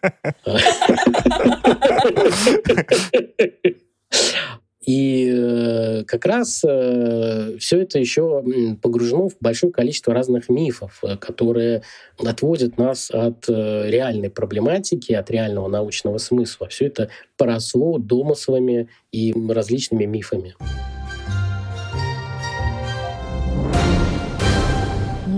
И 4.86 5.34
э, 5.34 6.04
как 6.06 6.26
раз 6.26 6.62
э, 6.68 7.56
все 7.58 7.82
это 7.82 8.00
еще 8.00 8.44
погружено 8.82 9.30
в 9.30 9.36
большое 9.40 9.72
количество 9.72 10.14
разных 10.14 10.50
мифов, 10.50 11.00
э, 11.04 11.16
которые 11.16 11.84
отводят 12.20 12.78
нас 12.78 13.10
от 13.10 13.48
реальной 13.48 14.30
проблематики, 14.30 15.14
от 15.14 15.32
реального 15.32 15.70
научного 15.70 16.18
смысла. 16.18 16.68
Все 16.68 16.88
это 16.88 17.10
поросло 17.38 17.98
домыслами 17.98 18.90
и 19.14 19.34
различными 19.50 20.04
мифами. 20.04 20.56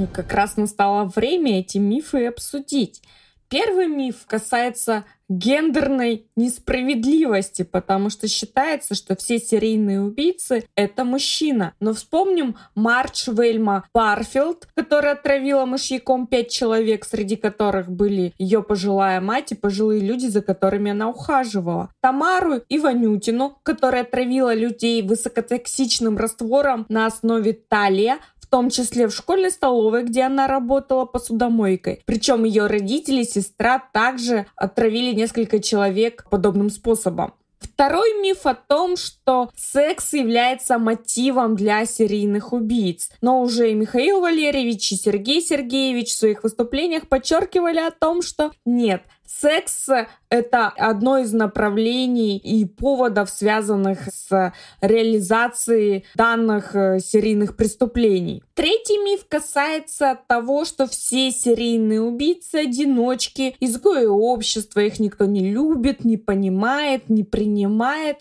Как 0.07 0.33
раз 0.33 0.57
настало 0.57 1.05
время 1.05 1.59
эти 1.59 1.77
мифы 1.77 2.25
обсудить. 2.25 3.01
Первый 3.49 3.87
миф 3.87 4.25
касается 4.25 5.05
гендерной 5.29 6.27
несправедливости, 6.35 7.63
потому 7.63 8.09
что 8.09 8.27
считается, 8.27 8.93
что 8.95 9.15
все 9.15 9.39
серийные 9.39 10.01
убийцы— 10.01 10.65
это 10.75 11.03
мужчина. 11.03 11.73
Но 11.79 11.93
вспомним 11.93 12.57
Марч 12.75 13.27
Вельма 13.27 13.87
Парфилд, 13.91 14.67
которая 14.75 15.13
отравила 15.13 15.65
мышьяком 15.65 16.27
пять 16.27 16.51
человек, 16.51 17.05
среди 17.05 17.35
которых 17.35 17.89
были 17.89 18.33
ее 18.37 18.61
пожилая 18.61 19.19
мать 19.21 19.51
и 19.51 19.55
пожилые 19.55 20.01
люди, 20.01 20.27
за 20.27 20.41
которыми 20.41 20.91
она 20.91 21.09
ухаживала. 21.09 21.91
Тамару 22.01 22.61
Иванютину, 22.69 23.57
которая 23.63 24.03
отравила 24.03 24.53
людей 24.53 25.01
высокотоксичным 25.01 26.17
раствором 26.17 26.85
на 26.89 27.07
основе 27.07 27.53
талия, 27.53 28.19
том 28.55 28.69
числе 28.69 29.09
в 29.09 29.13
школьной 29.13 29.51
столовой, 29.51 30.03
где 30.03 30.21
она 30.21 30.47
работала 30.47 31.03
посудомойкой. 31.03 32.01
Причем 32.05 32.45
ее 32.45 32.67
родители 32.67 33.23
и 33.23 33.25
сестра 33.25 33.79
также 33.91 34.45
отравили 34.55 35.13
несколько 35.13 35.59
человек 35.59 36.25
подобным 36.29 36.69
способом. 36.69 37.33
Второй 37.75 38.21
миф 38.21 38.45
о 38.45 38.53
том, 38.53 38.95
что 38.95 39.49
секс 39.53 40.13
является 40.13 40.79
мотивом 40.79 41.57
для 41.57 41.85
серийных 41.85 42.53
убийц. 42.53 43.09
Но 43.19 43.41
уже 43.41 43.71
и 43.71 43.73
Михаил 43.73 44.21
Валерьевич, 44.21 44.93
и 44.93 44.95
Сергей 44.95 45.41
Сергеевич 45.41 46.11
в 46.11 46.17
своих 46.17 46.43
выступлениях 46.43 47.09
подчеркивали 47.09 47.79
о 47.79 47.91
том, 47.91 48.21
что 48.21 48.53
нет, 48.63 49.01
Секс— 49.27 49.89
это 50.29 50.67
одно 50.67 51.17
из 51.17 51.33
направлений 51.33 52.37
и 52.37 52.63
поводов, 52.65 53.29
связанных 53.29 54.07
с 54.13 54.53
реализацией 54.81 56.05
данных 56.15 56.75
э, 56.75 56.99
серийных 56.99 57.57
преступлений. 57.57 58.43
Третий 58.53 58.97
миф 59.03 59.25
касается 59.27 60.19
того, 60.27 60.63
что 60.63 60.87
все 60.87 61.31
серийные 61.31 62.01
убийцы— 62.01 62.55
одиночки, 62.65 63.55
изгои 63.59 64.05
общества, 64.05 64.81
их 64.81 64.99
никто 64.99 65.25
не 65.25 65.51
любит, 65.51 66.05
не 66.05 66.17
понимает, 66.17 67.09
не 67.09 67.23
принимает. 67.23 67.64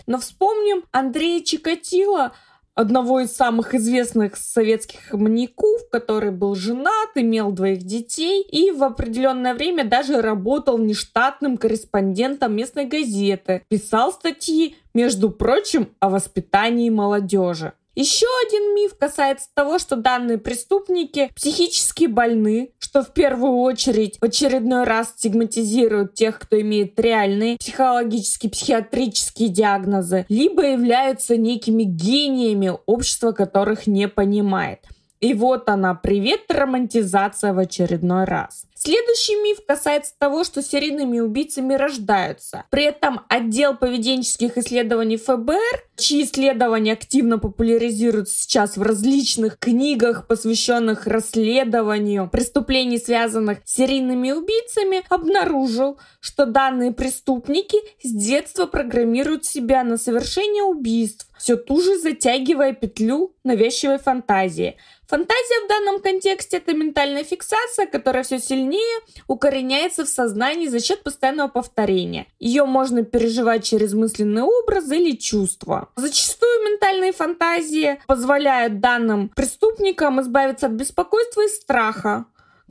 Но 0.06 0.18
вспомним 0.18 0.84
Андрея 0.92 1.42
Чикатило, 1.42 2.32
одного 2.74 3.20
из 3.20 3.34
самых 3.34 3.74
известных 3.74 4.36
советских 4.36 5.12
маньяков, 5.12 5.88
который 5.90 6.30
был 6.30 6.54
женат, 6.54 7.10
имел 7.14 7.52
двоих 7.52 7.82
детей 7.84 8.42
и 8.42 8.70
в 8.70 8.82
определенное 8.82 9.54
время 9.54 9.84
даже 9.84 10.20
работал 10.20 10.78
нештатным 10.78 11.56
корреспондентом 11.56 12.54
местной 12.54 12.86
газеты. 12.86 13.62
Писал 13.68 14.12
статьи, 14.12 14.76
между 14.92 15.30
прочим, 15.30 15.88
о 16.00 16.08
воспитании 16.08 16.90
молодежи. 16.90 17.72
Еще 17.94 18.26
один 18.46 18.74
миф 18.74 18.96
касается 18.98 19.48
того, 19.54 19.78
что 19.78 19.94
данные 19.94 20.38
преступники 20.38 21.30
психически 21.36 22.06
больны, 22.06 22.70
что 22.80 23.02
в 23.02 23.12
первую 23.12 23.58
очередь 23.58 24.18
в 24.20 24.24
очередной 24.24 24.84
раз 24.84 25.10
стигматизируют 25.10 26.14
тех, 26.14 26.40
кто 26.40 26.60
имеет 26.60 26.98
реальные 26.98 27.56
психологические, 27.58 28.50
психиатрические 28.50 29.48
диагнозы, 29.48 30.26
либо 30.28 30.64
являются 30.64 31.36
некими 31.36 31.84
гениями, 31.84 32.72
общество 32.86 33.30
которых 33.30 33.86
не 33.86 34.08
понимает. 34.08 34.80
И 35.24 35.32
вот 35.32 35.70
она, 35.70 35.94
привет, 35.94 36.42
романтизация 36.50 37.54
в 37.54 37.58
очередной 37.58 38.24
раз. 38.24 38.66
Следующий 38.74 39.36
миф 39.36 39.64
касается 39.66 40.12
того, 40.18 40.44
что 40.44 40.60
серийными 40.60 41.18
убийцами 41.18 41.72
рождаются. 41.72 42.64
При 42.68 42.84
этом 42.84 43.22
отдел 43.30 43.74
поведенческих 43.74 44.58
исследований 44.58 45.16
ФБР, 45.16 45.82
чьи 45.96 46.24
исследования 46.24 46.92
активно 46.92 47.38
популяризируются 47.38 48.42
сейчас 48.42 48.76
в 48.76 48.82
различных 48.82 49.58
книгах, 49.58 50.26
посвященных 50.26 51.06
расследованию 51.06 52.28
преступлений, 52.28 52.98
связанных 52.98 53.60
с 53.64 53.76
серийными 53.76 54.32
убийцами, 54.32 55.04
обнаружил, 55.08 55.98
что 56.20 56.44
данные 56.44 56.92
преступники 56.92 57.78
с 58.02 58.10
детства 58.12 58.66
программируют 58.66 59.46
себя 59.46 59.84
на 59.84 59.96
совершение 59.96 60.64
убийств, 60.64 61.26
все 61.38 61.56
туже 61.56 61.98
затягивая 61.98 62.72
петлю 62.72 63.34
навязчивой 63.44 63.98
фантазии. 63.98 64.76
Фантазия 65.06 65.64
в 65.64 65.68
данном 65.68 66.00
контексте– 66.00 66.56
это 66.58 66.74
ментальная 66.74 67.24
фиксация, 67.24 67.86
которая 67.86 68.22
все 68.22 68.38
сильнее 68.38 69.00
укореняется 69.26 70.04
в 70.04 70.08
сознании 70.08 70.66
за 70.66 70.80
счет 70.80 71.02
постоянного 71.02 71.48
повторения. 71.48 72.26
Ее 72.38 72.64
можно 72.64 73.04
переживать 73.04 73.64
через 73.64 73.92
мысленные 73.92 74.44
образы 74.44 74.96
или 74.96 75.16
чувства. 75.16 75.90
Зачастую 75.96 76.70
ментальные 76.70 77.12
фантазии 77.12 78.00
позволяют 78.06 78.80
данным 78.80 79.28
преступникам 79.28 80.20
избавиться 80.20 80.66
от 80.66 80.72
беспокойства 80.72 81.42
и 81.42 81.48
страха, 81.48 82.24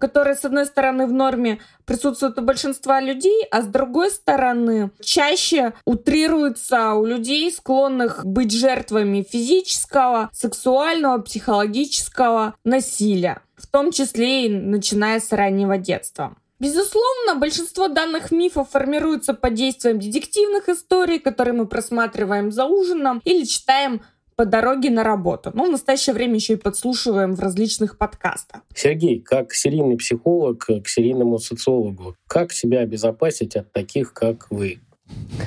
которые, 0.03 0.35
с 0.35 0.43
одной 0.43 0.65
стороны, 0.65 1.07
в 1.07 1.13
норме 1.13 1.61
присутствуют 1.85 2.37
у 2.37 2.41
большинства 2.41 2.99
людей, 2.99 3.45
а 3.49 3.61
с 3.61 3.67
другой 3.67 4.11
стороны, 4.11 4.91
чаще 5.01 5.71
утрируются 5.85 6.95
у 6.95 7.05
людей, 7.05 7.49
склонных 7.53 8.25
быть 8.25 8.51
жертвами 8.51 9.23
физического, 9.23 10.29
сексуального, 10.33 11.19
психологического 11.19 12.53
насилия, 12.65 13.43
в 13.55 13.65
том 13.67 13.93
числе 13.93 14.47
и 14.47 14.49
начиная 14.49 15.21
с 15.21 15.31
раннего 15.31 15.77
детства. 15.77 16.35
Безусловно, 16.59 17.35
большинство 17.35 17.87
данных 17.87 18.31
мифов 18.31 18.71
формируются 18.71 19.33
под 19.33 19.53
действием 19.53 19.99
детективных 19.99 20.69
историй, 20.69 21.19
которые 21.19 21.53
мы 21.53 21.65
просматриваем 21.65 22.51
за 22.51 22.65
ужином 22.65 23.21
или 23.23 23.43
читаем 23.45 24.01
по 24.35 24.45
дороге 24.45 24.89
на 24.89 25.03
работу. 25.03 25.51
Ну, 25.53 25.67
в 25.67 25.71
настоящее 25.71 26.13
время 26.13 26.35
еще 26.35 26.53
и 26.53 26.57
подслушиваем 26.57 27.35
в 27.35 27.39
различных 27.39 27.97
подкастах. 27.97 28.61
Сергей, 28.75 29.19
как 29.19 29.53
серийный 29.53 29.97
психолог 29.97 30.65
к 30.65 30.87
серийному 30.87 31.39
социологу, 31.39 32.15
как 32.27 32.51
себя 32.51 32.79
обезопасить 32.79 33.55
от 33.55 33.71
таких, 33.71 34.13
как 34.13 34.47
вы? 34.49 34.79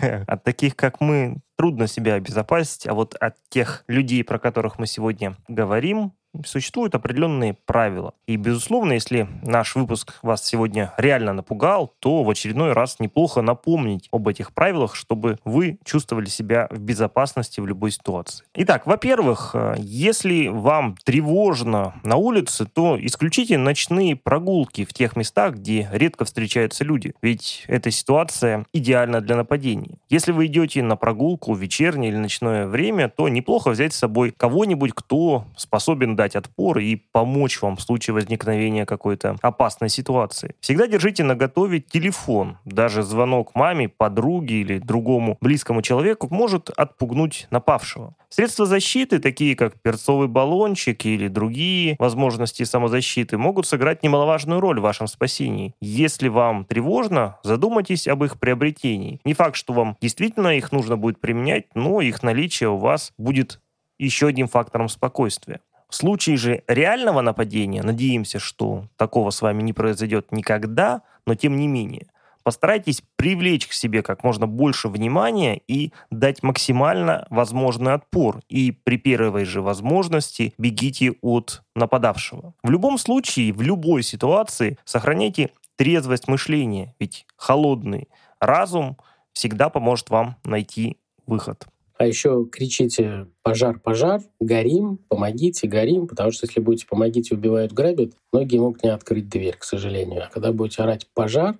От 0.26 0.44
таких, 0.44 0.76
как 0.76 1.00
мы, 1.00 1.38
трудно 1.56 1.86
себя 1.86 2.14
обезопасить, 2.14 2.86
а 2.86 2.94
вот 2.94 3.16
от 3.18 3.34
тех 3.48 3.84
людей, 3.88 4.22
про 4.22 4.38
которых 4.38 4.78
мы 4.78 4.86
сегодня 4.86 5.36
говорим, 5.48 6.12
существуют 6.44 6.94
определенные 6.94 7.54
правила. 7.54 8.14
И, 8.26 8.36
безусловно, 8.36 8.92
если 8.92 9.28
наш 9.42 9.74
выпуск 9.74 10.18
вас 10.22 10.44
сегодня 10.44 10.92
реально 10.96 11.32
напугал, 11.32 11.94
то 12.00 12.22
в 12.22 12.30
очередной 12.30 12.72
раз 12.72 13.00
неплохо 13.00 13.42
напомнить 13.42 14.08
об 14.10 14.28
этих 14.28 14.52
правилах, 14.52 14.94
чтобы 14.94 15.38
вы 15.44 15.78
чувствовали 15.84 16.26
себя 16.26 16.68
в 16.70 16.80
безопасности 16.80 17.60
в 17.60 17.66
любой 17.66 17.90
ситуации. 17.90 18.44
Итак, 18.54 18.86
во-первых, 18.86 19.50
э, 19.54 19.74
если 19.78 20.48
вам 20.48 20.96
тревожно 21.04 21.94
на 22.02 22.16
улице, 22.16 22.66
то 22.66 22.98
исключите 23.00 23.58
ночные 23.58 24.16
прогулки 24.16 24.84
в 24.84 24.92
тех 24.92 25.16
местах, 25.16 25.54
где 25.54 25.88
редко 25.92 26.24
встречаются 26.24 26.84
люди. 26.84 27.14
Ведь 27.22 27.64
эта 27.68 27.90
ситуация 27.90 28.66
идеальна 28.72 29.20
для 29.20 29.36
нападений. 29.36 29.98
Если 30.08 30.32
вы 30.32 30.46
идете 30.46 30.82
на 30.82 30.96
прогулку 30.96 31.52
в 31.52 31.58
вечернее 31.58 32.10
или 32.10 32.18
ночное 32.18 32.66
время, 32.66 33.08
то 33.08 33.28
неплохо 33.28 33.70
взять 33.70 33.92
с 33.92 33.98
собой 33.98 34.32
кого-нибудь, 34.36 34.92
кто 34.94 35.44
способен 35.56 36.16
дать 36.16 36.25
дать 36.26 36.36
отпор 36.36 36.78
и 36.78 36.96
помочь 36.96 37.62
вам 37.62 37.76
в 37.76 37.80
случае 37.80 38.14
возникновения 38.14 38.84
какой-то 38.84 39.36
опасной 39.42 39.88
ситуации. 39.88 40.56
Всегда 40.60 40.88
держите 40.88 41.22
на 41.22 41.36
готове 41.36 41.80
телефон. 41.80 42.58
Даже 42.64 43.02
звонок 43.02 43.54
маме, 43.54 43.88
подруге 43.88 44.56
или 44.56 44.78
другому 44.78 45.38
близкому 45.40 45.82
человеку 45.82 46.26
может 46.30 46.70
отпугнуть 46.70 47.46
напавшего. 47.50 48.14
Средства 48.28 48.66
защиты, 48.66 49.20
такие 49.20 49.54
как 49.54 49.80
перцовый 49.80 50.26
баллончик 50.26 51.06
или 51.06 51.28
другие 51.28 51.94
возможности 52.00 52.64
самозащиты, 52.64 53.38
могут 53.38 53.66
сыграть 53.66 54.02
немаловажную 54.02 54.60
роль 54.60 54.80
в 54.80 54.82
вашем 54.82 55.06
спасении. 55.06 55.74
Если 55.80 56.28
вам 56.28 56.64
тревожно, 56.64 57.38
задумайтесь 57.44 58.08
об 58.08 58.24
их 58.24 58.40
приобретении. 58.40 59.20
Не 59.24 59.34
факт, 59.34 59.54
что 59.54 59.72
вам 59.72 59.96
действительно 60.00 60.56
их 60.56 60.72
нужно 60.72 60.96
будет 60.96 61.20
применять, 61.20 61.66
но 61.74 62.00
их 62.00 62.24
наличие 62.24 62.68
у 62.68 62.78
вас 62.78 63.12
будет 63.16 63.60
еще 63.98 64.28
одним 64.28 64.48
фактором 64.48 64.88
спокойствия. 64.88 65.60
В 65.88 65.94
случае 65.94 66.36
же 66.36 66.62
реального 66.66 67.20
нападения, 67.20 67.82
надеемся, 67.82 68.38
что 68.38 68.86
такого 68.96 69.30
с 69.30 69.40
вами 69.40 69.62
не 69.62 69.72
произойдет 69.72 70.32
никогда, 70.32 71.02
но 71.26 71.34
тем 71.34 71.56
не 71.56 71.68
менее, 71.68 72.08
постарайтесь 72.42 73.02
привлечь 73.16 73.66
к 73.66 73.72
себе 73.72 74.02
как 74.02 74.24
можно 74.24 74.46
больше 74.46 74.88
внимания 74.88 75.60
и 75.66 75.92
дать 76.10 76.42
максимально 76.42 77.26
возможный 77.30 77.94
отпор. 77.94 78.40
И 78.48 78.72
при 78.72 78.98
первой 78.98 79.44
же 79.44 79.62
возможности 79.62 80.54
бегите 80.58 81.14
от 81.22 81.62
нападавшего. 81.74 82.54
В 82.62 82.70
любом 82.70 82.98
случае, 82.98 83.52
в 83.52 83.62
любой 83.62 84.02
ситуации 84.02 84.78
сохраняйте 84.84 85.50
трезвость 85.76 86.28
мышления, 86.28 86.94
ведь 86.98 87.26
холодный 87.36 88.08
разум 88.40 88.96
всегда 89.32 89.68
поможет 89.68 90.10
вам 90.10 90.36
найти 90.44 90.98
выход. 91.26 91.66
А 91.98 92.06
еще 92.06 92.46
кричите 92.50 93.26
«пожар, 93.42 93.78
пожар», 93.80 94.20
«горим», 94.38 94.98
«помогите», 95.08 95.66
«горим», 95.66 96.06
потому 96.06 96.30
что 96.30 96.46
если 96.46 96.60
будете 96.60 96.86
«помогите», 96.86 97.34
«убивают», 97.34 97.72
«грабят», 97.72 98.12
многие 98.32 98.58
могут 98.58 98.82
не 98.82 98.90
открыть 98.90 99.28
дверь, 99.28 99.56
к 99.56 99.64
сожалению. 99.64 100.24
А 100.24 100.30
когда 100.30 100.52
будете 100.52 100.82
орать 100.82 101.06
«пожар», 101.14 101.56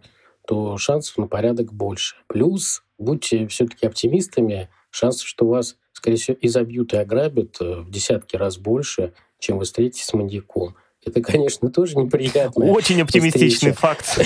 то 0.46 0.76
шансов 0.76 1.16
на 1.18 1.26
порядок 1.26 1.72
больше. 1.72 2.16
Плюс 2.26 2.82
будьте 2.98 3.46
все-таки 3.48 3.86
оптимистами, 3.86 4.68
шансов, 4.90 5.26
что 5.26 5.46
вас, 5.46 5.76
скорее 5.92 6.16
всего, 6.16 6.36
изобьют 6.40 6.92
и 6.92 6.98
ограбят 6.98 7.56
э, 7.60 7.80
в 7.80 7.90
десятки 7.90 8.36
раз 8.36 8.58
больше, 8.58 9.12
чем 9.38 9.58
вы 9.58 9.64
встретитесь 9.64 10.04
с 10.04 10.12
маньяком. 10.12 10.76
Это, 11.04 11.20
конечно, 11.22 11.70
тоже 11.70 11.96
неприятно. 11.96 12.66
Очень 12.66 13.00
оптимистичный 13.02 13.72
факт. 13.72 14.18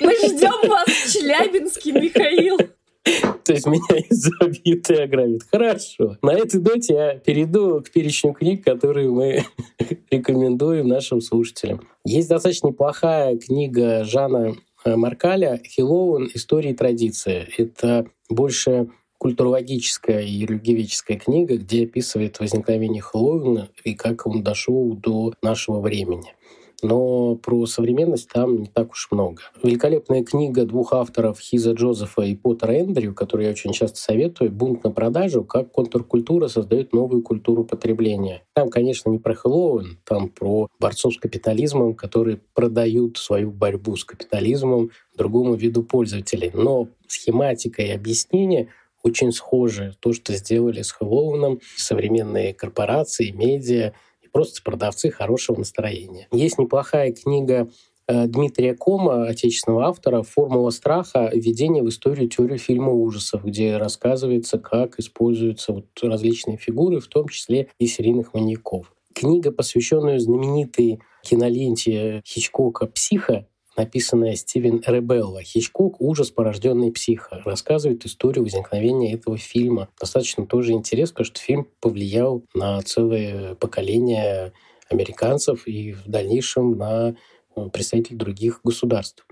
Мы 0.00 0.14
ждем 0.16 0.68
вас 0.68 0.88
в 0.88 1.12
Челябинске, 1.12 1.92
Михаил. 1.92 2.58
То 3.44 3.52
есть 3.52 3.66
меня 3.66 3.82
изобьют 4.10 4.90
и 4.90 4.94
ограбят. 4.94 5.42
Хорошо. 5.50 6.16
На 6.22 6.32
этой 6.32 6.60
ноте 6.60 6.94
я 6.94 7.14
перейду 7.14 7.80
к 7.82 7.90
перечню 7.90 8.32
книг, 8.32 8.64
которые 8.64 9.10
мы 9.10 9.44
рекомендуем 10.10 10.88
нашим 10.88 11.20
слушателям. 11.20 11.86
Есть 12.04 12.28
достаточно 12.28 12.68
неплохая 12.68 13.36
книга 13.38 14.04
Жана 14.04 14.54
э, 14.84 14.96
Маркаля 14.96 15.60
«Хиллоуин. 15.64 16.30
Истории 16.34 16.70
и 16.70 16.74
традиции». 16.74 17.48
Это 17.56 18.06
больше 18.28 18.88
культурологическая 19.18 20.22
и 20.22 20.46
религиоведческая 20.46 21.18
книга, 21.18 21.56
где 21.56 21.84
описывает 21.84 22.38
возникновение 22.38 23.02
Хэллоуина 23.02 23.68
и 23.84 23.94
как 23.94 24.26
он 24.26 24.42
дошел 24.42 24.94
до 24.94 25.34
нашего 25.42 25.80
времени 25.80 26.34
но 26.82 27.34
про 27.34 27.66
современность 27.66 28.28
там 28.28 28.62
не 28.62 28.66
так 28.66 28.92
уж 28.92 29.08
много. 29.10 29.42
Великолепная 29.62 30.22
книга 30.22 30.64
двух 30.64 30.92
авторов 30.92 31.40
Хиза 31.40 31.72
Джозефа 31.72 32.22
и 32.22 32.34
Поттера 32.34 32.72
Эндрю, 32.72 33.14
которую 33.14 33.46
я 33.46 33.52
очень 33.52 33.72
часто 33.72 33.98
советую, 33.98 34.52
«Бунт 34.52 34.84
на 34.84 34.90
продажу. 34.90 35.44
Как 35.44 35.72
контркультура 35.72 36.48
создает 36.48 36.92
новую 36.92 37.22
культуру 37.22 37.64
потребления». 37.64 38.42
Там, 38.54 38.70
конечно, 38.70 39.10
не 39.10 39.18
про 39.18 39.34
Хэллоуин, 39.34 39.98
там 40.04 40.28
про 40.28 40.68
борцов 40.78 41.14
с 41.14 41.18
капитализмом, 41.18 41.94
которые 41.94 42.40
продают 42.54 43.18
свою 43.18 43.50
борьбу 43.50 43.96
с 43.96 44.04
капитализмом 44.04 44.90
другому 45.16 45.54
виду 45.54 45.82
пользователей. 45.82 46.52
Но 46.54 46.88
схематика 47.08 47.82
и 47.82 47.90
объяснение 47.90 48.68
очень 49.02 49.32
схожи. 49.32 49.94
То, 50.00 50.12
что 50.12 50.34
сделали 50.34 50.82
с 50.82 50.92
Хэллоуином 50.92 51.60
современные 51.76 52.54
корпорации, 52.54 53.30
медиа— 53.30 53.92
просто 54.38 54.62
продавцы 54.62 55.10
хорошего 55.10 55.58
настроения. 55.58 56.28
Есть 56.30 56.58
неплохая 56.58 57.12
книга 57.12 57.68
э, 58.06 58.28
Дмитрия 58.28 58.72
Кома, 58.72 59.26
отечественного 59.26 59.86
автора, 59.86 60.22
«Формула 60.22 60.70
страха. 60.70 61.28
Введение 61.34 61.82
в 61.82 61.88
историю 61.88 62.28
теории 62.28 62.56
фильма 62.56 62.92
ужасов», 62.92 63.42
где 63.44 63.78
рассказывается, 63.78 64.60
как 64.60 65.00
используются 65.00 65.72
вот 65.72 65.86
различные 66.00 66.56
фигуры, 66.56 67.00
в 67.00 67.08
том 67.08 67.26
числе 67.26 67.66
и 67.80 67.88
серийных 67.88 68.32
маньяков. 68.32 68.92
Книга, 69.12 69.50
посвященная 69.50 70.20
знаменитой 70.20 71.00
киноленте 71.24 72.22
Хичкока 72.24 72.86
«Психа», 72.86 73.48
написанная 73.78 74.34
Стивен 74.34 74.82
Ребелло. 74.84 75.40
Хичкок 75.40 76.00
«Ужас, 76.00 76.30
порожденный 76.30 76.90
психа». 76.90 77.40
Рассказывает 77.44 78.04
историю 78.04 78.44
возникновения 78.44 79.14
этого 79.14 79.38
фильма. 79.38 79.88
Достаточно 80.00 80.46
тоже 80.46 80.72
интересно, 80.72 81.14
потому 81.14 81.26
что 81.26 81.40
фильм 81.40 81.68
повлиял 81.80 82.42
на 82.54 82.82
целое 82.82 83.54
поколение 83.54 84.52
американцев 84.90 85.66
и 85.68 85.92
в 85.92 86.08
дальнейшем 86.08 86.76
на 86.76 87.14
э, 87.54 87.68
представителей 87.72 88.16
других 88.16 88.60
государств. 88.64 89.24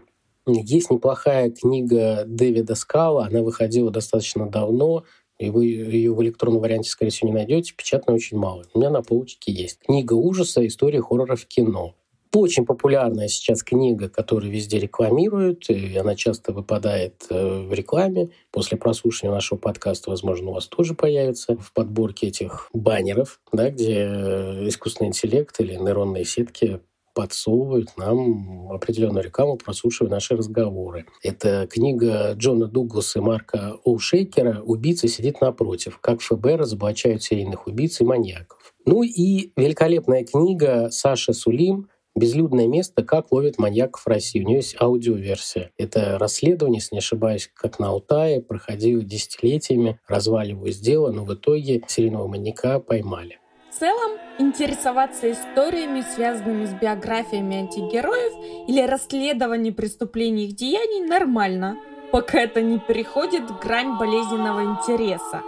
Есть 0.46 0.90
неплохая 0.90 1.50
книга 1.50 2.22
Дэвида 2.24 2.76
Скала, 2.76 3.26
она 3.26 3.42
выходила 3.42 3.90
достаточно 3.90 4.48
давно, 4.48 5.02
и 5.38 5.50
вы 5.50 5.66
ее 5.66 6.14
в 6.14 6.22
электронном 6.22 6.60
варианте, 6.60 6.88
скорее 6.88 7.10
всего, 7.10 7.30
не 7.30 7.34
найдете, 7.34 7.74
печатной 7.76 8.14
очень 8.14 8.38
мало. 8.38 8.64
У 8.72 8.78
меня 8.78 8.90
на 8.90 9.02
полочке 9.02 9.52
есть. 9.52 9.80
Книга 9.80 10.14
ужаса 10.14 10.64
«История 10.64 11.02
хоррора 11.02 11.34
в 11.34 11.46
кино». 11.46 11.94
Очень 12.34 12.66
популярная 12.66 13.28
сейчас 13.28 13.62
книга, 13.62 14.08
которую 14.08 14.52
везде 14.52 14.78
рекламируют, 14.78 15.70
и 15.70 15.96
она 15.96 16.14
часто 16.14 16.52
выпадает 16.52 17.24
э, 17.30 17.66
в 17.68 17.72
рекламе. 17.72 18.28
После 18.50 18.76
прослушивания 18.76 19.34
нашего 19.34 19.58
подкаста, 19.58 20.10
возможно, 20.10 20.50
у 20.50 20.54
вас 20.54 20.66
тоже 20.66 20.94
появится 20.94 21.56
в 21.56 21.72
подборке 21.72 22.28
этих 22.28 22.68
баннеров, 22.72 23.40
да, 23.52 23.70
где 23.70 24.00
э, 24.00 24.68
искусственный 24.68 25.08
интеллект 25.08 25.58
или 25.60 25.74
нейронные 25.74 26.24
сетки 26.24 26.80
подсовывают 27.16 27.96
нам 27.96 28.70
определенную 28.70 29.24
рекламу, 29.24 29.56
прослушивая 29.56 30.10
наши 30.10 30.36
разговоры. 30.36 31.06
Это 31.22 31.66
книга 31.66 32.34
Джона 32.34 32.66
Дугласа 32.66 33.20
и 33.20 33.22
Марка 33.22 33.78
Оушейкера 33.86 34.60
«Убийца 34.60 35.08
сидит 35.08 35.40
напротив. 35.40 35.98
Как 36.02 36.20
ФБР 36.20 36.58
разоблачают 36.58 37.22
серийных 37.22 37.66
убийц 37.66 38.02
и 38.02 38.04
маньяков». 38.04 38.74
Ну 38.84 39.02
и 39.02 39.50
великолепная 39.56 40.24
книга 40.24 40.90
Саши 40.90 41.32
Сулим 41.32 41.88
Безлюдное 42.16 42.66
место 42.66 43.04
«Как 43.04 43.30
ловят 43.30 43.58
маньяков 43.58 44.00
в 44.00 44.08
России». 44.08 44.42
У 44.42 44.46
нее 44.46 44.56
есть 44.56 44.74
аудиоверсия. 44.80 45.70
Это 45.76 46.18
расследование, 46.18 46.78
если 46.78 46.94
не 46.94 47.00
ошибаюсь, 47.00 47.50
как 47.54 47.78
на 47.78 47.88
Алтае, 47.88 48.40
проходило 48.40 49.02
десятилетиями, 49.02 50.00
разваливалось 50.08 50.78
дело, 50.78 51.12
но 51.12 51.24
в 51.26 51.34
итоге 51.34 51.82
серийного 51.86 52.26
маньяка 52.26 52.80
поймали. 52.80 53.38
В 53.70 53.78
целом, 53.78 54.12
интересоваться 54.38 55.30
историями, 55.30 56.02
связанными 56.14 56.64
с 56.64 56.72
биографиями 56.72 57.56
антигероев 57.56 58.66
или 58.66 58.80
расследованием 58.80 59.74
преступлений 59.74 60.46
их 60.46 60.56
деяний 60.56 61.06
нормально, 61.06 61.78
пока 62.12 62.40
это 62.40 62.62
не 62.62 62.78
переходит 62.78 63.50
в 63.50 63.58
грань 63.58 63.98
болезненного 63.98 64.62
интереса. 64.64 65.42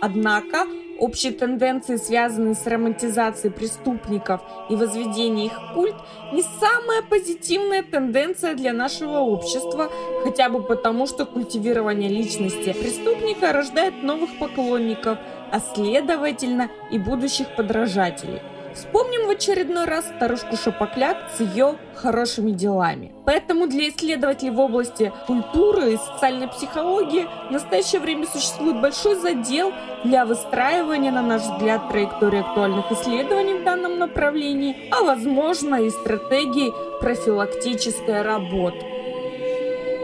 Однако 0.00 0.64
Общие 0.98 1.32
тенденции, 1.32 1.96
связанные 1.96 2.54
с 2.54 2.66
романтизацией 2.66 3.52
преступников 3.52 4.40
и 4.70 4.76
возведением 4.76 5.46
их 5.46 5.52
в 5.52 5.74
культ, 5.74 5.96
не 6.32 6.42
самая 6.42 7.02
позитивная 7.02 7.82
тенденция 7.82 8.54
для 8.54 8.72
нашего 8.72 9.18
общества, 9.18 9.90
хотя 10.22 10.48
бы 10.48 10.62
потому, 10.62 11.06
что 11.06 11.26
культивирование 11.26 12.08
личности 12.08 12.72
преступника 12.72 13.52
рождает 13.52 14.02
новых 14.02 14.38
поклонников, 14.38 15.18
а 15.50 15.60
следовательно 15.60 16.70
и 16.90 16.98
будущих 16.98 17.54
подражателей. 17.56 18.40
Вспомним 18.74 19.28
в 19.28 19.30
очередной 19.30 19.84
раз 19.84 20.06
старушку 20.08 20.56
Шапокляк 20.56 21.16
с 21.36 21.40
ее 21.40 21.76
хорошими 21.94 22.50
делами. 22.50 23.12
Поэтому 23.24 23.68
для 23.68 23.88
исследователей 23.88 24.50
в 24.50 24.58
области 24.58 25.12
культуры 25.28 25.94
и 25.94 25.96
социальной 25.96 26.48
психологии 26.48 27.26
в 27.48 27.52
настоящее 27.52 28.00
время 28.00 28.26
существует 28.26 28.80
большой 28.80 29.14
задел 29.14 29.72
для 30.04 30.26
выстраивания, 30.26 31.12
на 31.12 31.22
наш 31.22 31.42
взгляд, 31.42 31.88
траектории 31.88 32.40
актуальных 32.40 32.90
исследований 32.90 33.54
в 33.54 33.64
данном 33.64 33.98
направлении, 33.98 34.76
а 34.90 35.04
возможно 35.04 35.76
и 35.76 35.90
стратегии 35.90 36.72
профилактической 37.00 38.22
работы. 38.22 38.84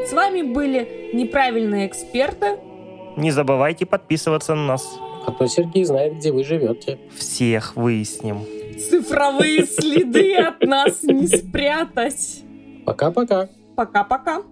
С 0.06 0.12
вами 0.12 0.42
были 0.42 1.10
неправильные 1.12 1.88
эксперты. 1.88 2.58
Не 3.16 3.32
забывайте 3.32 3.84
подписываться 3.84 4.54
на 4.54 4.66
нас. 4.66 4.88
А 5.26 5.32
то 5.32 5.46
Сергей 5.46 5.84
знает, 5.84 6.16
где 6.16 6.32
вы 6.32 6.44
живете. 6.44 6.98
Всех 7.16 7.76
выясним. 7.76 8.59
Цифровые 8.88 9.66
следы 9.66 10.34
от 10.36 10.62
нас 10.62 11.02
не 11.02 11.26
спрятать. 11.26 12.42
Пока-пока. 12.86 13.48
Пока-пока. 13.76 14.42